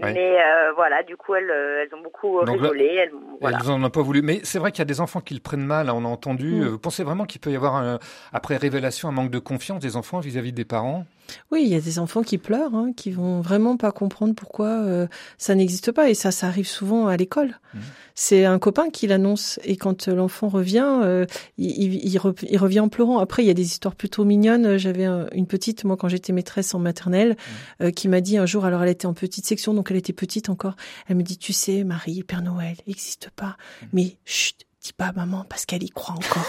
ouais. 0.00 0.12
Mais 0.14 0.38
euh, 0.40 0.70
voilà, 0.76 1.02
du 1.02 1.16
coup 1.16 1.34
elles, 1.34 1.50
elles 1.50 1.92
ont 1.96 2.00
beaucoup 2.00 2.38
Donc 2.44 2.54
rigolé. 2.60 2.94
Elles, 2.94 3.10
voilà. 3.40 3.58
Elles 3.60 3.68
n'en 3.68 3.82
ont 3.84 3.90
pas 3.90 4.02
voulu. 4.02 4.22
Mais 4.22 4.38
c'est 4.44 4.60
vrai 4.60 4.70
qu'il 4.70 4.78
y 4.78 4.82
a 4.82 4.84
des 4.84 5.00
enfants 5.00 5.20
qui 5.20 5.34
le 5.34 5.40
prennent 5.40 5.66
mal, 5.66 5.88
hein, 5.88 5.94
on 5.96 6.04
a 6.04 6.08
entendu. 6.08 6.46
Mm. 6.60 6.64
Vous 6.68 6.78
pensez 6.78 7.02
vraiment 7.02 7.24
qu'il 7.24 7.40
peut 7.40 7.50
y 7.50 7.56
avoir, 7.56 7.74
un- 7.74 7.98
après 8.32 8.56
révélation, 8.56 9.08
un 9.08 9.12
manque 9.12 9.30
de 9.32 9.40
confiance 9.40 9.80
des 9.80 9.96
enfants 9.96 10.20
vis-à-vis 10.20 10.52
des 10.52 10.64
parents? 10.64 11.06
Oui, 11.50 11.62
il 11.62 11.68
y 11.68 11.74
a 11.74 11.80
des 11.80 11.98
enfants 11.98 12.22
qui 12.22 12.38
pleurent, 12.38 12.74
hein, 12.74 12.92
qui 12.96 13.10
vont 13.10 13.40
vraiment 13.40 13.76
pas 13.76 13.92
comprendre 13.92 14.34
pourquoi 14.34 14.68
euh, 14.68 15.06
ça 15.38 15.54
n'existe 15.54 15.92
pas. 15.92 16.10
Et 16.10 16.14
ça, 16.14 16.30
ça 16.30 16.46
arrive 16.46 16.66
souvent 16.68 17.06
à 17.06 17.16
l'école. 17.16 17.58
C'est 18.14 18.44
un 18.44 18.58
copain 18.58 18.90
qui 18.90 19.06
l'annonce. 19.06 19.58
Et 19.64 19.76
quand 19.76 20.08
euh, 20.08 20.14
l'enfant 20.14 20.48
revient, 20.48 21.00
euh, 21.02 21.24
il, 21.56 21.70
il, 21.70 21.94
il 22.12 22.18
re- 22.18 22.46
il 22.48 22.58
revient 22.58 22.80
en 22.80 22.88
pleurant. 22.88 23.18
Après, 23.18 23.42
il 23.42 23.46
y 23.46 23.50
a 23.50 23.54
des 23.54 23.62
histoires 23.66 23.94
plutôt 23.94 24.24
mignonnes. 24.24 24.76
J'avais 24.76 25.04
un- 25.04 25.28
une 25.32 25.46
petite, 25.46 25.84
moi, 25.84 25.96
quand 25.96 26.08
j'étais 26.08 26.32
maîtresse 26.32 26.74
en 26.74 26.78
maternelle, 26.80 27.36
euh, 27.80 27.90
qui 27.90 28.08
m'a 28.08 28.20
dit 28.20 28.36
un 28.36 28.46
jour, 28.46 28.64
alors 28.64 28.82
elle 28.82 28.88
était 28.90 29.06
en 29.06 29.14
petite 29.14 29.46
section, 29.46 29.72
donc 29.74 29.90
elle 29.90 29.96
était 29.96 30.12
petite 30.12 30.48
encore. 30.50 30.74
Elle 31.08 31.16
me 31.16 31.22
dit, 31.22 31.38
tu 31.38 31.52
sais, 31.52 31.84
Marie, 31.84 32.22
Père 32.24 32.42
Noël 32.42 32.76
n'existe 32.86 33.30
pas. 33.36 33.56
Mais 33.92 34.16
chut, 34.26 34.66
dis 34.82 34.92
pas 34.94 35.06
à 35.06 35.12
maman 35.12 35.44
parce 35.48 35.66
qu'elle 35.66 35.82
y 35.82 35.90
croit 35.90 36.14
encore. 36.14 36.46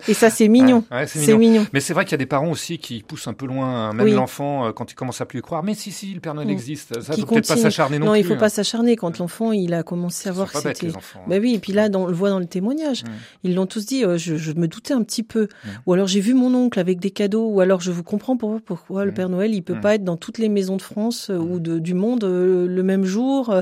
et 0.08 0.14
ça, 0.14 0.30
c'est 0.30 0.48
mignon. 0.48 0.82
Ouais, 0.90 0.98
ouais, 0.98 1.06
c'est 1.06 1.20
mignon. 1.20 1.38
mignon. 1.38 1.66
Mais 1.72 1.80
c'est 1.80 1.94
vrai 1.94 2.04
qu'il 2.04 2.12
y 2.12 2.14
a 2.14 2.18
des 2.18 2.26
parents 2.26 2.50
aussi 2.50 2.78
qui 2.78 3.02
poussent 3.02 3.28
un 3.28 3.34
peu 3.34 3.46
loin, 3.46 3.88
hein, 3.88 3.92
même 3.92 4.06
Oui. 4.06 4.12
l'enfant, 4.12 4.66
euh, 4.66 4.72
quand 4.72 4.90
il 4.90 4.94
commence 4.96 5.20
à 5.20 5.26
plus 5.26 5.38
y 5.38 5.42
croire. 5.42 5.62
Mais 5.62 5.74
si, 5.74 5.92
si, 5.92 6.12
le 6.12 6.20
Père 6.20 6.34
Noël 6.34 6.48
Mm. 6.48 6.50
existe. 6.50 7.00
Ça, 7.00 7.14
Qui 7.14 7.20
faut 7.20 7.28
peut-être 7.28 7.46
pas 7.48 7.56
s'acharner 7.56 7.98
non, 8.00 8.06
Non, 8.06 8.12
plus. 8.12 8.20
il 8.20 8.26
faut 8.26 8.34
hein. 8.34 8.38
pas 8.38 8.48
s'acharner 8.48 8.96
quand 8.96 9.18
l'enfant 9.18 9.52
il 9.52 9.74
a 9.74 9.82
commencé 9.84 10.28
à 10.28 10.32
voir 10.32 10.50
que 10.50 10.58
c'était. 10.58 10.86
les 10.86 10.96
enfants, 10.96 11.20
hein. 11.22 11.28
Bah 11.28 11.36
oui, 11.40 11.54
et 11.54 11.58
puis 11.60 11.72
là, 11.72 11.88
dans- 11.88 12.02
on 12.04 12.06
le 12.06 12.14
voit 12.14 12.30
dans 12.30 12.40
le 12.40 12.46
témoignage, 12.46 13.04
ils 13.44 13.54
l'ont 13.54 13.66
tous 13.66 13.86
dit. 13.86 14.04
euh, 14.04 14.18
je, 14.18 14.36
je 14.36 14.52
me 14.52 14.66
doutais 14.66 14.94
un 14.94 15.02
petit 15.04 15.22
peu. 15.22 15.48
Ou 15.86 15.92
alors 15.92 16.08
j'ai 16.08 16.20
vu 16.20 16.34
mon 16.34 16.52
oncle 16.54 16.80
avec 16.80 16.98
des 16.98 17.10
cadeaux. 17.12 17.46
Ou 17.48 17.60
alors 17.60 17.80
je 17.80 17.92
vous 17.92 18.02
comprends 18.02 18.36
pourquoi, 18.36 18.60
pourquoi 18.64 19.04
le 19.04 19.12
Père 19.14 19.28
Noël 19.28 19.54
il 19.54 19.62
peut 19.62 19.74
Mm. 19.74 19.80
pas 19.80 19.94
être 19.94 20.04
dans 20.04 20.16
toutes 20.16 20.38
les 20.38 20.48
maisons 20.48 20.76
de 20.76 20.82
France 20.82 21.30
euh, 21.30 21.38
ou 21.38 21.60
de, 21.60 21.78
du 21.78 21.94
monde 21.94 22.24
euh, 22.24 22.66
le 22.66 22.82
même 22.82 23.04
jour. 23.04 23.54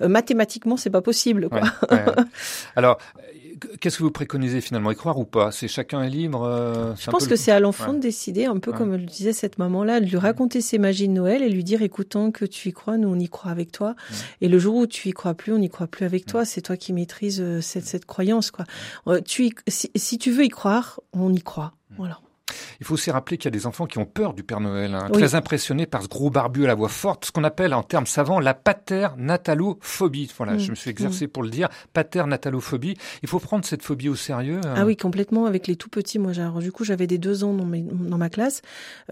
Mathématiquement, 0.00 0.76
c'est 0.76 0.90
pas 0.90 1.02
possible. 1.02 1.48
Quoi. 1.48 1.62
Ouais. 1.90 2.04
Alors, 2.76 2.98
qu'est-ce 3.80 3.98
que 3.98 4.02
vous 4.02 4.10
préconisez 4.10 4.60
finalement? 4.60 4.90
Y 4.90 4.96
croire 4.96 5.18
ou 5.18 5.24
pas? 5.24 5.50
C'est 5.52 5.68
chacun 5.68 6.02
est 6.02 6.08
libre 6.10 6.42
euh, 6.44 6.94
Je 6.98 7.10
pense 7.10 7.26
que 7.26 7.36
c'est 7.36 7.50
à 7.52 7.60
l'enfant 7.60 7.92
de 7.92 7.98
décider, 7.98 8.44
un 8.46 8.58
peu 8.58 8.70
Ouais. 8.70 8.76
comme 8.78 8.92
le 8.92 9.04
disait 9.04 9.32
cette 9.32 9.58
maman-là, 9.58 10.00
de 10.00 10.06
lui 10.06 10.16
raconter 10.16 10.60
ses 10.60 10.78
magies 10.78 11.08
de 11.08 11.12
Noël 11.12 11.42
et 11.42 11.48
lui 11.48 11.64
dire, 11.64 11.82
écoute, 11.82 12.10
tant 12.10 12.30
que 12.30 12.44
tu 12.44 12.68
y 12.68 12.72
crois, 12.72 12.96
nous 12.98 13.08
on 13.08 13.18
y 13.18 13.28
croit 13.28 13.50
avec 13.50 13.72
toi. 13.72 13.94
Et 14.40 14.48
le 14.48 14.58
jour 14.58 14.76
où 14.76 14.86
tu 14.86 15.08
y 15.08 15.12
crois 15.12 15.34
plus, 15.34 15.52
on 15.52 15.58
n'y 15.58 15.68
croit 15.68 15.86
plus 15.86 16.04
avec 16.04 16.26
toi. 16.26 16.44
C'est 16.44 16.62
toi 16.62 16.76
qui 16.76 16.92
maîtrises 16.92 17.40
euh, 17.40 17.60
cette, 17.60 17.86
cette 17.86 18.04
croyance, 18.06 18.50
quoi. 18.50 18.64
Euh, 19.08 19.20
tu 19.24 19.46
y- 19.46 19.54
si, 19.68 19.90
si 19.96 20.18
tu 20.18 20.30
veux 20.30 20.44
y 20.44 20.48
croire, 20.48 21.00
on 21.12 21.32
y 21.32 21.40
croit. 21.42 21.72
Voilà. 21.96 22.18
Il 22.80 22.86
faut 22.86 22.94
aussi 22.94 23.10
rappeler 23.10 23.36
qu'il 23.38 23.46
y 23.46 23.48
a 23.54 23.58
des 23.58 23.66
enfants 23.66 23.86
qui 23.86 23.98
ont 23.98 24.04
peur 24.04 24.34
du 24.34 24.42
Père 24.42 24.60
Noël, 24.60 24.94
hein, 24.94 25.08
Oui. 25.10 25.18
très 25.20 25.34
impressionnés 25.34 25.86
par 25.86 26.02
ce 26.02 26.08
gros 26.08 26.30
barbu 26.30 26.64
à 26.64 26.68
la 26.68 26.74
voix 26.74 26.88
forte, 26.88 27.24
ce 27.26 27.32
qu'on 27.32 27.44
appelle 27.44 27.74
en 27.74 27.82
termes 27.82 28.06
savants 28.06 28.40
la 28.40 28.54
paternatalophobie. 28.54 30.30
Voilà, 30.36 30.54
Mm. 30.54 30.58
je 30.58 30.70
me 30.70 30.74
suis 30.76 30.90
exercé 30.90 31.26
pour 31.28 31.42
le 31.42 31.50
dire, 31.50 31.68
paternatalophobie. 31.92 32.96
Il 33.22 33.28
faut 33.28 33.38
prendre 33.38 33.64
cette 33.64 33.82
phobie 33.82 34.08
au 34.08 34.14
sérieux. 34.16 34.60
hein. 34.64 34.74
Ah 34.76 34.84
oui, 34.84 34.96
complètement. 34.96 35.46
Avec 35.46 35.66
les 35.66 35.76
tout 35.76 35.88
petits, 35.88 36.18
moi, 36.18 36.32
alors, 36.38 36.58
du 36.60 36.72
coup, 36.72 36.84
j'avais 36.84 37.06
des 37.06 37.18
deux 37.18 37.44
ans 37.44 37.52
dans, 37.54 37.64
mes- 37.64 37.82
dans 37.82 38.18
ma 38.18 38.28
classe. 38.28 38.62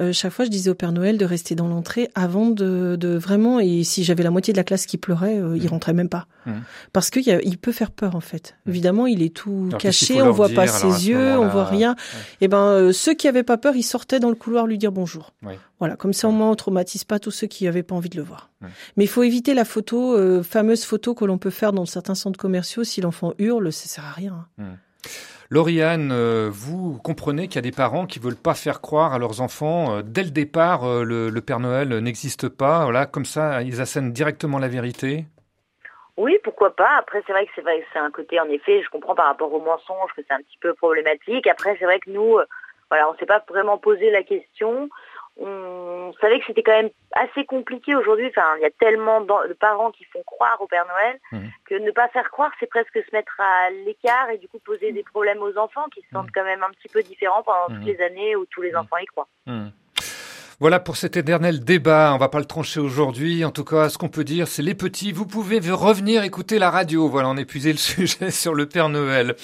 Euh, 0.01 0.13
chaque 0.13 0.33
fois, 0.33 0.45
je 0.45 0.51
disais 0.51 0.71
au 0.71 0.75
Père 0.75 0.93
Noël 0.93 1.19
de 1.19 1.25
rester 1.25 1.55
dans 1.55 1.69
l'entrée 1.69 2.09
avant 2.15 2.47
de, 2.47 2.97
de 2.99 3.17
vraiment. 3.17 3.61
Et 3.61 3.85
si 3.85 4.05
j'avais 4.05 4.23
la 4.23 4.31
moitié 4.31 4.53
de 4.53 4.59
la 4.59 4.65
classe 4.65 4.87
qui 4.87 4.99
pleurait, 4.99 5.39
euh, 5.39 5.57
il 5.57 5.67
rentrait 5.69 5.93
même 5.93 6.09
pas, 6.09 6.27
Mm. 6.47 6.53
parce 6.93 7.11
qu'il 7.11 7.41
il 7.45 7.59
peut 7.59 7.73
faire 7.73 7.91
peur 7.91 8.17
en 8.17 8.21
fait. 8.21 8.57
Évidemment, 8.67 9.07
il 9.07 9.23
est 9.23 9.35
tout 9.35 9.67
Alors, 9.69 9.81
caché, 9.81 10.21
on 10.23 10.31
voit 10.31 10.47
dire, 10.49 10.57
pas 10.57 10.67
ses 10.67 11.09
yeux, 11.09 11.39
on 11.39 11.49
voit 11.49 11.65
rien. 11.65 11.95
Et 12.41 12.49
ben, 12.49 12.59
euh, 12.59 12.93
ceux 12.93 13.15
qui 13.15 13.29
avaient 13.31 13.43
pas 13.43 13.57
peur, 13.57 13.75
ils 13.75 13.83
sortaient 13.83 14.21
dans 14.21 14.29
le 14.29 14.35
couloir 14.35 14.67
lui 14.67 14.77
dire 14.77 14.93
bonjour. 14.93 15.33
Oui. 15.43 15.55
Voilà, 15.79 15.97
comme 15.97 16.13
ça 16.13 16.29
au 16.29 16.33
moins 16.33 16.51
on 16.51 16.55
traumatise 16.55 17.05
pas 17.05 17.19
tous 17.19 17.31
ceux 17.31 17.47
qui 17.47 17.67
avaient 17.67 17.83
pas 17.83 17.95
envie 17.95 18.11
de 18.11 18.17
le 18.17 18.23
voir. 18.23 18.51
Ouais. 18.61 18.69
Mais 18.97 19.05
il 19.05 19.09
faut 19.09 19.23
éviter 19.23 19.55
la 19.55 19.65
photo, 19.65 20.15
euh, 20.15 20.43
fameuse 20.43 20.85
photo 20.85 21.15
que 21.15 21.25
l'on 21.25 21.39
peut 21.39 21.51
faire 21.51 21.73
dans 21.73 21.87
certains 21.87 22.15
centres 22.15 22.39
commerciaux. 22.39 22.85
Si 22.85 23.01
l'enfant 23.01 23.33
hurle, 23.39 23.73
ça 23.73 23.89
sert 23.89 24.05
à 24.05 24.13
rien. 24.13 24.47
Lauriane, 25.49 26.13
euh, 26.13 26.49
vous 26.53 26.99
comprenez 26.99 27.49
qu'il 27.49 27.57
y 27.57 27.59
a 27.59 27.63
des 27.63 27.73
parents 27.73 28.07
qui 28.07 28.21
veulent 28.21 28.37
pas 28.37 28.55
faire 28.55 28.81
croire 28.81 29.15
à 29.15 29.19
leurs 29.19 29.41
enfants 29.41 29.97
euh, 29.97 30.03
dès 30.05 30.23
le 30.23 30.31
départ 30.31 30.85
euh, 30.85 31.03
le, 31.03 31.29
le 31.29 31.41
Père 31.41 31.59
Noël 31.59 31.89
n'existe 31.99 32.49
pas. 32.49 32.85
Voilà, 32.85 33.07
comme 33.07 33.25
ça, 33.25 33.63
ils 33.63 33.81
assènent 33.81 34.13
directement 34.13 34.59
la 34.59 34.69
vérité? 34.69 35.27
Oui, 36.17 36.37
pourquoi 36.45 36.77
pas. 36.77 36.99
Après, 36.99 37.23
c'est 37.27 37.33
vrai 37.33 37.47
que 37.47 37.53
c'est 37.55 37.63
vrai 37.63 37.81
que 37.81 37.87
c'est 37.93 37.99
un 37.99 38.11
côté, 38.11 38.39
en 38.39 38.49
effet, 38.49 38.83
je 38.85 38.91
comprends 38.91 39.15
par 39.15 39.27
rapport 39.27 39.53
au 39.53 39.61
mensonge 39.61 40.11
que 40.15 40.23
c'est 40.29 40.35
un 40.35 40.39
petit 40.39 40.59
peu 40.61 40.75
problématique. 40.75 41.47
Après, 41.47 41.75
c'est 41.79 41.87
vrai 41.87 41.99
que 41.99 42.11
nous, 42.11 42.37
euh, 42.37 42.45
voilà, 42.91 43.09
on 43.11 43.15
s'est 43.17 43.27
pas 43.27 43.43
vraiment 43.49 43.79
posé 43.79 44.11
la 44.11 44.23
question. 44.23 44.89
On 45.37 46.13
savait 46.21 46.39
que 46.41 46.47
c'était 46.47 46.63
quand 46.63 46.73
même 46.77 46.91
assez 47.13 47.45
compliqué 47.47 47.95
aujourd'hui. 47.95 48.27
Enfin, 48.29 48.57
il 48.59 48.63
y 48.63 48.67
a 48.67 48.71
tellement 48.71 49.21
de 49.23 49.53
parents 49.55 49.91
qui 49.91 50.05
font 50.05 50.23
croire 50.25 50.61
au 50.61 50.67
Père 50.67 50.85
Noël 50.87 51.19
Mhm. 51.33 51.51
que 51.67 51.75
ne 51.77 51.91
pas 51.93 52.09
faire 52.09 52.31
croire, 52.31 52.51
c'est 52.61 52.67
presque 52.67 52.93
se 52.95 53.15
mettre 53.15 53.41
à 53.41 53.71
l'écart 53.71 54.29
et 54.31 54.39
du 54.39 54.49
coup 54.49 54.59
poser 54.59 54.93
des 54.93 55.05
problèmes 55.05 55.41
aux 55.43 55.57
enfants 55.57 55.87
qui 55.95 56.03
se 56.03 56.09
sentent 56.13 56.31
quand 56.35 56.45
même 56.45 56.63
un 56.63 56.71
petit 56.71 56.89
peu 56.89 57.03
différents 57.03 57.43
pendant 57.43 57.69
toutes 57.69 57.85
les 57.87 58.01
années 58.03 58.37
où 58.37 58.45
tous 58.47 58.61
les 58.61 58.75
enfants 58.77 58.99
y 58.99 59.07
croient. 59.07 59.29
Voilà 60.61 60.79
pour 60.79 60.99
cet 60.99 61.17
éternel 61.17 61.65
débat. 61.65 62.13
On 62.15 62.19
va 62.19 62.29
pas 62.29 62.39
le 62.39 62.45
trancher 62.45 62.81
aujourd'hui. 62.81 63.47
En 63.47 63.51
tout 63.51 63.65
cas, 63.65 63.89
ce 63.89 63.97
qu'on 63.97 64.11
peut 64.11 64.25
dire, 64.25 64.47
c'est 64.47 64.61
les 64.61 64.75
petits. 64.75 65.11
Vous 65.11 65.25
pouvez 65.25 65.59
revenir 65.71 66.23
écouter 66.23 66.59
la 66.59 66.71
radio. 66.71 67.09
Voilà, 67.09 67.31
on 67.31 67.39
a 67.39 67.41
épuisé 67.41 67.73
le 67.73 67.79
sujet 67.79 68.31
sur 68.31 68.53
le 68.55 68.67
Père 68.67 68.91
Noël. 68.91 69.37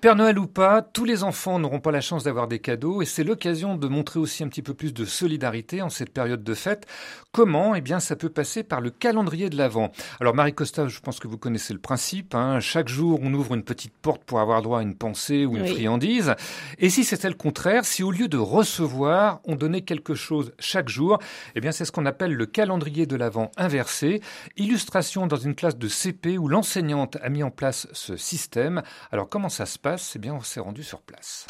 Père 0.00 0.16
Noël 0.16 0.38
ou 0.38 0.46
pas, 0.46 0.80
tous 0.80 1.04
les 1.04 1.24
enfants 1.24 1.58
n'auront 1.58 1.78
pas 1.78 1.90
la 1.92 2.00
chance 2.00 2.24
d'avoir 2.24 2.48
des 2.48 2.58
cadeaux 2.58 3.02
et 3.02 3.04
c'est 3.04 3.22
l'occasion 3.22 3.76
de 3.76 3.86
montrer 3.86 4.18
aussi 4.18 4.42
un 4.42 4.48
petit 4.48 4.62
peu 4.62 4.72
plus 4.72 4.94
de 4.94 5.04
solidarité 5.04 5.82
en 5.82 5.90
cette 5.90 6.10
période 6.10 6.42
de 6.42 6.54
fête. 6.54 6.86
Comment? 7.32 7.74
Eh 7.74 7.82
bien, 7.82 8.00
ça 8.00 8.16
peut 8.16 8.30
passer 8.30 8.62
par 8.62 8.80
le 8.80 8.88
calendrier 8.88 9.50
de 9.50 9.58
l'Avent? 9.58 9.92
Alors, 10.20 10.34
Marie 10.34 10.54
Costa, 10.54 10.88
je 10.88 11.00
pense 11.00 11.20
que 11.20 11.28
vous 11.28 11.38
connaissez 11.38 11.74
le 11.74 11.80
principe. 11.80 12.34
Hein. 12.34 12.60
Chaque 12.60 12.88
jour, 12.88 13.20
on 13.22 13.32
ouvre 13.34 13.54
une 13.54 13.62
petite 13.62 13.92
porte 14.00 14.24
pour 14.24 14.40
avoir 14.40 14.62
droit 14.62 14.78
à 14.78 14.82
une 14.82 14.96
pensée 14.96 15.44
ou 15.44 15.54
une 15.56 15.62
Oui. 15.64 15.74
friandise. 15.74 16.34
Et 16.78 16.88
si 16.88 17.04
c'était 17.04 17.28
le 17.28 17.34
contraire, 17.34 17.84
si 17.84 18.02
au 18.02 18.10
lieu 18.10 18.26
de 18.28 18.38
recevoir, 18.38 19.40
on 19.44 19.54
donnait 19.54 19.82
quelque 19.82 20.14
chose 20.14 20.52
chaque 20.62 20.88
jour, 20.88 21.18
eh 21.54 21.60
bien 21.60 21.72
c'est 21.72 21.84
ce 21.84 21.92
qu'on 21.92 22.06
appelle 22.06 22.32
le 22.32 22.46
calendrier 22.46 23.06
de 23.06 23.16
l'Avent 23.16 23.50
inversé. 23.56 24.20
Illustration 24.56 25.26
dans 25.26 25.36
une 25.36 25.54
classe 25.54 25.76
de 25.76 25.88
CP 25.88 26.38
où 26.38 26.48
l'enseignante 26.48 27.16
a 27.22 27.28
mis 27.28 27.42
en 27.42 27.50
place 27.50 27.88
ce 27.92 28.16
système. 28.16 28.82
Alors 29.10 29.28
comment 29.28 29.48
ça 29.48 29.66
se 29.66 29.78
passe? 29.78 30.12
Eh 30.16 30.18
bien 30.18 30.34
on 30.34 30.42
s'est 30.42 30.60
rendu 30.60 30.82
sur 30.82 31.00
place. 31.00 31.46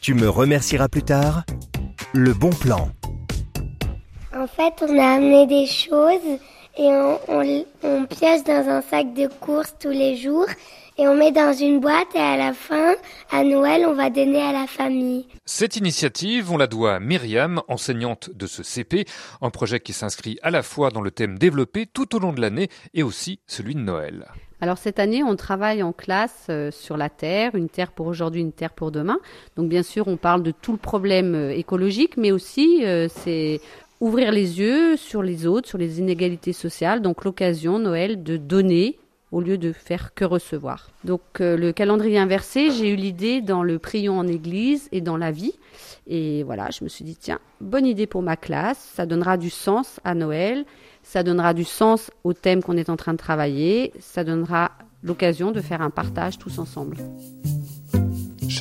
Tu 0.00 0.14
me 0.14 0.28
remercieras 0.28 0.88
plus 0.88 1.04
tard. 1.04 1.44
Le 2.12 2.34
bon 2.34 2.50
plan. 2.50 2.90
En 4.34 4.46
fait, 4.46 4.72
on 4.80 4.98
a 4.98 5.16
amené 5.16 5.46
des 5.46 5.66
choses 5.66 6.38
et 6.76 6.88
on, 6.88 7.20
on, 7.28 7.64
on 7.82 8.06
pioche 8.06 8.44
dans 8.44 8.66
un 8.68 8.82
sac 8.82 9.14
de 9.14 9.28
courses 9.28 9.74
tous 9.78 9.90
les 9.90 10.16
jours 10.16 10.46
et 10.98 11.08
on 11.08 11.16
met 11.16 11.32
dans 11.32 11.52
une 11.52 11.80
boîte 11.80 12.14
et 12.14 12.18
à 12.18 12.36
la 12.36 12.52
fin, 12.52 12.94
à 13.30 13.44
Noël, 13.44 13.86
on 13.86 13.94
va 13.94 14.10
donner 14.10 14.40
à 14.40 14.52
la 14.52 14.66
famille. 14.66 15.26
Cette 15.44 15.76
initiative, 15.76 16.52
on 16.52 16.56
la 16.56 16.66
doit 16.66 16.94
à 16.94 17.00
Myriam, 17.00 17.62
enseignante 17.68 18.30
de 18.34 18.46
ce 18.46 18.62
CP, 18.62 19.06
un 19.40 19.50
projet 19.50 19.80
qui 19.80 19.92
s'inscrit 19.92 20.38
à 20.42 20.50
la 20.50 20.62
fois 20.62 20.90
dans 20.90 21.00
le 21.00 21.10
thème 21.10 21.38
développé 21.38 21.86
tout 21.86 22.14
au 22.14 22.18
long 22.18 22.32
de 22.32 22.40
l'année 22.40 22.68
et 22.94 23.02
aussi 23.02 23.40
celui 23.46 23.74
de 23.74 23.80
Noël. 23.80 24.26
Alors 24.60 24.78
cette 24.78 25.00
année, 25.00 25.24
on 25.24 25.34
travaille 25.34 25.82
en 25.82 25.92
classe 25.92 26.46
euh, 26.48 26.70
sur 26.70 26.96
la 26.96 27.08
terre, 27.08 27.56
une 27.56 27.68
terre 27.68 27.90
pour 27.90 28.06
aujourd'hui, 28.06 28.42
une 28.42 28.52
terre 28.52 28.72
pour 28.72 28.92
demain. 28.92 29.18
Donc 29.56 29.68
bien 29.68 29.82
sûr, 29.82 30.06
on 30.06 30.16
parle 30.16 30.44
de 30.44 30.52
tout 30.52 30.70
le 30.70 30.78
problème 30.78 31.34
euh, 31.34 31.50
écologique, 31.50 32.16
mais 32.16 32.30
aussi 32.30 32.84
euh, 32.84 33.08
c'est 33.08 33.60
ouvrir 33.98 34.30
les 34.30 34.60
yeux 34.60 34.96
sur 34.96 35.22
les 35.22 35.46
autres, 35.46 35.68
sur 35.68 35.78
les 35.78 35.98
inégalités 35.98 36.52
sociales. 36.52 37.02
Donc 37.02 37.24
l'occasion, 37.24 37.80
Noël, 37.80 38.22
de 38.22 38.36
donner 38.36 38.98
au 39.32 39.40
lieu 39.40 39.58
de 39.58 39.72
faire 39.72 40.14
que 40.14 40.24
recevoir. 40.24 40.90
Donc 41.04 41.22
euh, 41.40 41.56
le 41.56 41.72
calendrier 41.72 42.18
inversé, 42.18 42.70
j'ai 42.70 42.90
eu 42.90 42.96
l'idée 42.96 43.40
dans 43.40 43.62
le 43.62 43.78
prion 43.78 44.18
en 44.18 44.28
église 44.28 44.88
et 44.92 45.00
dans 45.00 45.16
la 45.16 45.30
vie. 45.30 45.54
Et 46.06 46.42
voilà, 46.42 46.68
je 46.70 46.84
me 46.84 46.88
suis 46.88 47.04
dit, 47.04 47.16
tiens, 47.16 47.40
bonne 47.60 47.86
idée 47.86 48.06
pour 48.06 48.22
ma 48.22 48.36
classe, 48.36 48.78
ça 48.94 49.06
donnera 49.06 49.36
du 49.36 49.50
sens 49.50 50.00
à 50.04 50.14
Noël, 50.14 50.64
ça 51.02 51.22
donnera 51.22 51.54
du 51.54 51.64
sens 51.64 52.10
au 52.24 52.34
thème 52.34 52.62
qu'on 52.62 52.76
est 52.76 52.90
en 52.90 52.96
train 52.96 53.12
de 53.12 53.18
travailler, 53.18 53.92
ça 54.00 54.22
donnera 54.22 54.72
l'occasion 55.02 55.50
de 55.50 55.60
faire 55.60 55.80
un 55.80 55.90
partage 55.90 56.38
tous 56.38 56.58
ensemble. 56.58 56.98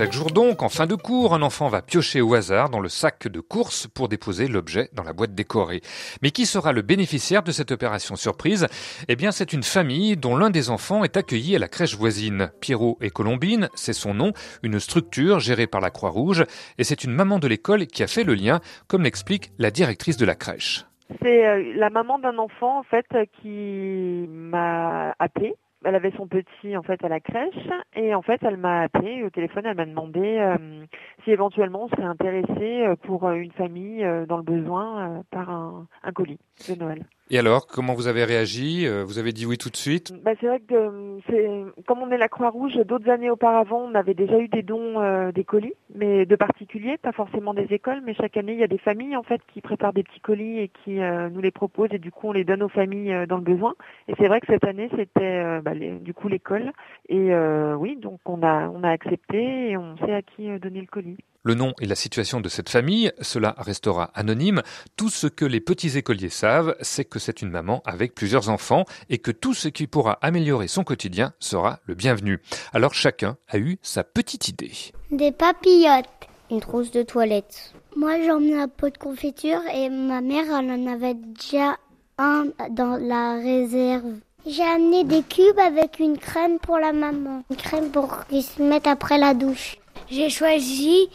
Chaque 0.02 0.14
jour 0.14 0.32
donc, 0.32 0.64
en 0.64 0.70
fin 0.70 0.88
de 0.88 0.96
cours, 0.96 1.36
un 1.36 1.44
enfant 1.44 1.68
va 1.68 1.84
piocher 1.84 2.22
au 2.22 2.34
hasard 2.34 2.72
dans 2.72 2.80
le 2.80 2.90
sac 2.90 3.28
de 3.28 3.40
course 3.40 3.86
pour 3.86 4.10
déposer 4.10 4.48
l'objet 4.48 4.90
dans 4.94 5.04
la 5.04 5.14
boîte 5.14 5.36
décorée. 5.36 5.82
Mais 6.24 6.32
qui 6.32 6.48
sera 6.48 6.72
le 6.72 6.82
bénéficiaire 6.82 7.44
de 7.44 7.52
cette 7.52 7.70
opération 7.70 8.16
surprise? 8.16 8.66
Eh 9.10 9.16
bien, 9.16 9.32
c'est 9.32 9.54
une 9.54 9.62
famille 9.62 10.18
dont 10.18 10.36
l'un 10.36 10.50
des 10.50 10.72
enfants 10.72 11.04
est 11.04 11.18
accueilli 11.18 11.56
à 11.56 11.60
la 11.60 11.68
crèche 11.68 11.96
voisine. 11.96 12.50
Pierrot 12.62 12.98
et 13.00 13.12
Colombine, 13.12 13.70
c'est 13.76 13.94
son 13.94 14.16
nom, 14.16 14.34
une 14.64 14.80
structure 14.80 15.40
gérée 15.40 15.68
par 15.68 15.82
la 15.82 15.92
Croix-Rouge, 15.92 16.46
et 16.80 16.84
c'est 16.84 17.04
une 17.04 17.14
maman 17.14 17.38
de 17.38 17.48
l'école 17.48 17.86
qui 17.86 18.02
a 18.02 18.08
fait 18.08 18.24
le 18.24 18.34
lien, 18.34 18.60
comme 18.88 19.04
l'explique 19.04 19.52
la 19.60 19.70
directrice 19.70 20.18
de 20.18 20.26
la 20.26 20.34
crèche. 20.34 20.84
C'est 21.22 21.46
euh, 21.46 21.74
la 21.76 21.92
maman 21.92 22.18
d'un 22.18 22.40
enfant 22.40 22.80
en 22.80 22.84
fait 22.84 23.06
euh, 23.14 23.26
qui 23.40 24.26
m'a 24.28 25.14
appelé. 25.20 25.54
Elle 25.84 25.96
avait 25.96 26.12
son 26.12 26.28
petit 26.28 26.78
en 26.78 26.84
fait 26.84 27.04
à 27.04 27.10
la 27.10 27.20
crèche 27.20 27.68
et 27.96 28.14
en 28.14 28.22
fait 28.22 28.42
elle 28.44 28.58
m'a 28.58 28.82
appelé 28.82 29.24
au 29.24 29.30
téléphone. 29.30 29.66
Elle 29.66 29.78
m'a 29.78 29.86
demandé 29.86 30.38
euh, 30.38 30.86
si 31.24 31.32
éventuellement 31.32 31.86
on 31.86 31.90
serait 31.90 32.04
intéressé 32.04 32.84
euh, 32.84 32.96
pour 32.96 33.28
euh, 33.28 33.36
une 33.36 33.52
famille 33.52 34.06
dans 34.28 34.38
le 34.38 34.44
besoin 34.44 35.24
par 35.32 35.50
un 35.50 36.12
colis 36.14 36.40
de 36.70 36.76
Noël. 36.76 37.04
Et 37.34 37.40
alors, 37.40 37.66
comment 37.66 37.94
vous 37.94 38.08
avez 38.08 38.26
réagi? 38.26 38.86
Euh, 38.86 39.06
Vous 39.06 39.18
avez 39.18 39.32
dit 39.32 39.46
oui 39.46 39.58
tout 39.58 39.70
de 39.70 39.78
suite? 39.78 40.12
Bah, 40.22 40.32
c'est 40.42 40.48
vrai 40.48 40.60
que 40.60 40.76
euh, 40.76 41.72
comme 41.88 42.00
on 42.00 42.12
est 42.12 42.18
la 42.18 42.28
Croix-Rouge, 42.28 42.76
d'autres 42.86 43.10
années 43.10 43.30
auparavant, 43.30 43.88
on 43.90 43.96
avait 43.96 44.14
déjà 44.14 44.38
eu 44.38 44.50
des 44.50 44.64
dons 44.64 45.00
euh, 45.00 45.32
des 45.32 45.46
colis, 45.46 45.72
mais 45.96 46.26
de 46.26 46.36
particuliers, 46.36 46.98
pas 46.98 47.14
forcément 47.14 47.54
des 47.54 47.74
écoles, 47.74 48.02
mais 48.04 48.14
chaque 48.16 48.36
année 48.36 48.52
il 48.52 48.60
y 48.60 48.66
a 48.66 48.68
des 48.68 48.78
familles 48.78 49.16
en 49.16 49.24
fait 49.24 49.40
qui 49.54 49.62
préparent 49.62 49.94
des 49.94 50.04
petits 50.04 50.20
colis 50.20 50.60
et 50.60 50.70
qui 50.84 51.00
nous 51.00 51.40
les 51.40 51.52
proposent 51.52 51.94
et 51.94 52.00
du 52.00 52.12
coup 52.12 52.28
on 52.28 52.32
les 52.34 52.44
donne 52.44 52.64
aux 52.64 52.70
familles 52.70 53.26
dans 53.30 53.38
le 53.38 53.44
besoin. 53.44 53.76
Et 54.10 54.14
c'est 54.20 54.28
vrai 54.28 54.42
que 54.42 54.48
cette 54.48 54.66
année 54.66 54.90
c'était 54.98 55.62
bah, 55.62 55.72
du 55.74 56.14
coup 56.14 56.28
l'école 56.28 56.74
et 57.08 57.34
oui 57.78 57.96
donc 57.96 58.20
on 58.26 58.44
a 58.44 58.68
on 58.68 58.84
a 58.84 58.90
accepté 58.90 59.70
et 59.70 59.78
on 59.78 59.96
sait 59.98 60.14
à 60.14 60.22
qui 60.22 60.50
donner 60.60 60.82
le 60.82 60.88
colis. 60.88 61.18
Le 61.44 61.56
nom 61.56 61.74
et 61.82 61.88
la 61.88 61.96
situation 61.96 62.40
de 62.40 62.50
cette 62.50 62.70
famille, 62.70 63.12
cela 63.20 63.56
restera 63.58 64.12
anonyme. 64.14 64.62
Tout 64.96 65.10
ce 65.10 65.26
que 65.26 65.44
les 65.44 65.60
petits 65.60 65.98
écoliers 65.98 66.30
savent, 66.30 66.76
c'est 66.82 67.06
que 67.06 67.18
c'est 67.18 67.42
une 67.42 67.50
maman 67.50 67.82
avec 67.86 68.14
plusieurs 68.14 68.50
enfants 68.50 68.86
et 69.10 69.18
que 69.18 69.32
tout 69.32 69.56
ce 69.56 69.68
qui 69.68 69.88
pourra 69.88 70.20
améliorer 70.22 70.68
son 70.68 70.84
quotidien 70.84 71.34
sera 71.40 71.80
le 71.86 71.96
bienvenu. 71.96 72.40
Alors 72.74 72.94
chacun 72.94 73.38
a 73.48 73.58
eu 73.58 73.80
sa 73.82 74.04
petite 74.04 74.50
idée. 74.50 74.72
Des 75.10 75.32
papillotes. 75.32 76.06
Une 76.52 76.60
trousse 76.60 76.92
de 76.92 77.02
toilette. 77.02 77.74
Moi, 77.96 78.24
j'en 78.26 78.40
ai 78.42 78.54
un 78.54 78.68
pot 78.68 78.94
de 78.94 78.98
confiture 78.98 79.62
et 79.74 79.90
ma 79.90 80.22
mère, 80.22 80.46
en 80.50 80.88
avait 80.88 81.16
déjà 81.16 81.78
un 82.18 82.46
dans 82.70 82.98
la 82.98 83.36
réserve. 83.36 84.20
J'ai 84.46 84.64
amené 84.64 85.04
des 85.04 85.24
cubes 85.24 85.60
avec 85.60 86.00
une 86.00 86.18
crème 86.18 86.60
pour 86.60 86.78
la 86.78 86.94
maman. 86.94 87.44
Une 87.50 87.56
crème 87.56 87.90
pour 87.90 88.26
qu'ils 88.28 88.44
se 88.44 88.62
mettent 88.62 88.88
après 88.88 89.18
la 89.18 89.34
douche. 89.34 89.78
J'ai 90.10 90.30
choisi 90.30 91.10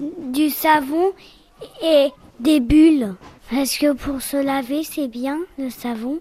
du 0.00 0.50
savon 0.50 1.12
et 1.82 2.10
des 2.40 2.60
bulles. 2.60 3.14
Parce 3.50 3.76
que 3.76 3.92
pour 3.92 4.22
se 4.22 4.36
laver, 4.36 4.82
c'est 4.84 5.08
bien 5.08 5.38
le 5.58 5.70
savon. 5.70 6.20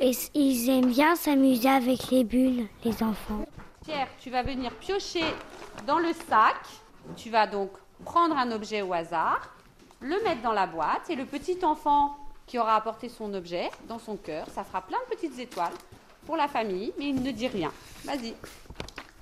Et 0.00 0.12
ils 0.34 0.70
aiment 0.70 0.90
bien 0.90 1.14
s'amuser 1.16 1.68
avec 1.68 2.10
les 2.10 2.24
bulles, 2.24 2.66
les 2.84 3.02
enfants. 3.02 3.46
Pierre, 3.84 4.08
tu 4.20 4.30
vas 4.30 4.42
venir 4.42 4.72
piocher 4.72 5.24
dans 5.86 5.98
le 5.98 6.12
sac. 6.28 6.56
Tu 7.16 7.30
vas 7.30 7.46
donc 7.46 7.70
prendre 8.04 8.36
un 8.36 8.50
objet 8.52 8.82
au 8.82 8.92
hasard, 8.92 9.54
le 10.00 10.22
mettre 10.22 10.42
dans 10.42 10.52
la 10.52 10.66
boîte 10.66 11.10
et 11.10 11.16
le 11.16 11.24
petit 11.24 11.58
enfant 11.64 12.16
qui 12.46 12.58
aura 12.58 12.76
apporté 12.76 13.08
son 13.08 13.32
objet 13.34 13.70
dans 13.88 13.98
son 13.98 14.16
cœur, 14.16 14.46
ça 14.50 14.64
fera 14.64 14.82
plein 14.82 14.98
de 15.08 15.14
petites 15.14 15.38
étoiles 15.38 15.72
pour 16.26 16.36
la 16.36 16.48
famille, 16.48 16.92
mais 16.98 17.08
il 17.08 17.22
ne 17.22 17.30
dit 17.30 17.48
rien. 17.48 17.72
Vas-y. 18.04 18.34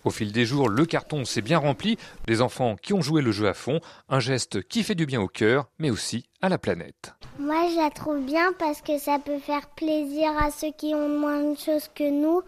Au 0.04 0.10
fil 0.10 0.32
des 0.32 0.46
jours, 0.46 0.68
le 0.68 0.86
carton 0.86 1.24
s'est 1.24 1.42
bien 1.42 1.58
rempli, 1.58 1.98
les 2.26 2.40
enfants 2.40 2.76
qui 2.80 2.94
ont 2.94 3.02
joué 3.02 3.20
le 3.20 3.32
jeu 3.32 3.48
à 3.48 3.54
fond, 3.54 3.80
un 4.08 4.20
geste 4.20 4.62
qui 4.66 4.82
fait 4.82 4.94
du 4.94 5.06
bien 5.06 5.20
au 5.20 5.28
cœur, 5.28 5.68
mais 5.78 5.90
aussi 5.90 6.26
à 6.40 6.48
la 6.48 6.58
planète. 6.58 7.14
Moi, 7.38 7.68
je 7.70 7.76
la 7.76 7.90
trouve 7.90 8.20
bien 8.20 8.52
parce 8.58 8.80
que 8.80 8.98
ça 8.98 9.18
peut 9.18 9.38
faire 9.38 9.68
plaisir 9.76 10.30
à 10.38 10.50
ceux 10.50 10.72
qui 10.76 10.94
ont 10.94 11.08
moins 11.08 11.52
de 11.52 11.58
choses 11.58 11.88
que 11.94 12.08
nous. 12.08 12.42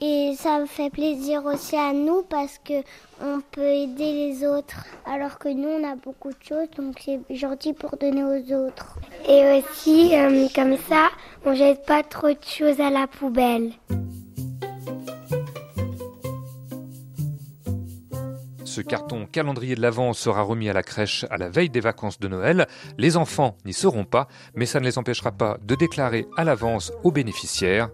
Et 0.00 0.34
ça 0.36 0.64
fait 0.66 0.90
plaisir 0.90 1.44
aussi 1.44 1.74
à 1.74 1.92
nous 1.92 2.22
parce 2.22 2.60
que 2.64 2.84
on 3.20 3.40
peut 3.50 3.66
aider 3.66 4.12
les 4.12 4.46
autres. 4.46 4.84
Alors 5.04 5.38
que 5.38 5.48
nous, 5.48 5.68
on 5.68 5.84
a 5.84 5.96
beaucoup 5.96 6.28
de 6.28 6.36
choses, 6.40 6.68
donc 6.76 7.00
c'est 7.04 7.20
gentil 7.30 7.72
pour 7.72 7.96
donner 7.96 8.22
aux 8.22 8.54
autres. 8.54 8.98
Et 9.28 9.58
aussi, 9.58 10.16
euh, 10.16 10.46
comme 10.54 10.76
ça, 10.88 11.08
on 11.44 11.54
jette 11.54 11.84
pas 11.84 12.04
trop 12.04 12.28
de 12.28 12.38
choses 12.46 12.80
à 12.80 12.90
la 12.90 13.08
poubelle. 13.08 13.72
Ce 18.78 18.82
carton 18.84 19.26
calendrier 19.26 19.74
de 19.74 19.80
l'Avent 19.80 20.12
sera 20.12 20.42
remis 20.42 20.68
à 20.68 20.72
la 20.72 20.84
crèche 20.84 21.26
à 21.30 21.36
la 21.36 21.48
veille 21.48 21.68
des 21.68 21.80
vacances 21.80 22.20
de 22.20 22.28
Noël. 22.28 22.68
Les 22.96 23.16
enfants 23.16 23.56
n'y 23.64 23.72
seront 23.72 24.04
pas, 24.04 24.28
mais 24.54 24.66
ça 24.66 24.78
ne 24.78 24.84
les 24.84 24.98
empêchera 24.98 25.32
pas 25.32 25.58
de 25.64 25.74
déclarer 25.74 26.28
à 26.36 26.44
l'avance 26.44 26.92
aux 27.02 27.10
bénéficiaires 27.10 27.90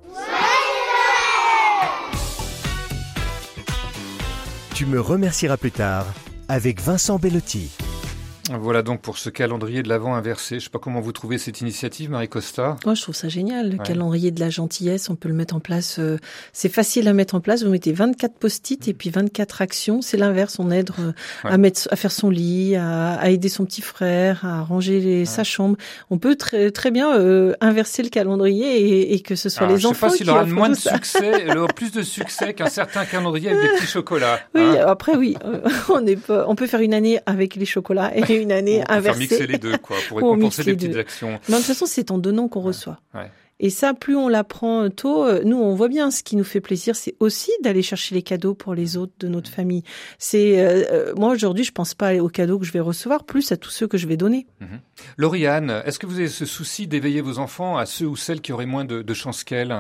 Tu 4.75 4.85
me 4.85 5.01
remercieras 5.01 5.57
plus 5.57 5.73
tard 5.73 6.05
avec 6.51 6.83
Vincent 6.83 7.17
Bellotti. 7.19 7.71
Voilà 8.61 8.83
donc 8.83 9.01
pour 9.01 9.17
ce 9.17 9.31
calendrier 9.31 9.83
de 9.83 9.89
l'Avent 9.89 10.15
inversé. 10.15 10.51
Je 10.51 10.55
ne 10.57 10.61
sais 10.61 10.71
pas 10.71 10.79
comment 10.79 11.01
vous 11.01 11.13
trouvez 11.13 11.39
cette 11.39 11.61
initiative, 11.63 12.11
Marie 12.11 12.29
Costa. 12.29 12.77
Moi, 12.85 12.95
je 12.95 13.01
trouve 13.03 13.15
ça 13.15 13.29
génial. 13.29 13.71
Le 13.71 13.77
Ouais. 13.79 13.85
calendrier 13.85 14.31
de 14.31 14.41
la 14.41 14.51
gentillesse, 14.51 15.09
on 15.09 15.17
peut 15.17 15.29
le 15.29 15.35
mettre 15.35 15.55
en 15.57 15.61
place. 15.61 15.99
euh, 15.99 16.19
c'est 16.53 16.69
facile 16.69 17.09
à 17.09 17.13
mettre 17.15 17.35
en 17.35 17.41
place. 17.41 17.63
Vous 17.63 17.71
mettez 17.71 17.93
24 17.93 18.35
post-it 18.35 18.87
et 18.87 18.93
puis 18.95 19.09
24 19.11 19.63
actions. 19.63 20.03
C'est 20.03 20.17
l'inverse. 20.19 20.59
On 20.59 20.71
aide 20.71 20.91
euh, 20.99 21.13
Ouais. 21.45 21.51
à 21.53 21.57
mettre, 21.59 21.89
à 21.91 21.97
faire 21.97 22.13
son 22.13 22.29
lit, 22.29 22.77
à, 22.77 23.15
à 23.15 23.31
aider 23.31 23.49
son 23.49 23.65
petit 23.65 23.81
frère, 23.83 24.45
à 24.45 24.61
ranger 24.63 25.01
les- 25.01 25.25
sa 25.25 25.43
chambre. 25.45 25.77
On 26.11 26.19
peut 26.19 26.37
très, 26.37 26.71
très 26.71 26.91
bien 26.91 27.17
euh, 27.19 27.55
inverser 27.63 28.03
le 28.03 28.11
calendrier 28.11 28.79
et, 28.79 29.15
et 29.15 29.21
que 29.21 29.37
ce 29.37 29.49
soit 29.49 29.63
Alors, 29.65 29.77
les 29.77 29.83
je 29.83 29.87
enfants 29.87 30.09
sais 30.11 30.13
pas 30.13 30.17
s'il 30.19 30.27
qui 30.27 30.31
aura 30.31 30.45
moins 30.45 30.69
de 30.69 30.75
succès, 30.75 31.57
aura 31.57 31.69
plus 31.69 31.93
de 31.93 32.03
succès 32.03 32.53
qu'un 32.53 32.67
certain 32.69 33.07
calendrier 33.07 33.51
avec 33.51 33.63
des 33.63 33.69
petits 33.79 33.87
chocolats. 33.87 34.39
Oui, 34.55 34.61
hein. 34.63 34.85
après 34.87 35.17
oui, 35.17 35.35
euh, 35.47 35.61
on 35.89 36.07
est 36.07 36.19
on 36.29 36.55
peut 36.55 36.67
faire 36.67 36.81
une 36.81 36.93
année 36.95 37.21
avec 37.27 37.57
les 37.57 37.65
chocolats 37.65 38.15
et 38.15 38.23
une 38.37 38.53
année 38.53 38.79
faire 38.79 38.91
inversée. 38.91 39.21
mixer 39.21 39.47
les 39.47 39.59
deux, 39.59 39.77
quoi, 39.79 39.97
pour 40.09 40.17
récompenser 40.19 40.63
les 40.65 40.75
petites 40.75 40.93
deux. 40.93 40.99
actions. 40.99 41.39
Mais 41.49 41.55
de 41.55 41.59
toute 41.59 41.67
façon, 41.67 41.87
c'est 41.87 42.11
en 42.11 42.19
donnant 42.19 42.49
qu'on 42.49 42.61
reçoit. 42.61 42.99
Ouais. 43.15 43.31
Et 43.61 43.71
ça, 43.71 43.95
plus 43.95 44.17
on 44.17 44.29
l'apprend 44.29 44.91
tôt, 44.91 45.25
euh, 45.25 45.43
nous, 45.45 45.57
on 45.57 45.75
voit 45.75 45.89
bien 45.89 46.11
ce 46.11 46.25
qui 46.25 46.35
nous 46.35 46.45
fait 46.45 46.61
plaisir, 46.61 46.97
c'est 46.97 47.15
aussi 47.21 47.53
d'aller 47.63 47.83
chercher 47.83 48.15
les 48.17 48.23
cadeaux 48.23 48.55
pour 48.55 48.75
les 48.75 48.97
autres 48.97 49.13
de 49.21 49.29
notre 49.29 49.49
famille. 49.49 49.85
C'est 50.19 50.59
euh, 50.61 50.83
euh, 50.91 51.15
moi 51.17 51.31
aujourd'hui, 51.31 51.63
je 51.63 51.71
pense 51.71 51.95
pas 51.95 52.15
aux 52.17 52.29
cadeaux 52.29 52.59
que 52.59 52.65
je 52.65 52.73
vais 52.73 52.81
recevoir, 52.81 53.25
plus 53.25 53.53
à 53.53 53.57
tous 53.57 53.71
ceux 53.71 53.87
que 53.87 53.97
je 53.97 54.09
vais 54.09 54.17
donner. 54.17 54.47
Mhm. 54.61 54.81
Lauriane, 55.19 55.83
est-ce 55.87 56.01
que 56.01 56.07
vous 56.07 56.19
avez 56.19 56.29
ce 56.29 56.47
souci 56.47 56.89
d'éveiller 56.89 57.21
vos 57.21 57.39
enfants 57.39 57.77
à 57.77 57.87
ceux 57.87 58.07
ou 58.07 58.17
celles 58.17 58.41
qui 58.41 58.53
auraient 58.53 58.67
moins 58.67 58.85
de, 58.85 59.03
de 59.03 59.15
chance 59.15 59.45
qu'elles? 59.45 59.75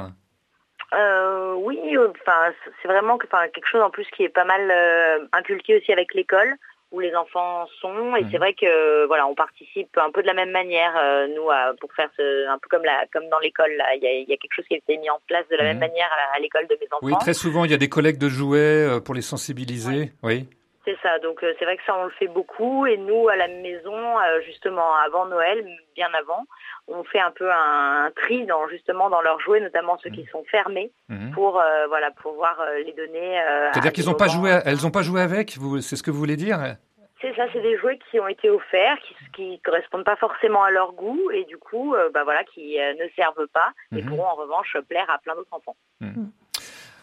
Euh, 0.94 1.54
oui, 1.56 1.78
enfin, 1.98 2.52
c'est 2.80 2.88
vraiment 2.88 3.18
que, 3.18 3.26
enfin, 3.26 3.48
quelque 3.48 3.66
chose 3.66 3.82
en 3.82 3.90
plus 3.90 4.06
qui 4.16 4.22
est 4.22 4.28
pas 4.28 4.44
mal 4.44 4.70
euh, 4.70 5.26
inculqué 5.32 5.78
aussi 5.78 5.92
avec 5.92 6.14
l'école 6.14 6.54
où 6.94 7.00
les 7.00 7.14
enfants 7.14 7.66
sont 7.80 8.14
et 8.16 8.22
Mhm. 8.22 8.28
c'est 8.30 8.38
vrai 8.38 8.54
que 8.54 9.04
voilà 9.06 9.26
on 9.26 9.34
participe 9.34 9.96
un 9.98 10.10
peu 10.12 10.22
de 10.22 10.26
la 10.28 10.34
même 10.34 10.50
manière 10.52 10.94
euh, 10.96 11.26
nous 11.34 11.50
à- 11.50 11.72
pour 11.80 11.92
faire 11.92 12.08
ce, 12.16 12.46
un 12.48 12.58
peu 12.58 12.68
comme 12.70 12.84
la 12.84 13.04
comme 13.12 13.28
dans 13.28 13.40
l'école 13.40 13.72
là 13.76 13.94
il 13.96 14.02
y 14.02 14.06
a, 14.06 14.12
il 14.12 14.28
y 14.28 14.32
a 14.32 14.36
quelque 14.36 14.54
chose 14.54 14.64
qui 14.68 14.74
a 14.74 14.78
été 14.78 14.96
mis 14.98 15.10
en 15.10 15.18
place 15.26 15.46
de 15.50 15.56
la 15.56 15.64
Mhm. 15.64 15.68
même 15.70 15.88
manière 15.90 16.10
à, 16.12 16.36
à 16.36 16.40
l'école 16.40 16.66
de 16.68 16.76
mes 16.80 16.86
enfants 16.92 16.98
Oui, 17.06 17.14
très 17.20 17.34
souvent, 17.34 17.64
il 17.64 17.70
y 17.70 17.74
a 17.74 17.78
des 17.78 17.88
collègues 17.88 18.18
de 18.18 18.28
jouets 18.28 18.58
euh, 18.88 19.00
pour 19.00 19.14
les 19.14 19.22
sensibiliser. 19.22 20.12
Oui. 20.22 20.48
C'est 20.84 20.98
ça, 21.02 21.18
donc 21.20 21.42
euh, 21.42 21.54
c'est 21.58 21.64
vrai 21.64 21.78
que 21.78 21.82
ça 21.86 21.96
on 21.96 22.04
le 22.04 22.10
fait 22.10 22.26
beaucoup 22.28 22.86
et 22.86 22.98
nous 22.98 23.28
à 23.30 23.36
la 23.36 23.48
maison 23.48 23.96
euh, 24.20 24.40
justement 24.42 24.94
avant 24.96 25.24
Noël, 25.24 25.66
bien 25.94 26.08
avant, 26.18 26.44
on 26.88 27.02
fait 27.04 27.20
un 27.20 27.30
peu 27.30 27.50
un, 27.50 28.04
un 28.06 28.10
tri 28.10 28.44
dans 28.44 28.68
justement 28.68 29.08
dans 29.08 29.22
leurs 29.22 29.40
jouets, 29.40 29.60
notamment 29.60 29.96
ceux 29.98 30.10
qui 30.10 30.26
sont 30.26 30.44
fermés, 30.50 30.90
Mhm. 31.08 31.30
pour 31.32 31.58
euh, 31.58 31.86
voilà 31.86 32.10
pouvoir 32.10 32.60
les 32.84 32.92
donner. 32.92 33.38
à 33.40 33.72
C'est-à-dire 33.72 33.92
qu'ils 33.92 34.04
n'ont 34.06 34.14
pas 34.14 34.28
joué, 34.28 34.50
à- 34.52 34.62
elles 34.66 34.82
n'ont 34.82 34.90
pas 34.90 35.00
joué 35.02 35.22
avec. 35.22 35.56
Vous, 35.56 35.80
c'est 35.80 35.96
ce 35.96 36.02
que 36.02 36.10
vous 36.10 36.18
voulez 36.18 36.36
dire? 36.36 36.58
C'est 37.22 37.34
ça, 37.34 37.46
c'est 37.54 37.62
des 37.62 37.78
jouets 37.78 37.98
qui 38.10 38.20
ont 38.20 38.28
été 38.28 38.50
offerts, 38.50 38.98
qui 39.00 39.14
qui 39.34 39.60
correspondent 39.60 40.04
pas 40.04 40.16
forcément 40.16 40.62
à 40.64 40.70
leur 40.70 40.92
goût 40.92 41.30
et 41.32 41.44
du 41.46 41.56
coup, 41.56 41.96
bah 42.12 42.24
voilà, 42.24 42.44
qui 42.44 42.76
ne 42.78 43.08
servent 43.16 43.46
pas 43.54 43.72
et 43.96 44.02
Mhm. 44.02 44.08
pourront 44.10 44.26
en 44.26 44.34
revanche 44.34 44.76
plaire 44.90 45.08
à 45.08 45.16
plein 45.18 45.34
d'autres 45.34 45.54
enfants. 45.54 45.76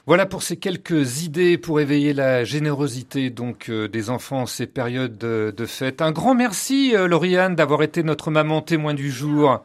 Voilà 0.07 0.25
pour 0.25 0.41
ces 0.41 0.57
quelques 0.57 1.23
idées 1.23 1.57
pour 1.59 1.79
éveiller 1.79 2.13
la 2.13 2.43
générosité 2.43 3.29
donc 3.29 3.69
euh, 3.69 3.87
des 3.87 4.09
enfants 4.09 4.41
en 4.41 4.45
ces 4.47 4.65
périodes 4.65 5.17
de, 5.17 5.53
de 5.55 5.65
fête. 5.65 6.01
Un 6.01 6.11
grand 6.11 6.33
merci 6.33 6.95
euh, 6.95 7.07
Lauriane 7.07 7.55
d'avoir 7.55 7.83
été 7.83 8.01
notre 8.01 8.31
maman 8.31 8.61
témoin 8.61 8.93
du 8.95 9.11
jour. 9.11 9.63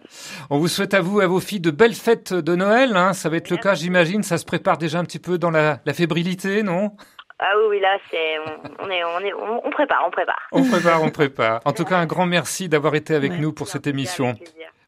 On 0.51 0.59
vous 0.59 0.68
souhaite 0.68 0.93
à 0.95 1.01
vous 1.01 1.20
et 1.20 1.24
à 1.24 1.26
vos 1.26 1.41
filles 1.41 1.61
de 1.61 1.70
belles 1.70 1.95
fêtes 1.95 2.34
de 2.34 2.55
Noël. 2.55 2.97
Hein. 2.97 3.14
Ça 3.14 3.28
va 3.30 3.39
être 3.39 3.51
le 3.51 3.57
cas, 3.57 3.74
j'imagine. 3.74 4.22
Ça 4.22 4.37
se 4.37 4.45
prépare 4.45 4.76
déjà 4.76 4.99
un 4.99 5.05
petit 5.05 5.18
peu 5.18 5.39
dans 5.39 5.51
la, 5.51 5.80
la 5.87 5.95
fébrilité, 5.95 6.62
non? 6.62 6.93
Ah 7.39 7.53
oui, 7.59 7.64
oui, 7.76 7.80
là, 7.80 7.99
c'est, 8.11 8.39
on, 8.39 8.87
on 8.87 8.91
est, 8.91 9.05
on 9.05 9.18
est, 9.20 9.34
on, 9.34 9.66
on 9.66 9.70
prépare, 9.70 10.03
on 10.07 10.11
prépare. 10.11 10.39
On 10.53 10.64
prépare, 10.64 11.03
on 11.03 11.11
prépare. 11.11 11.61
En 11.66 11.72
tout 11.72 11.84
cas, 11.84 11.99
un 11.99 12.07
grand 12.07 12.24
merci 12.24 12.70
d'avoir 12.70 12.95
été 12.95 13.14
avec 13.14 13.32
Ouais. 13.32 13.39
nous 13.39 13.53
pour 13.53 13.68
cette 13.68 13.87
émission. 13.87 14.34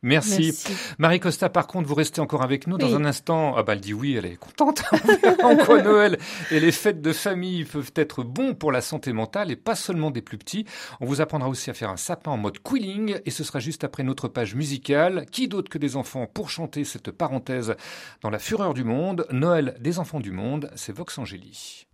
Merci. 0.03 0.42
Merci. 0.46 0.72
Marie 0.99 1.18
Costa, 1.18 1.49
par 1.49 1.66
contre, 1.66 1.88
vous 1.88 1.94
restez 1.96 2.20
encore 2.20 2.42
avec 2.42 2.66
nous 2.68 2.78
dans 2.78 2.86
Oui. 2.88 2.94
un 2.94 3.05
instant. 3.05 3.55
Ah 3.57 3.62
bah, 3.64 3.72
elle 3.72 3.80
dit 3.80 3.92
oui, 3.94 4.14
elle 4.16 4.26
est 4.26 4.36
contente. 4.36 4.82
On 4.92 4.96
verra 5.16 5.49
en 5.49 5.57
quoi 5.57 5.82
Noël 5.82 6.18
et 6.53 6.61
les 6.61 6.70
fêtes 6.72 7.03
de 7.03 7.12
famille 7.12 7.64
peuvent 7.64 7.90
être 7.96 8.22
bons 8.22 8.55
pour 8.55 8.70
la 8.70 8.80
santé 8.80 9.12
mentale 9.12 9.51
et 9.51 9.57
pas 9.57 9.74
seulement 9.74 10.11
des 10.12 10.22
plus 10.22 10.38
petits. 10.38 10.66
On 11.01 11.07
vous 11.07 11.20
apprendra 11.20 11.49
aussi 11.49 11.68
à 11.70 11.74
faire 11.74 11.90
un 11.90 11.96
sapin 11.96 12.30
en 12.30 12.36
mode 12.36 12.59
quilling 12.62 13.18
et 13.24 13.30
ce 13.30 13.42
sera 13.42 13.59
juste 13.59 13.82
après 13.82 14.05
notre 14.05 14.28
page 14.28 14.55
musicale. 14.55 15.26
Qui 15.32 15.49
d'autre 15.49 15.68
que 15.68 15.78
des 15.78 15.96
enfants 15.96 16.26
pour 16.26 16.49
chanter 16.49 16.84
cette 16.84 17.11
parenthèse 17.11 17.74
dans 18.22 18.30
la 18.30 18.38
fureur 18.38 18.74
du 18.74 18.84
monde? 18.84 19.26
Noël 19.32 19.76
des 19.80 19.99
enfants 19.99 20.20
du 20.20 20.30
monde, 20.30 20.70
c'est 20.76 20.92
Vox 20.94 21.18
Angéli. 21.18 21.88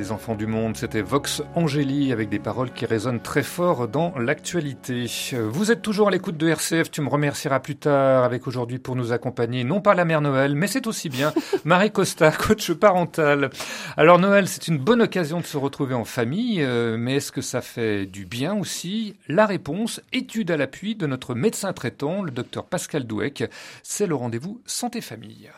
Des 0.00 0.12
enfants 0.12 0.34
du 0.34 0.46
monde, 0.46 0.78
c'était 0.78 1.02
Vox 1.02 1.42
Angéli 1.54 2.10
avec 2.10 2.30
des 2.30 2.38
paroles 2.38 2.72
qui 2.72 2.86
résonnent 2.86 3.20
très 3.20 3.42
fort 3.42 3.86
dans 3.86 4.14
l'actualité. 4.18 5.04
Vous 5.34 5.70
êtes 5.70 5.82
toujours 5.82 6.08
à 6.08 6.10
l'écoute 6.10 6.38
de 6.38 6.48
RCF, 6.48 6.90
tu 6.90 7.02
me 7.02 7.10
remercieras 7.10 7.60
plus 7.60 7.76
tard 7.76 8.24
avec 8.24 8.46
aujourd'hui 8.46 8.78
pour 8.78 8.96
nous 8.96 9.12
accompagner, 9.12 9.62
non 9.62 9.82
pas 9.82 9.92
la 9.92 10.06
mère 10.06 10.22
Noël, 10.22 10.54
mais 10.54 10.68
c'est 10.68 10.86
aussi 10.86 11.10
bien 11.10 11.34
Marie 11.66 11.90
Costa, 11.90 12.32
coach 12.32 12.72
parental. 12.72 13.50
Alors 13.98 14.18
Noël, 14.18 14.48
c'est 14.48 14.68
une 14.68 14.78
bonne 14.78 15.02
occasion 15.02 15.38
de 15.38 15.44
se 15.44 15.58
retrouver 15.58 15.94
en 15.94 16.06
famille, 16.06 16.62
euh, 16.62 16.96
mais 16.98 17.16
est-ce 17.16 17.30
que 17.30 17.42
ça 17.42 17.60
fait 17.60 18.06
du 18.06 18.24
bien 18.24 18.54
aussi? 18.54 19.16
La 19.28 19.44
réponse, 19.44 20.00
étude 20.14 20.50
à 20.50 20.56
l'appui 20.56 20.94
de 20.94 21.06
notre 21.06 21.34
médecin 21.34 21.74
traitant, 21.74 22.22
le 22.22 22.30
docteur 22.30 22.64
Pascal 22.64 23.04
Douek, 23.04 23.44
c'est 23.82 24.06
le 24.06 24.14
rendez-vous 24.14 24.62
santé-famille. 24.64 25.50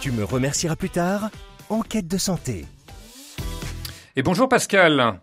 Tu 0.00 0.10
me 0.10 0.24
remercieras 0.24 0.76
plus 0.76 0.90
tard. 0.90 1.28
Enquête 1.72 2.06
de 2.06 2.18
santé. 2.18 2.66
Et 4.14 4.22
bonjour 4.22 4.46
Pascal. 4.46 5.22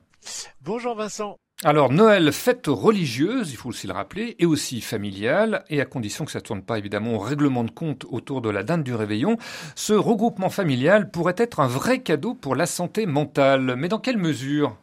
Bonjour 0.64 0.96
Vincent. 0.96 1.38
Alors 1.64 1.92
Noël, 1.92 2.32
fête 2.32 2.66
religieuse, 2.66 3.52
il 3.52 3.56
faut 3.56 3.70
aussi 3.70 3.86
le 3.86 3.94
rappeler, 3.94 4.36
et 4.40 4.48
aussi 4.48 4.82
familiale, 4.82 5.64
et 5.70 5.80
à 5.80 5.86
condition 5.86 6.26
que 6.26 6.32
ça 6.32 6.40
ne 6.40 6.44
tourne 6.44 6.64
pas 6.64 6.80
évidemment 6.80 7.14
au 7.14 7.20
règlement 7.20 7.64
de 7.64 7.70
compte 7.70 8.08
autour 8.10 8.42
de 8.42 8.50
la 8.50 8.64
dinde 8.64 8.82
du 8.82 8.96
réveillon, 8.96 9.38
ce 9.76 9.94
regroupement 9.94 10.50
familial 10.50 11.12
pourrait 11.12 11.36
être 11.38 11.60
un 11.60 11.68
vrai 11.68 12.02
cadeau 12.02 12.34
pour 12.34 12.56
la 12.56 12.66
santé 12.66 13.06
mentale. 13.06 13.76
Mais 13.78 13.88
dans 13.88 14.00
quelle 14.00 14.18
mesure? 14.18 14.76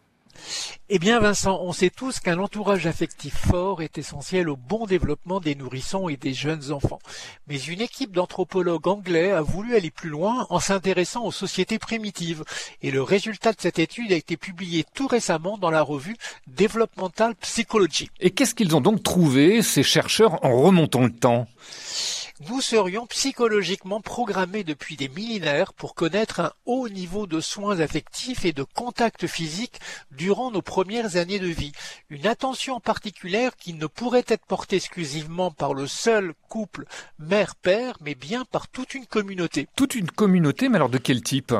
Eh 0.88 0.98
bien 0.98 1.18
Vincent, 1.18 1.58
on 1.62 1.72
sait 1.72 1.90
tous 1.90 2.20
qu'un 2.20 2.38
entourage 2.38 2.86
affectif 2.86 3.34
fort 3.34 3.82
est 3.82 3.98
essentiel 3.98 4.48
au 4.48 4.56
bon 4.56 4.86
développement 4.86 5.40
des 5.40 5.56
nourrissons 5.56 6.08
et 6.08 6.16
des 6.16 6.32
jeunes 6.32 6.72
enfants. 6.72 7.00
Mais 7.48 7.58
une 7.58 7.80
équipe 7.80 8.12
d'anthropologues 8.12 8.86
anglais 8.86 9.32
a 9.32 9.42
voulu 9.42 9.74
aller 9.74 9.90
plus 9.90 10.10
loin 10.10 10.46
en 10.48 10.60
s'intéressant 10.60 11.24
aux 11.24 11.32
sociétés 11.32 11.78
primitives. 11.78 12.44
Et 12.82 12.90
le 12.90 13.02
résultat 13.02 13.52
de 13.52 13.60
cette 13.60 13.80
étude 13.80 14.12
a 14.12 14.16
été 14.16 14.36
publié 14.36 14.84
tout 14.94 15.08
récemment 15.08 15.58
dans 15.58 15.70
la 15.70 15.82
revue 15.82 16.16
Developmental 16.46 17.34
Psychology. 17.36 18.10
Et 18.20 18.30
qu'est-ce 18.30 18.54
qu'ils 18.54 18.76
ont 18.76 18.80
donc 18.80 19.02
trouvé, 19.02 19.62
ces 19.62 19.82
chercheurs, 19.82 20.44
en 20.44 20.60
remontant 20.60 21.02
le 21.02 21.12
temps? 21.12 21.48
Nous 22.40 22.60
serions 22.60 23.06
psychologiquement 23.06 24.02
programmés 24.02 24.62
depuis 24.62 24.96
des 24.96 25.08
millénaires 25.08 25.72
pour 25.72 25.94
connaître 25.94 26.40
un 26.40 26.52
haut 26.66 26.90
niveau 26.90 27.26
de 27.26 27.40
soins 27.40 27.80
affectifs 27.80 28.44
et 28.44 28.52
de 28.52 28.62
contact 28.62 29.26
physique 29.26 29.80
durant 30.10 30.50
nos 30.50 30.60
premières 30.60 31.16
années 31.16 31.38
de 31.38 31.46
vie. 31.46 31.72
Une 32.10 32.26
attention 32.26 32.78
particulière 32.78 33.56
qui 33.56 33.72
ne 33.72 33.86
pourrait 33.86 34.26
être 34.28 34.44
portée 34.44 34.76
exclusivement 34.76 35.50
par 35.50 35.72
le 35.72 35.86
seul 35.86 36.34
couple 36.50 36.84
mère-père, 37.18 37.96
mais 38.02 38.14
bien 38.14 38.44
par 38.44 38.68
toute 38.68 38.92
une 38.92 39.06
communauté. 39.06 39.66
Toute 39.74 39.94
une 39.94 40.10
communauté, 40.10 40.68
mais 40.68 40.76
alors 40.76 40.90
de 40.90 40.98
quel 40.98 41.22
type? 41.22 41.54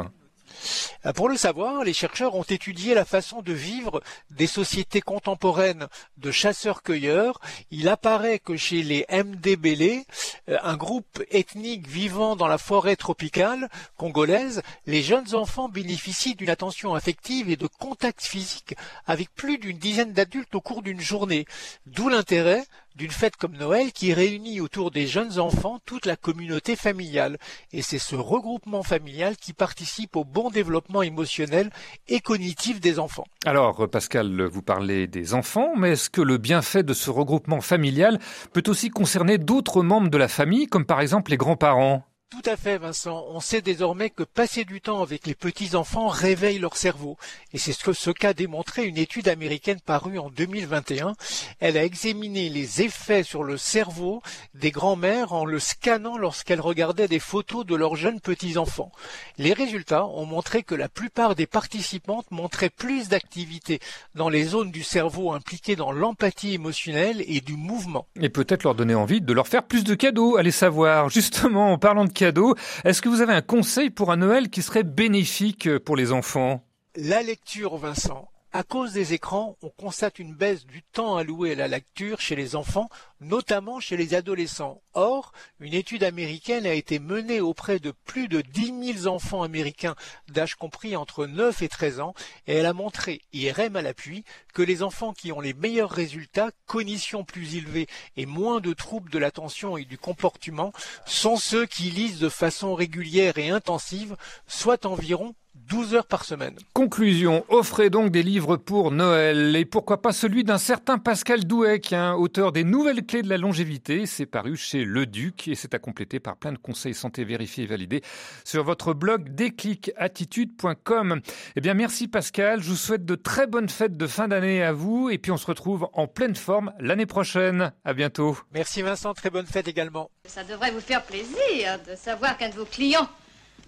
Pour 1.15 1.29
le 1.29 1.37
savoir, 1.37 1.85
les 1.85 1.93
chercheurs 1.93 2.35
ont 2.35 2.43
étudié 2.43 2.95
la 2.95 3.05
façon 3.05 3.43
de 3.43 3.53
vivre 3.53 4.03
des 4.31 4.47
sociétés 4.47 5.01
contemporaines 5.01 5.87
de 6.17 6.31
chasseurs-cueilleurs. 6.31 7.41
Il 7.71 7.89
apparaît 7.89 8.39
que 8.39 8.57
chez 8.57 8.83
les 8.83 9.07
Mdebele, 9.11 10.05
euh, 10.49 10.59
un 10.63 10.77
groupe 10.77 11.23
ethnique 11.31 11.87
vivant 11.87 12.37
dans 12.37 12.49
la 12.49 12.59
forêt 12.59 12.97
tropicale 12.97 13.69
congolaise, 13.97 14.63
les 14.87 15.03
jeunes 15.03 15.35
enfants 15.35 15.69
bénéficient 15.69 16.35
d'une 16.35 16.51
attention 16.51 16.95
affective 16.95 17.51
et 17.51 17.57
de 17.57 17.67
contact 17.67 18.23
physique 18.23 18.75
avec 19.07 19.33
plus 19.35 19.59
d'une 19.59 19.79
dizaine 19.79 20.13
d'adultes 20.13 20.55
au 20.55 20.61
cours 20.61 20.83
d'une 20.83 21.01
journée. 21.01 21.47
D'où 21.87 22.09
l'intérêt 22.09 22.65
d'une 22.97 23.11
fête 23.11 23.37
comme 23.37 23.57
Noël 23.57 23.93
qui 23.93 24.13
réunit 24.13 24.61
autour 24.61 24.91
des 24.91 25.07
jeunes 25.07 25.39
enfants 25.39 25.79
toute 25.85 26.07
la 26.07 26.17
communauté 26.17 26.77
familiale. 26.77 27.39
Et 27.73 27.83
c'est 27.83 27.99
ce 27.99 28.17
regroupement 28.17 28.83
familial 28.83 29.37
qui 29.37 29.53
participe 29.53 30.17
au 30.17 30.25
bon 30.25 30.51
développement 30.51 31.03
émotionnel 31.03 31.71
et 32.09 32.21
cognitif 32.21 32.81
des 32.81 32.99
enfants. 32.99 33.27
Alors, 33.45 33.89
Pascal, 33.89 34.43
vous 34.43 34.63
parlez 34.63 35.07
des 35.07 35.35
enfants, 35.35 35.75
mais 35.77 35.93
est-ce 35.93 36.11
que 36.11 36.23
le 36.23 36.39
bienfait 36.39 36.83
de 36.83 36.95
ce 36.95 37.11
regroupement 37.11 37.61
familial 37.61 38.19
peut 38.53 38.65
aussi 38.67 38.91
concerner 38.91 39.39
d'autres 39.39 39.83
membres 39.83 40.11
de 40.11 40.19
la 40.19 40.29
famille, 40.29 40.67
comme 40.67 40.87
par 40.87 41.01
exemple 41.01 41.31
les 41.31 41.37
grands-parents? 41.37 42.05
Tout 42.29 42.43
à 42.45 42.57
fait, 42.57 42.77
Vincent. 42.77 43.25
On 43.29 43.39
sait 43.39 43.63
désormais 43.63 44.11
que 44.11 44.25
passer 44.25 44.65
du 44.65 44.81
temps 44.81 45.01
avec 45.01 45.29
les 45.29 45.37
petits-enfants 45.37 46.09
réveille 46.09 46.59
leur 46.59 46.77
cerveau. 46.77 47.17
Et 47.53 47.59
c'est 47.59 47.73
ce 47.73 47.85
que 47.85 47.93
ce 47.93 48.11
qu'a 48.11 48.35
démontré 48.35 48.85
une 48.85 48.99
étude 48.99 49.29
américaine 49.29 49.79
parue 49.79 50.19
en 50.19 50.29
2021. 50.29 51.15
Elle 51.61 51.79
a 51.79 51.85
examiné 51.85 52.49
les 52.49 52.83
effets 52.83 53.23
sur 53.23 53.45
le 53.45 53.57
cerveau 53.57 54.23
des 54.55 54.73
grands-mères 54.73 55.35
en 55.35 55.45
le 55.45 55.61
scannant 55.61 56.19
lorsqu'elles 56.19 56.61
regardaient 56.61 57.07
des 57.07 57.21
photos 57.21 57.65
de 57.65 57.77
leurs 57.77 57.95
jeunes 57.95 58.21
petits-enfants. 58.21 58.91
Les 59.39 59.53
résultats 59.53 60.05
ont 60.07 60.27
montré 60.27 60.65
que 60.65 60.75
la 60.75 60.89
plupart 60.89 61.37
des 61.37 61.47
participantes 61.47 62.29
montraient 62.33 62.71
plus 62.71 63.09
d'activité 63.09 63.79
dans 64.17 64.31
les 64.31 64.43
zones 64.43 64.73
du 64.73 64.83
cerveau 64.83 65.31
impliquées 65.31 65.77
dans 65.77 65.93
l'empathie 65.93 66.55
émotionnelle 66.55 67.23
et 67.29 67.41
du 67.41 67.55
mouvement. 67.55 68.09
Et 68.21 68.31
peut-être 68.31 68.65
leur 68.65 68.75
donner 68.75 68.97
envie 68.97 69.21
de 69.21 69.33
leur 69.33 69.47
faire 69.47 69.63
plus 69.63 69.85
de 69.85 69.95
cadeaux, 69.95 70.37
allez 70.37 70.51
savoir. 70.51 71.09
Justement, 71.09 71.73
en 71.73 71.79
parlant 71.79 72.05
de 72.05 72.16
est-ce 72.23 73.03
que 73.03 73.09
vous 73.09 73.21
avez 73.21 73.33
un 73.33 73.43
conseil 73.43 73.91
pour 73.91 74.11
un 74.11 74.17
Noël 74.17 74.51
qui 74.51 74.63
serait 74.63 74.85
bénéfique 74.85 75.79
pour 75.79 75.97
les 75.97 76.13
enfants? 76.13 76.65
La 76.97 77.23
lecture, 77.23 77.77
Vincent. 77.77 78.29
À 78.57 78.63
cause 78.63 78.95
des 78.95 79.13
écrans, 79.13 79.59
on 79.61 79.69
constate 79.69 80.19
une 80.19 80.33
baisse 80.33 80.65
du 80.65 80.83
temps 80.83 81.19
alloué 81.19 81.53
à 81.53 81.57
la 81.57 81.69
lecture 81.69 82.23
chez 82.23 82.37
les 82.37 82.57
enfants, 82.57 82.89
notamment 83.21 83.81
chez 83.81 83.99
les 83.99 84.15
adolescents. 84.15 84.81
Or, 84.95 85.33
une 85.61 85.75
étude 85.75 86.03
américaine 86.03 86.65
a 86.65 86.73
été 86.73 86.99
menée 86.99 87.43
auprès 87.43 87.81
de 87.81 87.93
plus 88.07 88.29
de 88.29 88.41
10 88.41 88.95
000 89.03 89.15
enfants 89.15 89.43
américains 89.43 89.95
d'âge 90.29 90.55
compris 90.55 90.97
entre 90.97 91.27
9 91.27 91.61
et 91.61 91.69
13 91.69 92.01
ans, 92.01 92.15
et 92.47 92.55
elle 92.55 92.65
a 92.65 92.73
montré, 92.73 93.21
IRM 93.35 93.77
à 93.77 93.83
l'appui, 93.83 94.25
que 94.55 94.63
les 94.63 94.83
enfants 94.83 95.13
qui 95.13 95.33
ont 95.33 95.43
les 95.43 95.53
meilleurs 95.53 95.91
résultats, 95.91 96.51
cognition 96.65 97.25
plus 97.25 97.57
élevée 97.57 97.89
et 98.17 98.25
moins 98.25 98.63
de 98.63 98.73
troubles 98.73 99.11
de 99.11 99.19
l'attention 99.19 99.77
et 99.77 99.85
du 99.85 99.99
comportement, 99.99 100.73
sont 101.05 101.37
ceux 101.37 101.67
qui 101.67 101.91
lisent 101.91 102.21
de 102.21 102.31
façon 102.31 102.75
régulière 102.75 103.37
et 103.37 103.51
intensive, 103.51 104.17
soit 104.47 104.87
environ 104.87 105.35
12 105.69 105.95
heures 105.95 106.07
par 106.07 106.25
semaine. 106.25 106.55
Conclusion, 106.75 107.45
offrez 107.49 107.91
donc 107.91 108.11
des 108.11 108.23
livres 108.23 108.57
pour 108.57 108.91
Noël 108.91 109.57
et 109.57 109.65
pourquoi 109.65 110.01
pas 110.01 110.13
celui 110.13 110.45
d'un 110.45 110.59
certain 110.59 110.99
Pascal 110.99 111.45
Douek, 111.45 111.93
hein, 111.93 112.15
auteur 112.15 112.53
des 112.53 112.65
nouvelles 112.65 113.05
clés 113.05 113.23
de 113.23 113.29
la 113.29 113.39
longévité. 113.39 114.07
C'est 114.07 114.27
paru 114.27 114.57
chez 114.57 114.85
Le 114.85 115.07
Duc 115.07 115.49
et 115.49 115.55
c'est 115.55 115.75
à 115.75 115.79
compléter 115.79 116.21
par 116.21 116.37
plein 116.37 116.53
de 116.53 116.59
conseils 116.59 116.95
santé 116.95 117.25
vérifiés 117.25 117.65
et 117.65 117.67
validés 117.67 118.03
sur 118.45 118.63
votre 118.65 118.95
blog 118.95 119.35
déclicattitude.com. 119.35 121.21
Eh 121.57 121.61
bien, 121.61 121.75
merci 121.75 122.09
Pascal. 122.09 122.63
Je 122.63 122.71
vous 122.71 122.77
souhaite 122.77 123.05
de 123.05 123.15
très 123.15 123.47
bonnes 123.47 123.69
fêtes 123.69 123.97
de 123.97 124.07
fin 124.07 124.29
d'année 124.29 124.63
à 124.63 124.73
vous 124.73 125.11
et 125.11 125.19
puis 125.19 125.33
on 125.33 125.37
se 125.37 125.47
retrouve 125.47 125.89
en 125.93 126.07
pleine 126.07 126.37
forme 126.37 126.73
l'année 126.79 127.07
prochaine. 127.07 127.73
À 127.85 127.95
bientôt. 127.95 128.39
Merci 128.53 128.83
Vincent, 128.83 129.15
très 129.15 129.31
bonne 129.31 129.47
fête 129.47 129.69
également. 129.69 130.11
Ça 130.27 130.45
devrait 130.45 130.71
vous 130.71 130.81
faire 130.81 131.03
plaisir 131.03 131.79
de 131.89 131.95
savoir 131.95 132.37
qu'un 132.37 132.51
de 132.51 132.55
vos 132.55 132.65
clients 132.65 133.09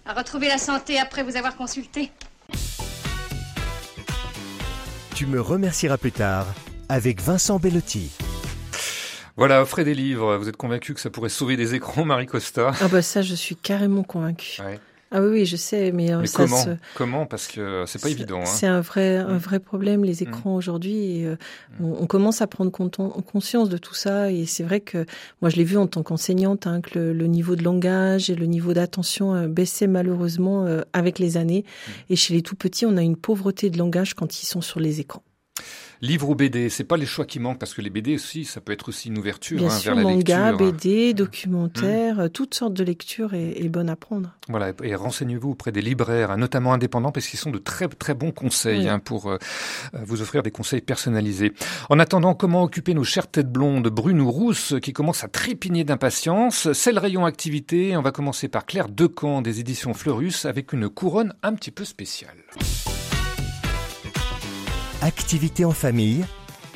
a 0.09 0.13
retrouvé 0.13 0.47
la 0.47 0.57
santé 0.57 0.97
après 0.99 1.21
vous 1.21 1.37
avoir 1.37 1.55
consulté. 1.55 2.11
Tu 5.13 5.27
me 5.27 5.39
remercieras 5.39 5.97
plus 5.97 6.11
tard 6.11 6.47
avec 6.87 7.21
Vincent 7.21 7.59
Bellotti. 7.59 8.09
Voilà, 9.37 9.61
offrez 9.61 9.83
des 9.83 9.93
livres. 9.93 10.37
Vous 10.37 10.49
êtes 10.49 10.57
convaincu 10.57 10.95
que 10.95 10.99
ça 10.99 11.11
pourrait 11.11 11.29
sauver 11.29 11.57
des 11.57 11.75
écrans, 11.75 12.05
Marie 12.05 12.25
Costa 12.25 12.71
Ah 12.81 12.87
bah 12.87 13.03
ça, 13.03 13.21
je 13.21 13.35
suis 13.35 13.55
carrément 13.55 14.01
convaincue. 14.01 14.59
Ouais. 14.61 14.79
Ah 15.11 15.21
oui, 15.23 15.27
oui, 15.29 15.45
je 15.47 15.55
sais, 15.55 15.91
mais, 15.91 16.11
euh, 16.13 16.19
Mais 16.21 16.27
ça 16.27 16.37
comment 16.43 16.63
se- 16.63 16.69
Comment? 16.95 17.25
Parce 17.25 17.47
que 17.47 17.83
c'est 17.87 17.99
pas 18.01 18.09
évident. 18.09 18.41
hein. 18.41 18.45
C'est 18.45 18.67
un 18.67 18.81
vrai, 18.81 19.17
un 19.17 19.37
vrai 19.39 19.59
problème, 19.59 20.03
les 20.05 20.21
écrans 20.21 20.55
aujourd'hui. 20.55 21.25
euh, 21.25 21.35
on, 21.79 22.03
on 22.03 22.05
commence 22.05 22.41
à 22.41 22.47
prendre 22.47 22.71
conscience 22.71 23.69
de 23.69 23.77
tout 23.77 23.95
ça. 23.95 24.31
Et 24.31 24.45
c'est 24.45 24.63
vrai 24.63 24.81
que 24.81 25.05
moi, 25.41 25.49
je 25.49 25.55
l'ai 25.55 25.63
vu 25.63 25.77
en 25.77 25.87
tant 25.87 26.03
qu'enseignante, 26.03 26.67
hein, 26.67 26.81
que 26.81 26.99
le, 26.99 27.13
le 27.13 27.25
niveau 27.27 27.55
de 27.55 27.63
langage 27.63 28.29
et 28.29 28.35
le 28.35 28.45
niveau 28.45 28.73
d'attention 28.73 29.33
euh, 29.33 29.47
baissait 29.47 29.87
malheureusement 29.87 30.65
euh, 30.67 30.81
avec 30.93 31.17
les 31.17 31.37
années. 31.37 31.65
Et 32.11 32.15
chez 32.15 32.35
les 32.35 32.43
tout 32.43 32.55
petits, 32.55 32.85
on 32.85 32.95
a 32.95 33.01
une 33.01 33.17
pauvreté 33.17 33.71
de 33.71 33.77
langage 33.79 34.13
quand 34.13 34.43
ils 34.43 34.45
sont 34.45 34.61
sur 34.61 34.79
les 34.79 34.99
écrans. 34.99 35.23
Livre 36.01 36.29
ou 36.29 36.35
BD, 36.35 36.69
c'est 36.69 36.85
pas 36.85 36.95
les 36.95 37.05
choix 37.05 37.25
qui 37.25 37.39
manquent 37.39 37.59
parce 37.59 37.73
que 37.73 37.81
les 37.81 37.89
BD 37.89 38.15
aussi, 38.15 38.45
ça 38.45 38.61
peut 38.61 38.71
être 38.71 38.87
aussi 38.87 39.09
une 39.09 39.17
ouverture 39.17 39.57
Bien 39.57 39.67
hein, 39.67 39.71
sûr, 39.71 39.95
vers 39.95 40.03
la 40.03 40.09
manga, 40.09 40.51
lecture. 40.51 40.71
BD, 40.71 41.13
documentaire, 41.13 42.19
euh, 42.21 42.27
toutes 42.29 42.53
sortes 42.53 42.73
de 42.73 42.83
lectures 42.83 43.33
est, 43.33 43.61
est 43.63 43.69
bonne 43.69 43.89
à 43.89 43.95
prendre. 43.97 44.31
Voilà, 44.47 44.71
et 44.83 44.95
renseignez-vous 44.95 45.49
auprès 45.51 45.71
des 45.71 45.81
libraires, 45.81 46.31
hein, 46.31 46.37
notamment 46.37 46.71
indépendants, 46.73 47.11
parce 47.11 47.27
qu'ils 47.27 47.39
sont 47.39 47.51
de 47.51 47.57
très 47.57 47.87
très 47.89 48.13
bons 48.13 48.31
conseils 48.31 48.79
Oui. 48.79 48.89
hein, 48.89 48.99
pour 48.99 49.29
euh, 49.29 49.37
euh, 49.93 49.99
vous 50.05 50.21
offrir 50.21 50.41
des 50.41 50.51
conseils 50.51 50.81
personnalisés. 50.81 51.53
En 51.89 51.99
attendant, 51.99 52.33
comment 52.33 52.63
occuper 52.63 52.93
nos 52.93 53.03
chères 53.03 53.27
têtes 53.27 53.51
blondes, 53.51 53.89
brunes 53.89 54.21
ou 54.21 54.31
rousses, 54.31 54.75
qui 54.81 54.93
commencent 54.93 55.23
à 55.23 55.27
trépigner 55.27 55.83
d'impatience 55.83 56.71
C'est 56.71 56.93
le 56.93 56.99
rayon 56.99 57.25
activité. 57.25 57.97
On 57.97 58.01
va 58.01 58.11
commencer 58.11 58.47
par 58.47 58.65
Claire 58.65 58.87
Decamp 58.89 59.41
des 59.41 59.59
éditions 59.59 59.93
Fleurus 59.93 60.45
avec 60.45 60.71
une 60.71 60.87
couronne 60.89 61.33
un 61.43 61.53
petit 61.53 61.71
peu 61.71 61.83
spéciale. 61.83 62.37
Activité 65.01 65.63
en 65.63 65.71
famille 65.71 66.25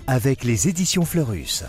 avec 0.08 0.46
les 0.46 0.70
éditions 0.70 1.04
Fleurus. 1.04 1.64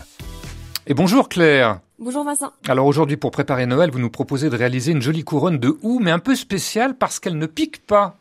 Et 0.87 0.93
bonjour 0.93 1.27
Claire 1.27 1.81
Bonjour 1.99 2.23
Vincent. 2.23 2.51
alors 2.67 2.85
aujourd'hui, 2.85 3.17
pour 3.17 3.31
préparer 3.31 3.65
Noël, 3.65 3.89
vous 3.91 3.99
nous 3.99 4.09
proposez 4.09 4.49
de 4.49 4.55
réaliser 4.55 4.91
une 4.93 5.01
jolie 5.01 5.23
couronne 5.23 5.57
de 5.57 5.77
houx, 5.81 5.99
mais 5.99 6.11
un 6.11 6.19
peu 6.19 6.35
spéciale 6.35 6.97
parce 6.97 7.19
qu'elle 7.19 7.37
ne 7.37 7.45
pique 7.45 7.85
pas. 7.85 8.17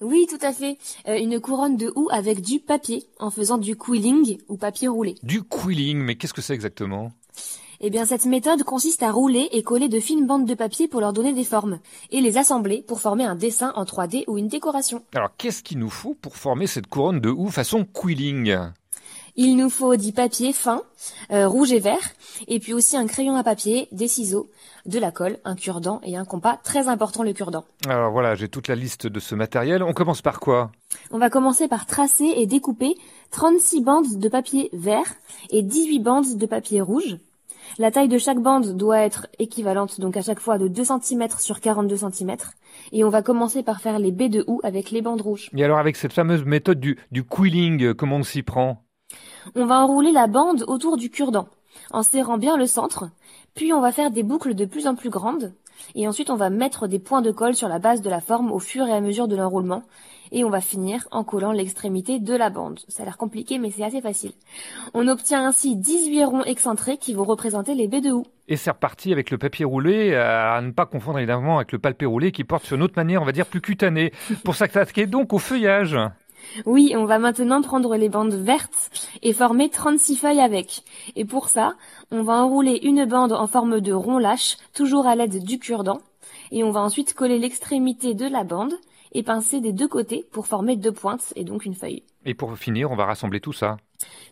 Oui, 0.00 0.26
tout 0.28 0.44
à 0.44 0.52
fait. 0.52 0.76
Euh, 1.08 1.16
une 1.18 1.40
couronne 1.40 1.76
de 1.76 1.92
houx 1.96 2.08
avec 2.12 2.40
du 2.40 2.60
papier, 2.60 3.04
en 3.18 3.30
faisant 3.30 3.58
du 3.58 3.76
quilling 3.76 4.38
ou 4.48 4.56
papier 4.56 4.88
roulé. 4.88 5.14
Du 5.22 5.42
quilling, 5.42 5.98
mais 5.98 6.16
qu'est-ce 6.16 6.34
que 6.34 6.42
c'est 6.42 6.54
exactement? 6.54 7.12
Eh 7.86 7.90
bien, 7.90 8.06
cette 8.06 8.24
méthode 8.24 8.62
consiste 8.62 9.02
à 9.02 9.12
rouler 9.12 9.46
et 9.52 9.62
coller 9.62 9.90
de 9.90 10.00
fines 10.00 10.26
bandes 10.26 10.46
de 10.46 10.54
papier 10.54 10.88
pour 10.88 11.02
leur 11.02 11.12
donner 11.12 11.34
des 11.34 11.44
formes, 11.44 11.80
et 12.10 12.22
les 12.22 12.38
assembler 12.38 12.82
pour 12.88 12.98
former 12.98 13.24
un 13.24 13.34
dessin 13.34 13.74
en 13.76 13.84
3D 13.84 14.24
ou 14.26 14.38
une 14.38 14.48
décoration. 14.48 15.02
Alors, 15.14 15.28
qu'est-ce 15.36 15.62
qu'il 15.62 15.78
nous 15.78 15.90
faut 15.90 16.14
pour 16.14 16.38
former 16.38 16.66
cette 16.66 16.86
couronne 16.86 17.20
de 17.20 17.28
houx 17.28 17.50
façon 17.50 17.84
quilling? 17.84 18.56
Il 19.36 19.58
nous 19.58 19.68
faut 19.68 19.96
du 19.96 20.12
papier 20.12 20.54
fin, 20.54 20.80
euh, 21.30 21.46
rouge 21.46 21.72
et 21.72 21.78
vert, 21.78 22.14
et 22.48 22.58
puis 22.58 22.72
aussi 22.72 22.96
un 22.96 23.06
crayon 23.06 23.36
à 23.36 23.44
papier, 23.44 23.86
des 23.92 24.08
ciseaux, 24.08 24.48
de 24.86 24.98
la 24.98 25.10
colle, 25.10 25.36
un 25.44 25.54
cure-dent 25.54 26.00
et 26.04 26.16
un 26.16 26.24
compas, 26.24 26.56
très 26.64 26.88
important 26.88 27.22
le 27.22 27.34
cure-dent. 27.34 27.66
Alors 27.86 28.12
voilà, 28.12 28.34
j'ai 28.34 28.48
toute 28.48 28.68
la 28.68 28.76
liste 28.76 29.06
de 29.06 29.20
ce 29.20 29.34
matériel. 29.34 29.82
On 29.82 29.92
commence 29.92 30.22
par 30.22 30.40
quoi? 30.40 30.72
On 31.10 31.18
va 31.18 31.28
commencer 31.28 31.68
par 31.68 31.84
tracer 31.84 32.32
et 32.34 32.46
découper 32.46 32.94
36 33.32 33.82
bandes 33.82 34.18
de 34.18 34.28
papier 34.30 34.70
vert 34.72 35.12
et 35.50 35.60
18 35.60 35.98
bandes 35.98 36.38
de 36.38 36.46
papier 36.46 36.80
rouge. 36.80 37.18
La 37.78 37.90
taille 37.90 38.08
de 38.08 38.18
chaque 38.18 38.38
bande 38.38 38.76
doit 38.76 39.00
être 39.00 39.26
équivalente 39.38 40.00
donc 40.00 40.16
à 40.16 40.22
chaque 40.22 40.40
fois 40.40 40.58
de 40.58 40.68
2 40.68 40.84
cm 40.84 41.28
sur 41.38 41.60
42 41.60 41.96
cm. 41.96 42.36
Et 42.92 43.04
on 43.04 43.08
va 43.08 43.22
commencer 43.22 43.62
par 43.62 43.80
faire 43.80 43.98
les 43.98 44.12
baies 44.12 44.28
de 44.28 44.44
houx 44.46 44.60
avec 44.62 44.90
les 44.90 45.02
bandes 45.02 45.20
rouges. 45.20 45.50
Et 45.56 45.64
alors 45.64 45.78
avec 45.78 45.96
cette 45.96 46.12
fameuse 46.12 46.44
méthode 46.44 46.80
du, 46.80 46.98
du 47.10 47.24
quilling, 47.24 47.82
euh, 47.82 47.94
comment 47.94 48.16
on 48.16 48.22
s'y 48.22 48.42
prend? 48.42 48.84
On 49.54 49.66
va 49.66 49.80
enrouler 49.80 50.12
la 50.12 50.26
bande 50.26 50.64
autour 50.66 50.96
du 50.96 51.10
cure-dent 51.10 51.48
en 51.92 52.02
serrant 52.02 52.38
bien 52.38 52.56
le 52.56 52.66
centre. 52.66 53.10
Puis 53.54 53.72
on 53.72 53.80
va 53.80 53.92
faire 53.92 54.10
des 54.10 54.22
boucles 54.22 54.54
de 54.54 54.64
plus 54.64 54.86
en 54.86 54.94
plus 54.94 55.10
grandes. 55.10 55.52
Et 55.94 56.06
ensuite 56.06 56.30
on 56.30 56.36
va 56.36 56.50
mettre 56.50 56.86
des 56.86 56.98
points 56.98 57.22
de 57.22 57.30
colle 57.30 57.54
sur 57.54 57.68
la 57.68 57.78
base 57.78 58.02
de 58.02 58.10
la 58.10 58.20
forme 58.20 58.52
au 58.52 58.58
fur 58.58 58.86
et 58.86 58.92
à 58.92 59.00
mesure 59.00 59.28
de 59.28 59.36
l'enroulement. 59.36 59.82
Et 60.34 60.42
on 60.42 60.50
va 60.50 60.60
finir 60.60 61.06
en 61.12 61.22
collant 61.22 61.52
l'extrémité 61.52 62.18
de 62.18 62.34
la 62.34 62.50
bande. 62.50 62.80
Ça 62.88 63.04
a 63.04 63.06
l'air 63.06 63.16
compliqué 63.16 63.60
mais 63.60 63.70
c'est 63.70 63.84
assez 63.84 64.00
facile. 64.00 64.32
On 64.92 65.06
obtient 65.06 65.46
ainsi 65.46 65.76
18 65.76 66.24
ronds 66.24 66.42
excentrés 66.42 66.98
qui 66.98 67.14
vont 67.14 67.22
représenter 67.22 67.76
les 67.76 67.86
baies 67.86 68.00
de 68.00 68.10
houx. 68.10 68.26
Et 68.48 68.56
c'est 68.56 68.72
reparti 68.72 69.12
avec 69.12 69.30
le 69.30 69.38
papier 69.38 69.64
roulé, 69.64 70.10
euh, 70.10 70.56
à 70.56 70.60
ne 70.60 70.72
pas 70.72 70.86
confondre 70.86 71.18
évidemment 71.18 71.58
avec 71.58 71.70
le 71.70 71.78
papier 71.78 72.08
roulé 72.08 72.32
qui 72.32 72.42
porte 72.42 72.66
sur 72.66 72.74
une 72.74 72.82
autre 72.82 72.94
manière, 72.96 73.22
on 73.22 73.24
va 73.24 73.30
dire 73.30 73.46
plus 73.46 73.60
cutanée, 73.60 74.12
pour 74.44 74.56
s'attaquer 74.56 75.06
donc 75.06 75.32
au 75.32 75.38
feuillage. 75.38 75.96
Oui, 76.66 76.94
on 76.96 77.04
va 77.04 77.20
maintenant 77.20 77.62
prendre 77.62 77.94
les 77.96 78.08
bandes 78.08 78.34
vertes 78.34 78.90
et 79.22 79.32
former 79.32 79.68
36 79.70 80.16
feuilles 80.16 80.40
avec. 80.40 80.82
Et 81.14 81.24
pour 81.24 81.48
ça, 81.48 81.74
on 82.10 82.24
va 82.24 82.34
enrouler 82.34 82.80
une 82.82 83.04
bande 83.04 83.32
en 83.32 83.46
forme 83.46 83.80
de 83.80 83.92
rond 83.92 84.18
lâche, 84.18 84.56
toujours 84.74 85.06
à 85.06 85.14
l'aide 85.14 85.44
du 85.44 85.60
cure-dent. 85.60 86.00
Et 86.50 86.64
on 86.64 86.72
va 86.72 86.80
ensuite 86.80 87.14
coller 87.14 87.38
l'extrémité 87.38 88.14
de 88.14 88.26
la 88.26 88.42
bande 88.42 88.74
et 89.14 89.22
pincer 89.22 89.60
des 89.60 89.72
deux 89.72 89.88
côtés 89.88 90.26
pour 90.32 90.46
former 90.46 90.76
deux 90.76 90.92
pointes 90.92 91.32
et 91.36 91.44
donc 91.44 91.64
une 91.64 91.74
feuille. 91.74 92.02
Et 92.26 92.34
pour 92.34 92.56
finir, 92.56 92.90
on 92.90 92.96
va 92.96 93.06
rassembler 93.06 93.40
tout 93.40 93.52
ça. 93.52 93.76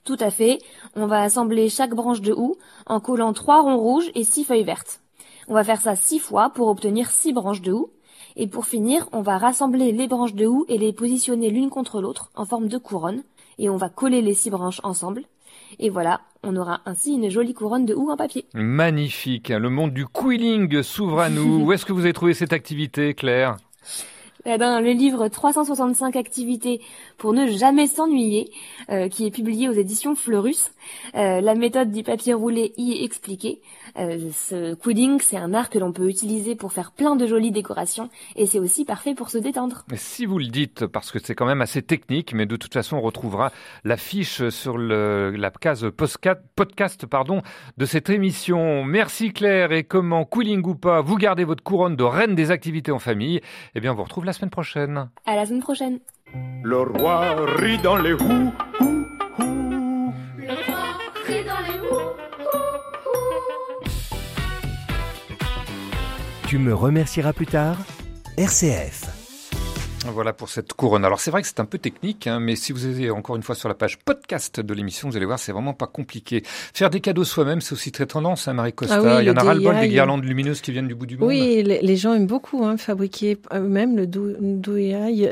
Tout 0.05 0.17
à 0.19 0.31
fait. 0.31 0.59
On 0.97 1.07
va 1.07 1.23
assembler 1.23 1.69
chaque 1.69 1.95
branche 1.95 2.21
de 2.21 2.33
houx 2.33 2.57
en 2.87 3.01
collant 3.01 3.33
trois 3.33 3.63
ronds 3.63 3.79
rouges 3.79 4.11
et 4.15 4.25
six 4.25 4.45
feuilles 4.45 4.65
vertes. 4.65 5.01
On 5.49 5.55
va 5.55 5.65
faire 5.65 5.81
ça 5.81 5.97
six 5.97 6.19
fois 6.19 6.51
pour 6.51 6.69
obtenir 6.69 7.11
six 7.11 7.33
branches 7.33 7.63
de 7.63 7.73
houx. 7.73 7.91
Et 8.35 8.47
pour 8.47 8.67
finir, 8.67 9.09
on 9.13 9.21
va 9.21 9.39
rassembler 9.39 9.93
les 9.93 10.09
branches 10.09 10.35
de 10.35 10.47
houx 10.47 10.65
et 10.69 10.79
les 10.79 10.93
positionner 10.93 11.51
l'une 11.51 11.71
contre 11.71 12.01
l'autre 12.01 12.31
en 12.35 12.47
forme 12.47 12.69
de 12.69 12.79
couronne. 12.79 13.23
Et 13.59 13.69
on 13.69 13.77
va 13.77 13.91
coller 13.91 14.23
les 14.23 14.35
six 14.35 14.51
branches 14.51 14.81
ensemble. 14.83 15.23
Et 15.79 15.91
voilà, 15.91 16.23
on 16.43 16.57
aura 16.57 16.81
ainsi 16.87 17.13
une 17.13 17.29
jolie 17.29 17.55
couronne 17.55 17.85
de 17.85 17.95
houx 17.95 18.11
en 18.11 18.17
papier. 18.17 18.47
Magnifique. 18.55 19.51
Le 19.51 19.69
monde 19.69 19.93
du 19.93 20.07
quilling 20.07 20.83
s'ouvre 20.83 21.21
à 21.21 21.29
nous. 21.29 21.61
Où 21.65 21.73
est-ce 21.73 21.85
que 21.85 21.93
vous 21.93 22.01
avez 22.01 22.13
trouvé 22.13 22.35
cette 22.35 22.53
activité, 22.53 23.15
Claire? 23.15 23.57
Eh 24.45 24.59
ben, 24.59 24.81
le 24.81 24.91
livre 24.91 25.29
365 25.29 26.17
activités 26.17 26.81
pour 27.17 27.33
ne 27.33 27.47
jamais 27.47 27.87
s'ennuyer, 27.87 28.51
euh, 28.91 29.09
qui 29.09 29.25
est 29.25 29.31
publié 29.31 29.69
aux 29.69 29.73
éditions 29.73 30.17
Fleurus. 30.17 30.73
Euh, 31.15 31.41
la 31.41 31.55
méthode 31.55 31.93
du 31.93 32.03
papier 32.03 32.35
roulé 32.35 32.73
y 32.77 32.93
est 32.93 33.05
expliquée. 33.05 33.61
Euh, 33.99 34.31
ce 34.33 34.75
quilling, 34.75 35.21
c'est 35.21 35.37
un 35.37 35.55
art 35.55 35.71
que 35.71 35.79
l'on 35.79 35.93
peut 35.93 36.09
utiliser 36.09 36.57
pour 36.57 36.73
faire 36.73 36.91
plein 36.91 37.15
de 37.15 37.25
jolies 37.25 37.53
décorations 37.53 38.11
et 38.35 38.47
c'est 38.47 38.59
aussi 38.59 38.85
parfait 38.85 39.15
pour 39.15 39.31
se 39.31 39.39
détendre. 39.39 39.85
Si 39.95 40.27
vous 40.27 40.41
le 40.41 40.47
dites, 40.47 40.87
parce 40.87 41.13
que 41.13 41.21
c'est 41.23 41.37
quand 41.37 41.47
même 41.47 41.63
assez 41.63 41.83
technique, 41.83 42.35
mais 42.35 42.47
de 42.47 42.57
toute 42.57 42.73
façon, 42.73 42.97
on 42.97 43.01
retrouvera 43.01 43.53
l'affiche 43.85 44.49
sur 44.49 44.77
le, 44.77 45.31
la 45.37 45.51
case 45.51 45.87
podcast 45.95 47.07
pardon, 47.07 47.43
de 47.77 47.85
cette 47.85 48.11
émission. 48.11 48.83
Merci 48.83 49.33
Claire. 49.33 49.71
Et 49.71 49.85
comment, 49.85 50.25
quilling 50.25 50.67
ou 50.67 50.75
pas, 50.75 51.01
vous 51.01 51.17
gardez 51.17 51.45
votre 51.45 51.63
couronne 51.63 51.95
de 51.95 52.03
reine 52.03 52.35
des 52.35 52.51
activités 52.51 52.91
en 52.91 52.99
famille? 52.99 53.41
Eh 53.77 53.81
bien, 53.81 53.93
on 53.93 53.95
vous 53.95 54.03
retrouve 54.03 54.25
la 54.33 54.39
semaine 54.39 54.51
prochaine. 54.51 55.11
À 55.27 55.37
la 55.37 55.45
semaine 55.45 55.61
prochaine. 55.61 55.99
Le 56.63 56.81
roi 56.81 57.37
rit 57.59 57.77
dans 57.83 57.99
les 57.99 58.15
houes. 58.15 58.51
Le 60.39 60.55
roi 60.67 60.85
rit 61.27 61.45
dans 61.45 61.61
les 61.69 61.79
houes. 61.79 62.13
Tu 66.49 66.57
me 66.57 66.75
remercieras 66.75 67.35
plus 67.35 67.47
tard 67.47 67.77
RCF. 68.39 69.22
Voilà 70.13 70.33
pour 70.33 70.49
cette 70.49 70.73
couronne. 70.73 71.05
Alors 71.05 71.21
c'est 71.21 71.31
vrai 71.31 71.43
que 71.43 71.49
c'est 71.49 71.61
un 71.61 71.65
peu 71.65 71.79
technique, 71.79 72.27
hein, 72.27 72.41
mais 72.41 72.57
si 72.57 72.73
vous 72.73 72.87
allez 72.87 73.11
encore 73.11 73.37
une 73.37 73.43
fois 73.43 73.55
sur 73.55 73.69
la 73.69 73.75
page 73.75 73.99
podcast 73.99 74.61
de 74.61 74.75
l'émission, 74.75 75.09
vous 75.09 75.17
allez 75.17 75.27
voir, 75.27 75.39
c'est 75.39 75.53
vraiment 75.53 75.75
pas 75.75 75.87
compliqué. 75.87 76.43
Faire 76.45 76.91
des 76.91 77.01
cadeaux 77.01 77.25
soi-même, 77.25 77.61
c'est 77.61 77.73
aussi 77.73 77.93
très 77.93 78.07
tendance, 78.07 78.49
hein, 78.49 78.53
Marie 78.55 78.73
Costa. 78.73 78.97
Ah 78.97 79.03
oui, 79.03 79.23
Il 79.23 79.27
y 79.27 79.31
en 79.31 79.35
le 79.35 79.39
a 79.39 79.43
ras-le-bol 79.43 79.75
des 79.77 79.81
DIY. 79.83 79.91
guirlandes 79.91 80.25
lumineuses 80.25 80.61
qui 80.61 80.73
viennent 80.73 80.89
du 80.89 80.95
bout 80.95 81.07
du 81.07 81.17
monde. 81.17 81.29
Oui, 81.29 81.63
les, 81.63 81.81
les 81.81 81.97
gens 81.97 82.15
aiment 82.15 82.27
beaucoup 82.27 82.65
hein, 82.65 82.77
fabriquer 82.77 83.39
eux-mêmes 83.55 83.97
le 83.97 84.07
do, 84.07 84.33
do, 84.41 84.77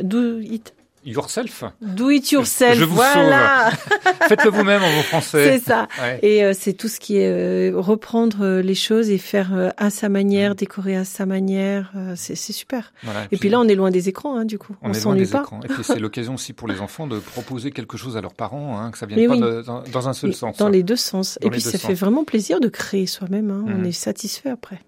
do 0.03 0.39
it, 0.39 0.73
Yourself 1.05 1.65
do 1.81 2.11
it 2.11 2.31
yourself. 2.31 2.75
Je 2.79 2.85
vous 2.85 2.95
voilà. 2.95 3.71
sauve. 3.71 4.13
Faites-le 4.29 4.51
vous-même 4.51 4.83
en 4.83 4.91
bon 4.97 5.03
français. 5.03 5.59
C'est 5.59 5.65
ça. 5.65 5.89
Ouais. 6.01 6.19
Et 6.23 6.45
euh, 6.45 6.53
c'est 6.57 6.75
tout 6.75 6.89
ce 6.89 7.01
qui 7.01 7.17
est 7.17 7.27
euh, 7.27 7.73
reprendre 7.75 8.39
euh, 8.45 8.61
les 8.63 8.75
choses 8.75 9.09
et 9.11 9.17
faire 9.17 9.73
à 9.79 9.89
sa 9.91 10.09
manière, 10.11 10.55
décorer 10.55 10.97
à 10.97 11.05
sa 11.05 11.25
manière. 11.27 11.93
c'est 12.17 12.35
super. 12.37 12.93
Voilà, 13.03 13.27
et 13.33 13.37
puis 13.39 13.49
là, 13.49 13.59
on 13.61 13.67
est 13.69 13.75
loin 13.75 13.91
des 13.91 14.09
écrans, 14.11 14.37
hein, 14.37 14.45
du 14.45 14.59
coup. 14.59 14.77
On, 14.83 14.89
On, 14.89 14.93
est 14.93 14.95
loin 14.95 15.01
s'ennuie 15.03 15.25
des 15.25 15.31
pas. 15.33 15.41
écrans. 15.41 15.61
Et 15.65 15.69
puis 15.69 15.83
c'est 15.85 15.99
l'occasion 16.01 16.35
aussi 16.35 16.53
pour 16.53 16.69
les 16.69 16.81
enfants 16.81 17.07
de 17.07 17.19
proposer 17.19 17.71
quelque 17.71 17.97
chose 17.97 18.17
à 18.17 18.21
leurs 18.21 18.35
parents, 18.35 18.79
hein, 18.79 18.91
que 18.91 18.99
ça 18.99 19.07
vienne 19.07 19.21
Mais 19.21 19.27
pas 19.27 19.35
oui. 19.35 19.41
de- 19.41 19.63
dans, 19.63 19.83
dans 19.83 20.09
un 20.09 20.13
seul 20.13 20.35
sens. 20.35 20.57
Dans 20.59 20.69
les 20.69 20.83
deux 20.83 20.97
sens. 20.97 21.39
Dans 21.41 21.47
et 21.49 21.51
puis 21.51 21.61
ça 21.63 21.73
sens. 21.73 21.81
fait 21.83 21.95
vraiment 21.95 22.25
plaisir 22.25 22.61
de 22.61 22.69
créer 22.69 23.07
soi-même. 23.07 23.51
hein. 23.51 23.65
On 23.67 23.79
Mhm. 23.79 23.87
est 23.87 23.93
satisfait 23.93 24.51
après. 24.51 24.81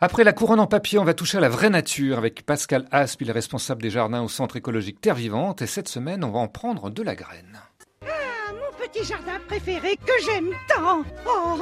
Après 0.00 0.22
la 0.22 0.32
couronne 0.32 0.60
en 0.60 0.68
papier, 0.68 1.00
on 1.00 1.04
va 1.04 1.12
toucher 1.12 1.38
à 1.38 1.40
la 1.40 1.48
vraie 1.48 1.70
nature 1.70 2.18
avec 2.18 2.46
Pascal 2.46 2.86
Asp, 2.92 3.20
il 3.22 3.30
est 3.30 3.32
responsable 3.32 3.82
des 3.82 3.90
jardins 3.90 4.22
au 4.22 4.28
centre 4.28 4.54
écologique 4.54 5.00
Terre 5.00 5.16
Vivante. 5.16 5.60
Et 5.60 5.66
cette 5.66 5.88
semaine, 5.88 6.22
on 6.22 6.30
va 6.30 6.38
en 6.38 6.46
prendre 6.46 6.88
de 6.88 7.02
la 7.02 7.16
graine. 7.16 7.60
Ah, 8.04 8.52
mon 8.52 8.86
petit 8.86 9.04
jardin 9.04 9.40
préféré 9.48 9.96
que 9.96 10.12
j'aime 10.24 10.50
tant. 10.68 11.02
Oh, 11.26 11.58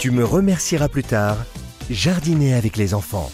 Tu 0.00 0.10
me 0.10 0.24
remercieras 0.24 0.88
plus 0.88 1.04
tard. 1.04 1.36
Jardiner 1.88 2.54
avec 2.54 2.76
les 2.76 2.92
enfants. 2.92 3.30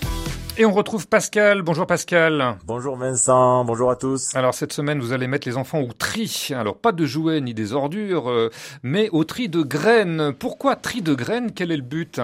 Et 0.56 0.64
on 0.64 0.72
retrouve 0.72 1.08
Pascal. 1.08 1.62
Bonjour 1.62 1.84
Pascal. 1.84 2.58
Bonjour 2.64 2.96
Vincent, 2.96 3.64
bonjour 3.64 3.90
à 3.90 3.96
tous. 3.96 4.36
Alors 4.36 4.54
cette 4.54 4.72
semaine, 4.72 5.00
vous 5.00 5.12
allez 5.12 5.26
mettre 5.26 5.48
les 5.48 5.56
enfants 5.56 5.80
au 5.80 5.92
tri. 5.92 6.50
Alors 6.54 6.76
pas 6.76 6.92
de 6.92 7.04
jouets 7.04 7.40
ni 7.40 7.54
des 7.54 7.72
ordures, 7.72 8.30
euh, 8.30 8.50
mais 8.84 9.08
au 9.10 9.24
tri 9.24 9.48
de 9.48 9.62
graines. 9.62 10.32
Pourquoi 10.38 10.76
tri 10.76 11.02
de 11.02 11.12
graines? 11.12 11.50
Quel 11.52 11.72
est 11.72 11.76
le 11.76 11.82
but? 11.82 12.20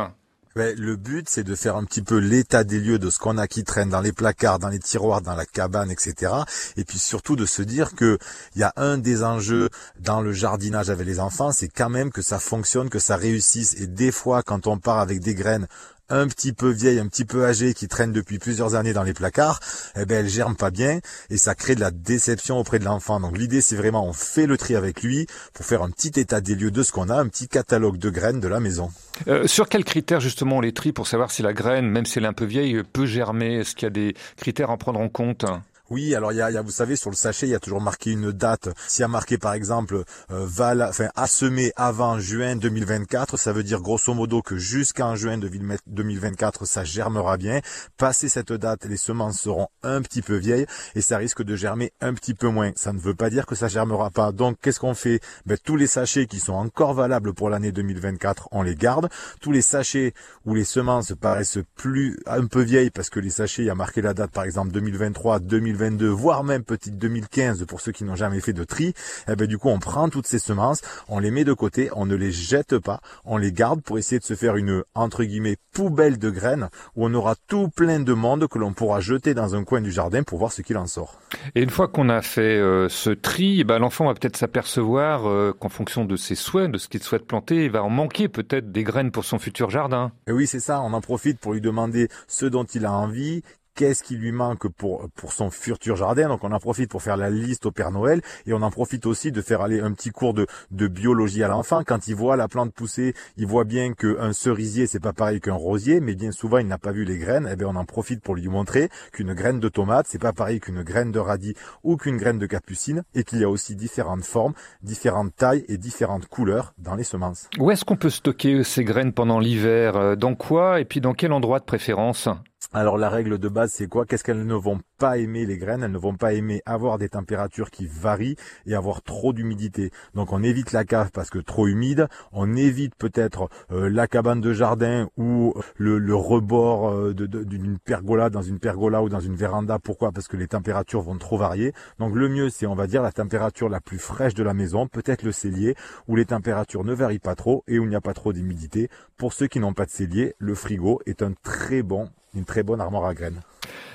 Ouais, 0.55 0.75
le 0.77 0.97
but, 0.97 1.29
c'est 1.29 1.43
de 1.43 1.55
faire 1.55 1.77
un 1.77 1.85
petit 1.85 2.03
peu 2.03 2.19
l'état 2.19 2.65
des 2.65 2.81
lieux 2.81 2.99
de 2.99 3.09
ce 3.09 3.21
qu'on 3.21 3.39
a 3.39 3.49
qui 3.49 3.63
traîne 3.63 3.89
dans 3.89 4.01
les 4.01 4.13
placards, 4.13 4.59
dans 4.59 4.69
les 4.69 4.81
tiroirs, 4.81 5.23
dans 5.23 5.37
la 5.37 5.47
cabane, 5.47 5.91
etc. 5.91 6.33
Et 6.77 6.85
puis 6.85 6.99
surtout 6.99 7.37
de 7.37 7.47
se 7.47 7.63
dire 7.63 7.95
que 7.95 8.19
il 8.57 8.61
y 8.61 8.65
a 8.65 8.73
un 8.77 8.99
des 8.99 9.25
enjeux 9.25 9.71
dans 9.99 10.21
le 10.21 10.33
jardinage 10.33 10.91
avec 10.91 11.07
les 11.07 11.19
enfants, 11.19 11.51
c'est 11.53 11.69
quand 11.69 11.89
même 11.89 12.11
que 12.11 12.23
ça 12.23 12.39
fonctionne, 12.39 12.91
que 12.91 12.99
ça 13.01 13.17
réussisse. 13.17 13.75
Et 13.81 13.87
des 13.89 14.11
fois, 14.13 14.43
quand 14.43 14.67
on 14.67 14.79
part 14.79 14.99
avec 14.99 15.21
des 15.21 15.35
graines 15.35 15.67
un 16.11 16.29
petit 16.29 16.53
peu 16.53 16.71
vieilles, 16.71 16.99
un 16.99 17.09
petit 17.09 17.25
peu 17.25 17.47
âgées, 17.47 17.73
qui 17.75 17.89
traînent 17.89 18.13
depuis 18.13 18.39
plusieurs 18.39 18.75
années 18.75 18.93
dans 18.93 19.03
les 19.03 19.15
placards, 19.15 19.61
eh 19.97 20.05
ben 20.05 20.19
elles 20.19 20.29
germent 20.29 20.57
pas 20.57 20.71
bien 20.71 21.01
et 21.31 21.37
ça 21.37 21.55
crée 21.55 21.75
de 21.75 21.81
la 21.81 21.91
déception 21.91 22.59
auprès 22.59 22.79
de 22.79 22.85
l'enfant. 22.85 23.21
Donc 23.21 23.39
l'idée, 23.39 23.61
c'est 23.61 23.77
vraiment 23.77 24.07
on 24.07 24.13
fait 24.13 24.47
le 24.47 24.59
tri 24.59 24.77
avec 24.77 25.03
lui 25.03 25.27
pour 25.55 25.65
faire 25.65 25.83
un 25.83 25.91
petit 25.91 26.19
état 26.21 26.41
des 26.41 26.55
lieux 26.55 26.71
de 26.71 26.83
ce 26.83 26.93
qu'on 26.93 27.09
a, 27.09 27.17
un 27.17 27.29
petit 27.29 27.49
catalogue 27.49 27.97
de 27.97 28.11
graines 28.11 28.41
de 28.41 28.49
la 28.49 28.61
maison. 28.61 28.91
Euh, 29.29 29.47
Sur 29.47 29.69
quels 29.69 29.85
critères 29.85 30.21
justement 30.21 30.59
on 30.59 30.61
les 30.61 30.73
trie 30.73 30.93
pour 30.93 31.07
savoir 31.07 31.31
si 31.31 31.43
la 31.43 31.53
graine, 31.53 31.87
même 31.87 32.07
si 32.07 32.19
elle 32.19 32.25
est 32.25 32.29
un 32.29 32.33
peu 32.33 32.45
vieille, 32.45 32.83
peut 32.93 33.07
germer? 33.07 33.57
Est-ce 33.57 33.75
qu'il 33.75 33.85
y 33.85 33.87
a 33.87 33.91
des 33.91 34.15
critères 34.37 34.71
à 34.71 34.77
prendre 34.77 35.01
en 35.01 35.09
compte? 35.09 35.45
Oui, 35.91 36.15
alors 36.15 36.31
il 36.33 36.37
y 36.37 36.41
a, 36.41 36.63
vous 36.63 36.71
savez, 36.71 36.95
sur 36.95 37.11
le 37.11 37.17
sachet, 37.17 37.49
il 37.49 37.51
y 37.51 37.55
a 37.57 37.59
toujours 37.59 37.81
marqué 37.81 38.13
une 38.13 38.31
date. 38.31 38.69
S'il 38.87 39.03
y 39.03 39.05
a 39.05 39.09
marqué 39.09 39.39
par 39.39 39.55
exemple 39.55 40.05
euh, 40.31 40.47
val, 40.47 40.87
enfin 40.89 41.09
à 41.17 41.27
semer 41.27 41.73
avant 41.75 42.21
juin 42.21 42.55
2024, 42.55 43.37
ça 43.37 43.53
veut 43.53 43.65
dire 43.65 43.81
grosso 43.81 44.15
modo 44.15 44.41
que 44.41 44.57
jusqu'en 44.57 45.17
juin 45.17 45.37
2024, 45.37 46.65
ça 46.65 46.85
germera 46.85 47.37
bien. 47.39 47.59
Passé 47.97 48.29
cette 48.29 48.53
date, 48.53 48.85
les 48.85 48.97
semences 48.97 49.41
seront 49.41 49.67
un 49.83 50.01
petit 50.01 50.23
peu 50.23 50.37
vieilles 50.37 50.65
et 50.95 51.01
ça 51.01 51.19
risque 51.19 51.43
de 51.43 51.57
germer 51.57 51.93
un 52.01 52.15
petit 52.15 52.35
peu 52.35 52.47
moins. 52.47 52.71
Ça 52.77 52.93
ne 52.93 53.01
veut 53.01 53.17
pas 53.17 53.29
dire 53.29 53.45
que 53.45 53.57
ça 53.57 53.67
germera 53.67 54.11
pas. 54.11 54.31
Donc 54.31 54.59
qu'est-ce 54.63 54.79
qu'on 54.79 54.95
fait? 54.95 55.19
Ben, 55.45 55.59
Tous 55.59 55.75
les 55.75 55.89
sachets 55.89 56.27
qui 56.27 56.39
sont 56.39 56.53
encore 56.53 56.95
valables 56.95 57.35
pour 57.35 57.51
l'année 57.51 57.73
2024, 57.73 58.51
on 58.53 58.63
les 58.63 58.77
garde. 58.77 59.09
Tous 59.41 59.51
les 59.51 59.63
sachets 59.63 60.15
où 60.47 60.55
les 60.55 60.65
semences 60.65 61.15
paraissent 61.21 61.59
plus 61.75 62.17
un 62.27 62.47
peu 62.47 62.63
vieilles 62.63 62.91
parce 62.91 63.11
que 63.11 63.19
les 63.19 63.31
sachets, 63.31 63.63
il 63.63 63.67
y 63.67 63.71
a 63.71 63.75
marqué 63.75 64.03
la 64.03 64.15
date 64.15 64.31
par 64.31 64.45
exemple 64.45 64.71
2023, 64.71 65.41
2022, 65.81 66.09
voire 66.09 66.45
même 66.45 66.63
petite 66.63 66.99
2015 66.99 67.65
pour 67.67 67.81
ceux 67.81 67.93
qui 67.93 68.05
n'ont 68.05 68.17
jamais 68.17 68.41
fait 68.41 68.53
de 68.53 68.65
tri, 68.65 68.93
eh 69.29 69.37
ben 69.37 69.47
du 69.47 69.57
coup 69.57 69.69
on 69.69 69.79
prend 69.79 70.09
toutes 70.11 70.27
ces 70.27 70.39
semences, 70.39 70.83
on 71.09 71.19
les 71.19 71.31
met 71.31 71.45
de 71.45 71.55
côté, 71.55 71.89
on 71.97 72.05
ne 72.05 72.15
les 72.15 72.33
jette 72.33 72.79
pas, 72.79 73.01
on 73.25 73.39
les 73.39 73.53
garde 73.53 73.81
pour 73.81 73.99
essayer 73.99 74.19
de 74.19 74.25
se 74.25 74.35
faire 74.35 74.57
une 74.57 74.83
entre 74.95 75.25
guillemets 75.25 75.57
poubelle 75.73 76.19
de 76.19 76.31
graines 76.31 76.69
où 76.97 77.07
on 77.07 77.15
aura 77.15 77.35
tout 77.47 77.69
plein 77.69 78.01
de 78.01 78.13
monde 78.13 78.47
que 78.49 78.59
l'on 78.59 78.73
pourra 78.73 79.01
jeter 79.01 79.35
dans 79.35 79.55
un 79.55 79.65
coin 79.65 79.81
du 79.81 79.91
jardin 79.91 80.23
pour 80.23 80.39
voir 80.39 80.53
ce 80.53 80.63
qu'il 80.63 80.77
en 80.77 80.87
sort. 80.87 81.19
Et 81.55 81.63
une 81.63 81.71
fois 81.71 81.89
qu'on 81.89 82.09
a 82.09 82.23
fait 82.23 82.59
euh, 82.59 82.89
ce 82.89 83.11
tri, 83.11 83.61
eh 83.61 83.65
ben, 83.65 83.79
l'enfant 83.79 84.07
va 84.07 84.15
peut-être 84.15 84.37
s'apercevoir 84.37 85.29
euh, 85.29 85.55
qu'en 85.59 85.69
fonction 85.69 86.05
de 86.05 86.17
ses 86.17 86.35
souhaits, 86.35 86.71
de 86.71 86.79
ce 86.79 86.89
qu'il 86.89 87.03
souhaite 87.03 87.27
planter, 87.27 87.65
il 87.65 87.71
va 87.71 87.83
en 87.83 87.91
manquer 87.91 88.29
peut-être 88.29 88.71
des 88.73 88.85
graines 88.85 89.11
pour 89.11 89.25
son 89.25 89.39
futur 89.39 89.71
jardin. 89.71 90.13
Et 90.27 90.33
oui, 90.33 90.47
c'est 90.47 90.61
ça, 90.61 90.81
on 90.81 90.93
en 90.93 91.01
profite 91.01 91.39
pour 91.39 91.55
lui 91.55 91.61
demander 91.61 92.09
ce 92.29 92.47
dont 92.47 92.65
il 92.65 92.85
a 92.85 92.93
envie, 92.93 93.43
qu'est-ce 93.75 94.03
qui 94.03 94.17
lui 94.17 94.33
manque 94.33 94.69
pour, 94.69 95.09
pour 95.15 95.33
son 95.33 95.51
futur 95.51 95.97
jardin? 95.97 96.29
Donc 96.29 96.45
on 96.45 96.53
en 96.53 96.59
profite 96.59 96.91
pour 96.91 97.03
faire 97.03 97.17
la 97.17 97.31
liste 97.31 97.67
au 97.67 97.71
Père 97.73 97.91
Noël 97.91 98.21
et 98.47 98.53
on 98.53 98.63
en 98.63 98.71
profite 98.71 99.07
aussi 99.07 99.33
de 99.33 99.41
faire 99.43 99.61
aller 99.61 99.81
un 99.81 99.93
petit 99.93 100.11
cours 100.11 100.35
de, 100.35 100.47
de 100.71 100.89
biologie 100.89 101.43
à 101.43 101.49
l'enfant. 101.49 101.83
Quand 101.87 102.09
il 102.09 102.15
voit 102.15 102.37
la 102.37 102.49
plante 102.49 102.73
pousser, 102.73 103.15
il 103.37 103.47
voit 103.47 103.65
bien 103.65 103.93
qu'un 103.93 104.33
cerisier, 104.33 104.87
c'est 104.87 105.01
pas 105.01 105.13
pareil 105.13 105.41
qu'un 105.41 105.55
rosier, 105.55 106.01
mais 106.01 106.15
bien 106.15 106.33
souvent 106.33 106.59
il 106.59 106.67
n'a 106.67 106.79
pas 106.79 106.93
vu 106.93 107.05
les 107.05 107.19
graines. 107.19 107.49
Et 107.51 107.57
bien 107.57 107.69
on 107.69 107.77
en 107.77 107.85
profite 107.85 108.23
pour 108.23 108.35
lui 108.35 108.49
montrer 108.49 108.89
qu'une 109.13 109.35
graine 109.35 109.61
de 109.61 109.69
tomate, 109.69 110.07
c'est 110.09 110.21
pas 110.21 110.33
pareil 110.33 110.61
qu'une 110.61 110.83
graine 110.83 111.13
de 111.13 111.19
radis 111.19 111.55
ou 111.83 111.97
qu'une 111.97 112.17
graine 112.17 112.39
de 112.39 112.47
capucine 112.47 113.03
et 113.15 113.25
qu'il 113.25 113.39
y 113.41 113.45
a 113.45 113.49
aussi 113.49 113.77
différentes 113.77 114.25
formes, 114.25 114.55
différentes 114.83 115.35
tailles 115.37 115.65
et 115.69 115.79
différentes 115.79 116.27
couleurs 116.27 116.75
dans 116.79 116.95
les 116.95 117.05
semences. 117.05 117.49
Où 117.59 117.71
est-ce 117.71 117.85
qu'on 117.85 117.97
peut 117.97 118.11
stocker 118.11 118.65
ces 118.65 118.85
graines 118.85 119.13
pendant 119.13 119.39
l'hiver 119.39 119.97
Euh, 119.97 120.17
Dans 120.17 120.35
quoi 120.35 120.81
Et 120.81 120.85
puis 120.85 121.01
dans 121.01 121.15
quel 121.15 121.33
endroit 121.33 121.59
de 121.61 121.65
préférence? 121.65 122.29
Alors 122.73 122.99
la 122.99 123.09
règle 123.09 123.39
de 123.39 123.49
base, 123.49 123.73
c'est 123.73 123.89
quoi? 123.89 124.07
Qu'est-ce 124.07 124.23
qu'elles 124.23 124.47
ne 124.47 124.55
vont 124.55 124.79
pas 124.97 125.19
aimer 125.19 125.45
les 125.45 125.59
graines? 125.59 125.83
Elles 125.83 125.91
ne 125.91 125.99
vont 125.99 126.15
pas 126.15 126.35
aimer 126.35 126.63
avoir 126.67 126.99
des 126.99 127.09
températures 127.09 127.69
qui 127.69 127.89
varient 127.89 128.37
et 128.65 128.77
avoir 128.77 129.03
trop 129.03 129.33
d'humidité. 129.33 129.91
Donc 130.15 130.33
on 130.33 130.41
évite 130.45 130.71
la 130.71 130.85
cave 130.85 131.11
parce 131.13 131.31
que 131.31 131.41
trop 131.41 131.67
humide. 131.67 132.07
On 132.31 132.55
évite 132.55 132.95
peut-être 132.95 133.49
euh, 133.73 133.91
la 133.91 134.07
cabane 134.07 134.41
de 134.41 134.53
jardin 134.53 135.09
ou 135.17 135.53
le, 135.79 135.99
le 135.99 136.15
rebord 136.15 136.91
euh, 136.91 137.13
d'une 137.13 137.81
pergola 137.81 138.31
dans 138.31 138.43
une 138.43 138.61
pergola 138.61 139.03
ou 139.03 139.09
dans 139.09 139.19
une 139.19 139.35
véranda. 139.35 139.81
Pourquoi? 139.81 140.13
Parce 140.13 140.29
que 140.29 140.37
les 140.37 140.47
températures 140.47 141.03
vont 141.03 141.19
trop 141.19 141.39
varier. 141.39 141.73
Donc 141.99 142.15
le 142.15 142.29
mieux, 142.29 142.51
c'est 142.51 142.67
on 142.67 142.77
va 142.77 142.87
dire 142.87 143.03
la 143.03 143.11
température 143.11 143.69
la 143.69 143.81
plus 143.81 143.99
fraîche 143.99 144.35
de 144.35 144.45
la 144.45 144.55
maison, 144.55 144.87
peut-être 144.87 145.25
le 145.25 145.33
cellier, 145.33 145.75
où 146.07 146.15
les 146.15 146.27
températures 146.27 146.85
ne 146.85 146.95
varient 146.95 147.19
pas 147.19 147.35
trop 147.35 147.65
et 147.67 147.81
où 147.81 147.83
il 147.83 147.89
n'y 147.89 147.97
a 147.97 148.01
pas 148.01 148.15
trop 148.15 148.33
d'humidité. 148.33 148.89
Pour 149.17 149.33
ceux 149.33 149.49
qui 149.49 149.59
n'ont 149.59 149.75
pas 149.75 149.87
de 149.87 149.91
cellier, 149.91 150.35
le 150.39 150.55
frigo 150.55 151.01
est 151.05 151.23
un 151.23 151.33
très 151.43 151.83
bon 151.83 152.11
une 152.35 152.45
très 152.45 152.63
bonne 152.63 152.81
armoire 152.81 153.07
à 153.07 153.15
graines. 153.15 153.41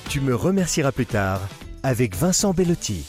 Tu 0.08 0.20
me 0.20 0.34
remercieras 0.34 0.92
plus 0.92 1.04
tard 1.04 1.40
avec 1.82 2.16
Vincent 2.16 2.54
Bellotti. 2.54 3.04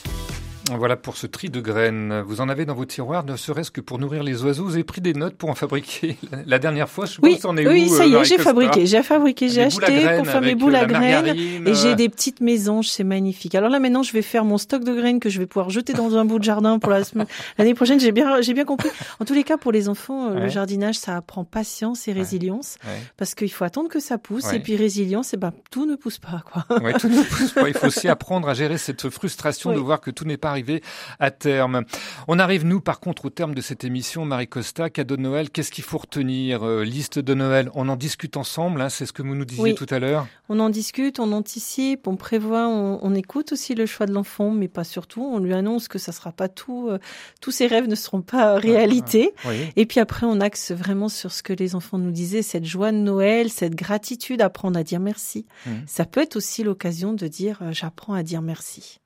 Voilà 0.75 0.95
pour 0.97 1.15
ce 1.17 1.27
tri 1.27 1.49
de 1.49 1.61
graines. 1.61 2.21
Vous 2.25 2.41
en 2.41 2.49
avez 2.49 2.65
dans 2.65 2.73
vos 2.75 2.85
tiroirs, 2.85 3.23
ne 3.25 3.35
serait-ce 3.35 3.71
que 3.71 3.79
pour 3.81 3.99
nourrir 3.99 4.23
les 4.23 4.43
oiseaux. 4.43 4.65
Vous 4.65 4.73
avez 4.73 4.83
pris 4.83 5.01
des 5.01 5.13
notes 5.13 5.35
pour 5.35 5.49
en 5.49 5.55
fabriquer. 5.55 6.17
La 6.45 6.59
dernière 6.59 6.89
fois, 6.89 7.05
je 7.05 7.19
Oui, 7.23 7.37
pense, 7.41 7.57
est 7.57 7.67
oui, 7.67 7.87
où 7.89 7.95
ça 7.95 8.05
y 8.05 8.13
est, 8.13 8.25
j'ai 8.25 8.37
fabriqué, 8.37 8.85
j'ai 8.85 9.03
fabriqué, 9.03 9.49
j'ai 9.49 9.63
acheté 9.63 10.07
pour 10.17 10.27
faire 10.27 10.41
mes 10.41 10.55
boules 10.55 10.75
à 10.75 10.85
graines 10.85 11.27
et 11.65 11.73
j'ai 11.73 11.95
des 11.95 12.09
petites 12.09 12.41
mésanges, 12.41 12.89
c'est 12.89 13.03
magnifique. 13.03 13.55
Alors 13.55 13.69
là 13.69 13.79
maintenant, 13.79 14.03
je 14.03 14.11
vais 14.13 14.21
faire 14.21 14.43
mon 14.45 14.57
stock 14.57 14.83
de 14.83 14.93
graines 14.93 15.19
que 15.19 15.29
je 15.29 15.39
vais 15.39 15.45
pouvoir 15.45 15.69
jeter 15.69 15.93
dans 15.93 16.17
un 16.17 16.25
bout 16.25 16.39
de 16.39 16.43
jardin 16.43 16.79
pour 16.79 16.91
la 16.91 17.03
semaine 17.03 17.27
l'année 17.57 17.73
prochaine. 17.73 17.99
J'ai 17.99 18.11
bien, 18.11 18.41
j'ai 18.41 18.53
bien 18.53 18.65
compris. 18.65 18.89
En 19.19 19.25
tous 19.25 19.33
les 19.33 19.43
cas, 19.43 19.57
pour 19.57 19.71
les 19.71 19.89
enfants, 19.89 20.31
euh, 20.31 20.39
le 20.41 20.47
jardinage, 20.49 20.95
ça 20.95 21.15
apprend 21.15 21.43
patience 21.43 22.07
et 22.07 22.13
résilience 22.13 22.77
Ouais. 22.85 23.01
parce 23.17 23.33
qu'il 23.35 23.51
faut 23.51 23.63
attendre 23.63 23.89
que 23.89 23.99
ça 23.99 24.17
pousse 24.17 24.51
et 24.53 24.59
puis 24.59 24.75
résilience, 24.75 25.33
et 25.33 25.37
ben 25.37 25.51
tout 25.71 25.85
ne 25.85 25.95
pousse 25.95 26.19
pas 26.19 26.43
quoi. 26.51 26.65
Tout 26.99 27.07
ne 27.09 27.23
pousse 27.23 27.51
pas. 27.53 27.67
Il 27.67 27.73
faut 27.73 27.87
aussi 27.87 28.07
apprendre 28.07 28.47
à 28.49 28.53
gérer 28.53 28.77
cette 28.77 29.09
frustration 29.09 29.71
de 29.73 29.79
voir 29.79 30.01
que 30.01 30.11
tout 30.11 30.25
n'est 30.25 30.37
pas 30.37 30.51
arrivé 30.57 30.81
à 31.19 31.29
terme. 31.29 31.83
On 32.27 32.39
arrive, 32.39 32.65
nous, 32.65 32.81
par 32.81 32.99
contre, 32.99 33.25
au 33.25 33.29
terme 33.29 33.53
de 33.53 33.61
cette 33.61 33.83
émission. 33.83 34.25
Marie 34.25 34.47
Costa, 34.47 34.89
cadeau 34.89 35.15
de 35.15 35.21
Noël, 35.21 35.51
qu'est-ce 35.51 35.71
qu'il 35.71 35.83
faut 35.83 35.99
retenir 35.99 36.63
Euh, 36.65 36.83
Liste 36.83 37.19
de 37.19 37.33
Noël, 37.35 37.69
on 37.75 37.87
en 37.89 37.95
discute 37.95 38.37
ensemble, 38.37 38.81
hein, 38.81 38.89
c'est 38.89 39.05
ce 39.05 39.13
que 39.13 39.21
vous 39.21 39.35
nous 39.35 39.45
disiez 39.45 39.63
Oui. 39.63 39.75
tout 39.75 39.85
à 39.91 39.99
l'heure. 39.99 40.25
On 40.49 40.59
en 40.59 40.69
discute, 40.69 41.19
on 41.19 41.31
anticipe, 41.31 42.07
on 42.07 42.15
prévoit, 42.15 42.67
on, 42.67 42.99
on 43.03 43.13
écoute 43.13 43.51
aussi 43.51 43.75
le 43.75 43.85
choix 43.85 44.07
de 44.07 44.13
l'enfant, 44.13 44.49
mais 44.49 44.67
pas 44.67 44.83
surtout. 44.83 45.21
On 45.21 45.37
lui 45.39 45.53
annonce 45.53 45.87
que 45.87 45.99
ça 45.99 46.11
sera 46.11 46.31
pas 46.31 46.47
tout, 46.49 46.87
euh, 46.89 46.97
tous 47.39 47.51
ses 47.51 47.67
rêves 47.67 47.87
ne 47.87 47.95
seront 47.95 48.21
pas 48.23 48.55
réalité. 48.57 49.33
Oui. 49.45 49.57
Et 49.75 49.85
puis 49.85 49.99
après, 49.99 50.25
on 50.25 50.39
axe 50.41 50.71
vraiment 50.71 51.09
sur 51.09 51.31
ce 51.31 51.43
que 51.43 51.53
les 51.53 51.75
enfants 51.75 51.99
nous 51.99 52.11
disaient, 52.11 52.41
cette 52.41 52.65
joie 52.65 52.91
de 52.91 52.97
Noël, 52.97 53.49
cette 53.51 53.75
gratitude, 53.75 54.41
apprendre 54.41 54.79
à 54.79 54.83
dire 54.83 54.99
merci. 54.99 55.45
Mhm. 55.67 55.83
Ça 55.85 56.05
peut 56.05 56.21
être 56.21 56.35
aussi 56.35 56.63
l'occasion 56.63 57.13
de 57.13 57.27
dire, 57.27 57.59
euh, 57.61 57.71
j'apprends 57.73 58.13
à 58.13 58.23
dire 58.23 58.41
merci. 58.41 58.99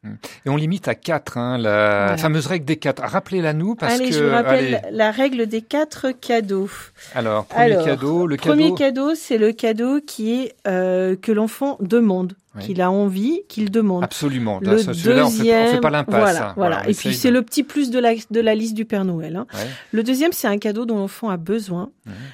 Et 0.45 0.49
on 0.49 0.55
limite 0.55 0.87
à 0.87 0.95
quatre, 0.95 1.37
hein, 1.41 1.57
la 1.57 2.01
Voilà. 2.05 2.17
fameuse 2.17 2.47
règle 2.47 2.65
des 2.65 2.77
quatre. 2.77 3.01
Rappelez-la 3.03 3.53
nous 3.53 3.75
parce 3.75 3.95
allez, 3.95 4.09
que. 4.09 4.15
je 4.15 4.23
vous 4.23 4.31
rappelle 4.31 4.75
allez. 4.75 4.95
la 4.95 5.11
règle 5.11 5.47
des 5.47 5.61
quatre 5.61 6.11
cadeaux. 6.11 6.69
Alors, 7.15 7.45
premier 7.45 7.73
Alors, 7.73 7.85
cadeau, 7.85 8.27
le 8.27 8.37
premier 8.37 8.73
cadeau. 8.75 9.15
c'est 9.15 9.37
le 9.37 9.51
cadeau 9.51 9.99
qui 10.05 10.33
est 10.33 10.53
euh, 10.67 11.15
que 11.15 11.31
l'enfant 11.31 11.77
demande, 11.81 12.33
Oui. 12.55 12.63
qu'il 12.65 12.81
a 12.81 12.91
envie, 12.91 13.41
qu'il 13.47 13.71
demande. 13.71 14.03
Absolument. 14.03 14.59
Le 14.61 14.77
Ça, 14.77 14.93
celui-là, 14.93 15.25
on 15.25 15.29
fait, 15.29 15.39
on 15.41 15.43
fait 15.45 15.61
deuxième, 15.63 15.81
pas 15.81 15.89
l'impasse. 15.89 16.19
Voilà, 16.19 16.49
hein. 16.49 16.53
voilà. 16.57 16.81
on 16.85 16.89
Et 16.89 16.93
puis 16.93 17.13
c'est 17.13 17.31
le 17.31 17.41
petit 17.41 17.63
plus 17.63 17.89
de 17.91 17.99
la 17.99 18.11
de 18.29 18.39
la 18.41 18.55
liste 18.55 18.73
du 18.75 18.85
Père 18.85 19.05
Noël. 19.05 19.35
hein. 19.37 19.47
Ouais. 19.53 19.59
Le 19.91 20.03
deuxième, 20.03 20.31
c'est 20.33 20.47
un 20.47 20.57
cadeau 20.57 20.85
dont 20.85 20.97
l'enfant 20.97 21.29
a 21.29 21.37
besoin. 21.37 21.89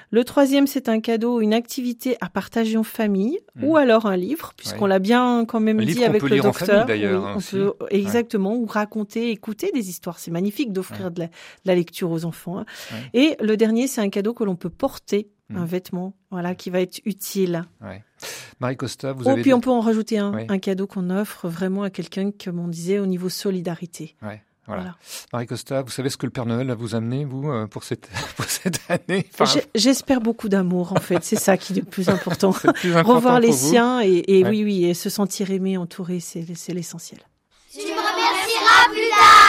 Le 0.10 0.24
troisième, 0.24 0.66
c'est 0.66 0.90
un 0.90 1.00
cadeau, 1.02 1.40
une 1.42 1.54
activité 1.54 2.18
à 2.20 2.30
partager 2.30 2.78
en 2.78 2.84
famille, 2.84 3.38
ou 3.62 3.78
alors 3.78 4.08
un 4.08 4.18
livre, 4.18 4.54
puisqu'on 4.58 4.86
Ouais. 4.86 4.90
l'a 4.90 5.00
bien 5.00 5.46
quand 5.48 5.60
même 5.60 5.80
Un 5.80 5.84
dit 5.86 6.04
avec 6.04 6.22
peut 6.22 6.28
le 6.30 6.36
lire 6.36 6.46
en 6.46 6.50
docteur. 6.50 6.68
famille, 6.68 6.86
d'ailleurs, 6.88 7.24
Oui, 7.24 7.32
on 7.36 7.38
aussi. 7.38 7.52
peut 7.58 7.74
exactement 7.92 8.56
ou 8.56 8.66
raconter, 8.66 8.97
écouter 9.06 9.72
des 9.74 9.90
histoires. 9.90 10.20
C'est 10.20 10.32
magnifique 10.32 10.72
d'offrir 10.74 11.12
de, 11.12 11.22
la, 11.22 11.28
de 11.28 11.32
la 11.66 11.76
lecture 11.76 12.12
aux 12.12 12.26
enfants. 12.26 12.60
hein. 12.60 12.66
Et 13.14 13.36
le 13.42 13.58
dernier, 13.58 13.88
c'est 13.88 14.02
un 14.02 14.10
cadeau 14.10 14.34
que 14.34 14.44
l'on 14.44 14.56
peut 14.56 14.70
porter, 14.70 15.30
Mhm. 15.50 15.58
un 15.60 15.66
vêtement, 15.66 16.14
voilà, 16.30 16.56
qui 16.56 16.70
va 16.70 16.82
être 16.82 17.00
utile. 17.06 17.64
Ouais. 17.82 18.04
Marie 18.60 18.76
Costa, 18.76 19.14
vous 19.14 19.24
Oh, 19.28 19.30
avez. 19.30 19.42
puis 19.44 19.54
on 19.54 19.62
peut 19.62 19.70
en 19.70 19.80
rajouter 19.80 20.18
un, 20.18 20.34
un 20.50 20.58
cadeau 20.60 20.88
qu'on 20.88 21.10
offre 21.10 21.48
vraiment 21.48 21.84
à 21.84 21.90
quelqu'un, 21.90 22.32
comme 22.32 22.60
on 22.60 22.68
disait, 22.68 23.00
au 23.00 23.06
niveau 23.06 23.30
solidarité. 23.30 24.16
Ouais, 24.22 24.42
voilà. 24.66 24.82
Voilà. 24.82 24.96
Marie 25.32 25.46
Costa, 25.46 25.84
vous 25.84 25.90
savez 25.92 26.10
ce 26.10 26.18
que 26.18 26.26
le 26.26 26.32
Père 26.34 26.46
Noël 26.48 26.68
va 26.68 26.76
vous 26.76 26.96
amener, 26.96 27.24
vous, 27.24 27.50
euh, 27.50 27.66
pour 27.66 27.86
cette, 27.86 28.10
pour 28.36 28.44
cette 28.44 28.82
année? 28.90 29.26
Enfin, 29.40 29.60
J'espère 29.74 30.20
beaucoup 30.20 30.50
d'amour, 30.50 30.92
en 30.92 31.00
fait. 31.00 31.24
C'est 31.24 31.38
ça 31.38 31.56
qui 31.56 31.72
est 31.72 31.78
le 31.78 31.84
plus 31.84 32.10
important. 32.10 32.52
C'est 32.62 32.68
le 32.68 32.74
plus 32.74 32.92
important 32.94 33.16
Revoir 33.16 33.40
les 33.40 33.52
vous. 33.52 33.70
siens 33.70 34.02
et, 34.02 34.24
et 34.28 34.44
Ouais. 34.44 34.50
oui, 34.50 34.64
oui, 34.66 34.84
et 34.84 34.94
se 34.94 35.10
sentir 35.10 35.50
aimé, 35.52 35.78
entouré, 35.78 36.20
c'est 36.20 36.44
l'essentiel. 36.74 37.22
Tu 38.78 38.92
me 38.92 39.00
remercieras 39.00 39.47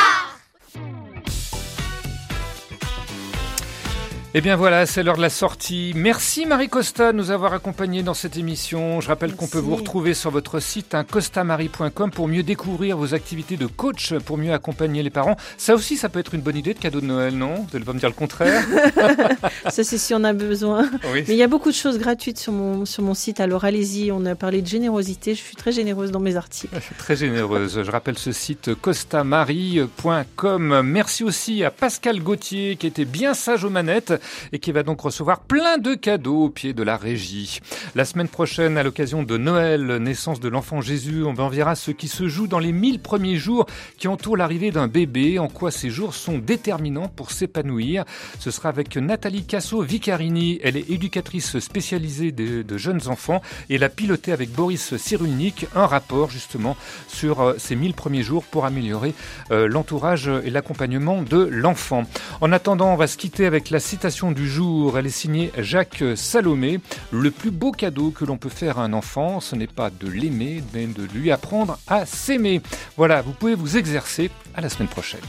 Eh 4.34 4.42
bien 4.42 4.56
voilà, 4.56 4.84
c'est 4.84 5.02
l'heure 5.02 5.16
de 5.16 5.22
la 5.22 5.30
sortie. 5.30 5.94
Merci 5.96 6.44
Marie 6.44 6.68
Costa 6.68 7.12
de 7.12 7.16
nous 7.16 7.30
avoir 7.30 7.54
accompagnés 7.54 8.02
dans 8.02 8.12
cette 8.12 8.36
émission. 8.36 9.00
Je 9.00 9.08
rappelle 9.08 9.34
qu'on 9.34 9.46
peut 9.46 9.58
vous 9.58 9.74
retrouver 9.74 10.12
sur 10.12 10.30
votre 10.30 10.60
site 10.60 10.94
hein, 10.94 11.02
costamarie.com 11.02 12.10
pour 12.10 12.28
mieux 12.28 12.42
découvrir 12.42 12.98
vos 12.98 13.14
activités 13.14 13.56
de 13.56 13.64
coach, 13.64 14.12
pour 14.26 14.36
mieux 14.36 14.52
accompagner 14.52 15.02
les 15.02 15.08
parents. 15.08 15.38
Ça 15.56 15.74
aussi, 15.74 15.96
ça 15.96 16.10
peut 16.10 16.18
être 16.18 16.34
une 16.34 16.42
bonne 16.42 16.58
idée 16.58 16.74
de 16.74 16.78
cadeau 16.78 17.00
de 17.00 17.06
Noël, 17.06 17.38
non? 17.38 17.54
Vous 17.54 17.74
allez 17.74 17.86
pas 17.86 17.94
me 17.94 17.98
dire 17.98 18.10
le 18.10 18.14
contraire? 18.14 18.66
Ça, 19.70 19.82
c'est 19.82 19.96
si 19.96 20.12
on 20.12 20.22
a 20.24 20.34
besoin. 20.34 20.90
Oui. 21.12 21.24
Mais 21.26 21.34
il 21.34 21.38
y 21.38 21.42
a 21.42 21.48
beaucoup 21.48 21.70
de 21.70 21.74
choses 21.74 21.98
gratuites 21.98 22.38
sur 22.38 22.52
mon, 22.52 22.84
sur 22.84 23.02
mon 23.02 23.14
site. 23.14 23.40
Alors 23.40 23.64
allez-y, 23.64 24.12
on 24.12 24.26
a 24.26 24.34
parlé 24.34 24.60
de 24.60 24.66
générosité. 24.66 25.34
Je 25.34 25.40
suis 25.40 25.56
très 25.56 25.72
généreuse 25.72 26.10
dans 26.10 26.20
mes 26.20 26.36
articles. 26.36 26.76
Très 26.98 27.16
généreuse. 27.16 27.82
Je 27.82 27.90
rappelle 27.90 28.18
ce 28.18 28.32
site 28.32 28.74
costamarie.com. 28.74 30.82
Merci 30.82 31.24
aussi 31.24 31.64
à 31.64 31.70
Pascal 31.70 32.20
Gauthier 32.20 32.76
qui 32.76 32.86
était 32.86 33.06
bien 33.06 33.32
sage 33.32 33.64
aux 33.64 33.70
manettes 33.70 34.17
et 34.52 34.58
qui 34.58 34.72
va 34.72 34.82
donc 34.82 35.00
recevoir 35.00 35.40
plein 35.40 35.78
de 35.78 35.94
cadeaux 35.94 36.44
au 36.44 36.50
pied 36.50 36.72
de 36.72 36.82
la 36.82 36.96
régie. 36.96 37.60
La 37.94 38.04
semaine 38.04 38.28
prochaine, 38.28 38.78
à 38.78 38.82
l'occasion 38.82 39.22
de 39.22 39.36
Noël, 39.36 39.96
naissance 39.96 40.40
de 40.40 40.48
l'enfant 40.48 40.80
Jésus, 40.80 41.24
on 41.24 41.34
verra 41.48 41.74
ce 41.74 41.90
qui 41.90 42.08
se 42.08 42.28
joue 42.28 42.46
dans 42.46 42.58
les 42.58 42.72
mille 42.72 43.00
premiers 43.00 43.36
jours 43.36 43.66
qui 43.96 44.08
entourent 44.08 44.36
l'arrivée 44.36 44.70
d'un 44.70 44.88
bébé, 44.88 45.38
en 45.38 45.48
quoi 45.48 45.70
ces 45.70 45.90
jours 45.90 46.14
sont 46.14 46.38
déterminants 46.38 47.08
pour 47.08 47.30
s'épanouir. 47.30 48.04
Ce 48.38 48.50
sera 48.50 48.68
avec 48.68 48.96
Nathalie 48.96 49.44
Casso-Vicarini. 49.44 50.60
Elle 50.62 50.76
est 50.76 50.90
éducatrice 50.90 51.58
spécialisée 51.58 52.32
de, 52.32 52.78
jeunes 52.78 53.08
enfants 53.08 53.42
et 53.70 53.74
elle 53.74 53.84
a 53.84 53.88
piloté 53.88 54.32
avec 54.32 54.50
Boris 54.52 54.96
Cyrulnik 54.96 55.66
un 55.74 55.86
rapport 55.86 56.30
justement 56.30 56.76
sur 57.08 57.40
euh, 57.40 57.54
ces 57.58 57.74
1000 57.74 57.94
premiers 57.94 58.22
jours 58.22 58.44
pour 58.44 58.64
améliorer 58.64 59.14
euh, 59.50 59.66
l'entourage 59.66 60.28
et 60.28 60.50
l'accompagnement 60.50 61.22
de 61.22 61.38
l'enfant. 61.38 62.04
En 62.40 62.52
attendant, 62.52 62.92
on 62.92 62.96
va 62.96 63.06
se 63.06 63.16
quitter 63.16 63.46
avec 63.46 63.70
la 63.70 63.80
du 64.08 64.48
jour. 64.48 64.98
Elle 64.98 65.06
est 65.06 65.10
signée 65.10 65.52
Jacques 65.58 66.02
Salomé. 66.16 66.80
Le 67.10 67.30
plus 67.30 67.50
beau 67.50 67.72
cadeau 67.72 68.10
que 68.10 68.24
l'on 68.24 68.38
peut 68.38 68.48
faire 68.48 68.78
à 68.78 68.84
un 68.84 68.94
enfant, 68.94 69.40
ce 69.40 69.54
n'est 69.54 69.66
pas 69.66 69.90
de 69.90 70.08
l'aimer, 70.08 70.62
mais 70.72 70.86
de 70.86 71.02
lui 71.14 71.30
apprendre 71.30 71.78
à 71.86 72.06
s'aimer. 72.06 72.62
Voilà, 72.96 73.20
vous 73.20 73.32
pouvez 73.32 73.54
vous 73.54 73.76
exercer. 73.76 74.30
À 74.54 74.62
la 74.62 74.70
semaine 74.70 74.88
prochaine. 74.88 75.20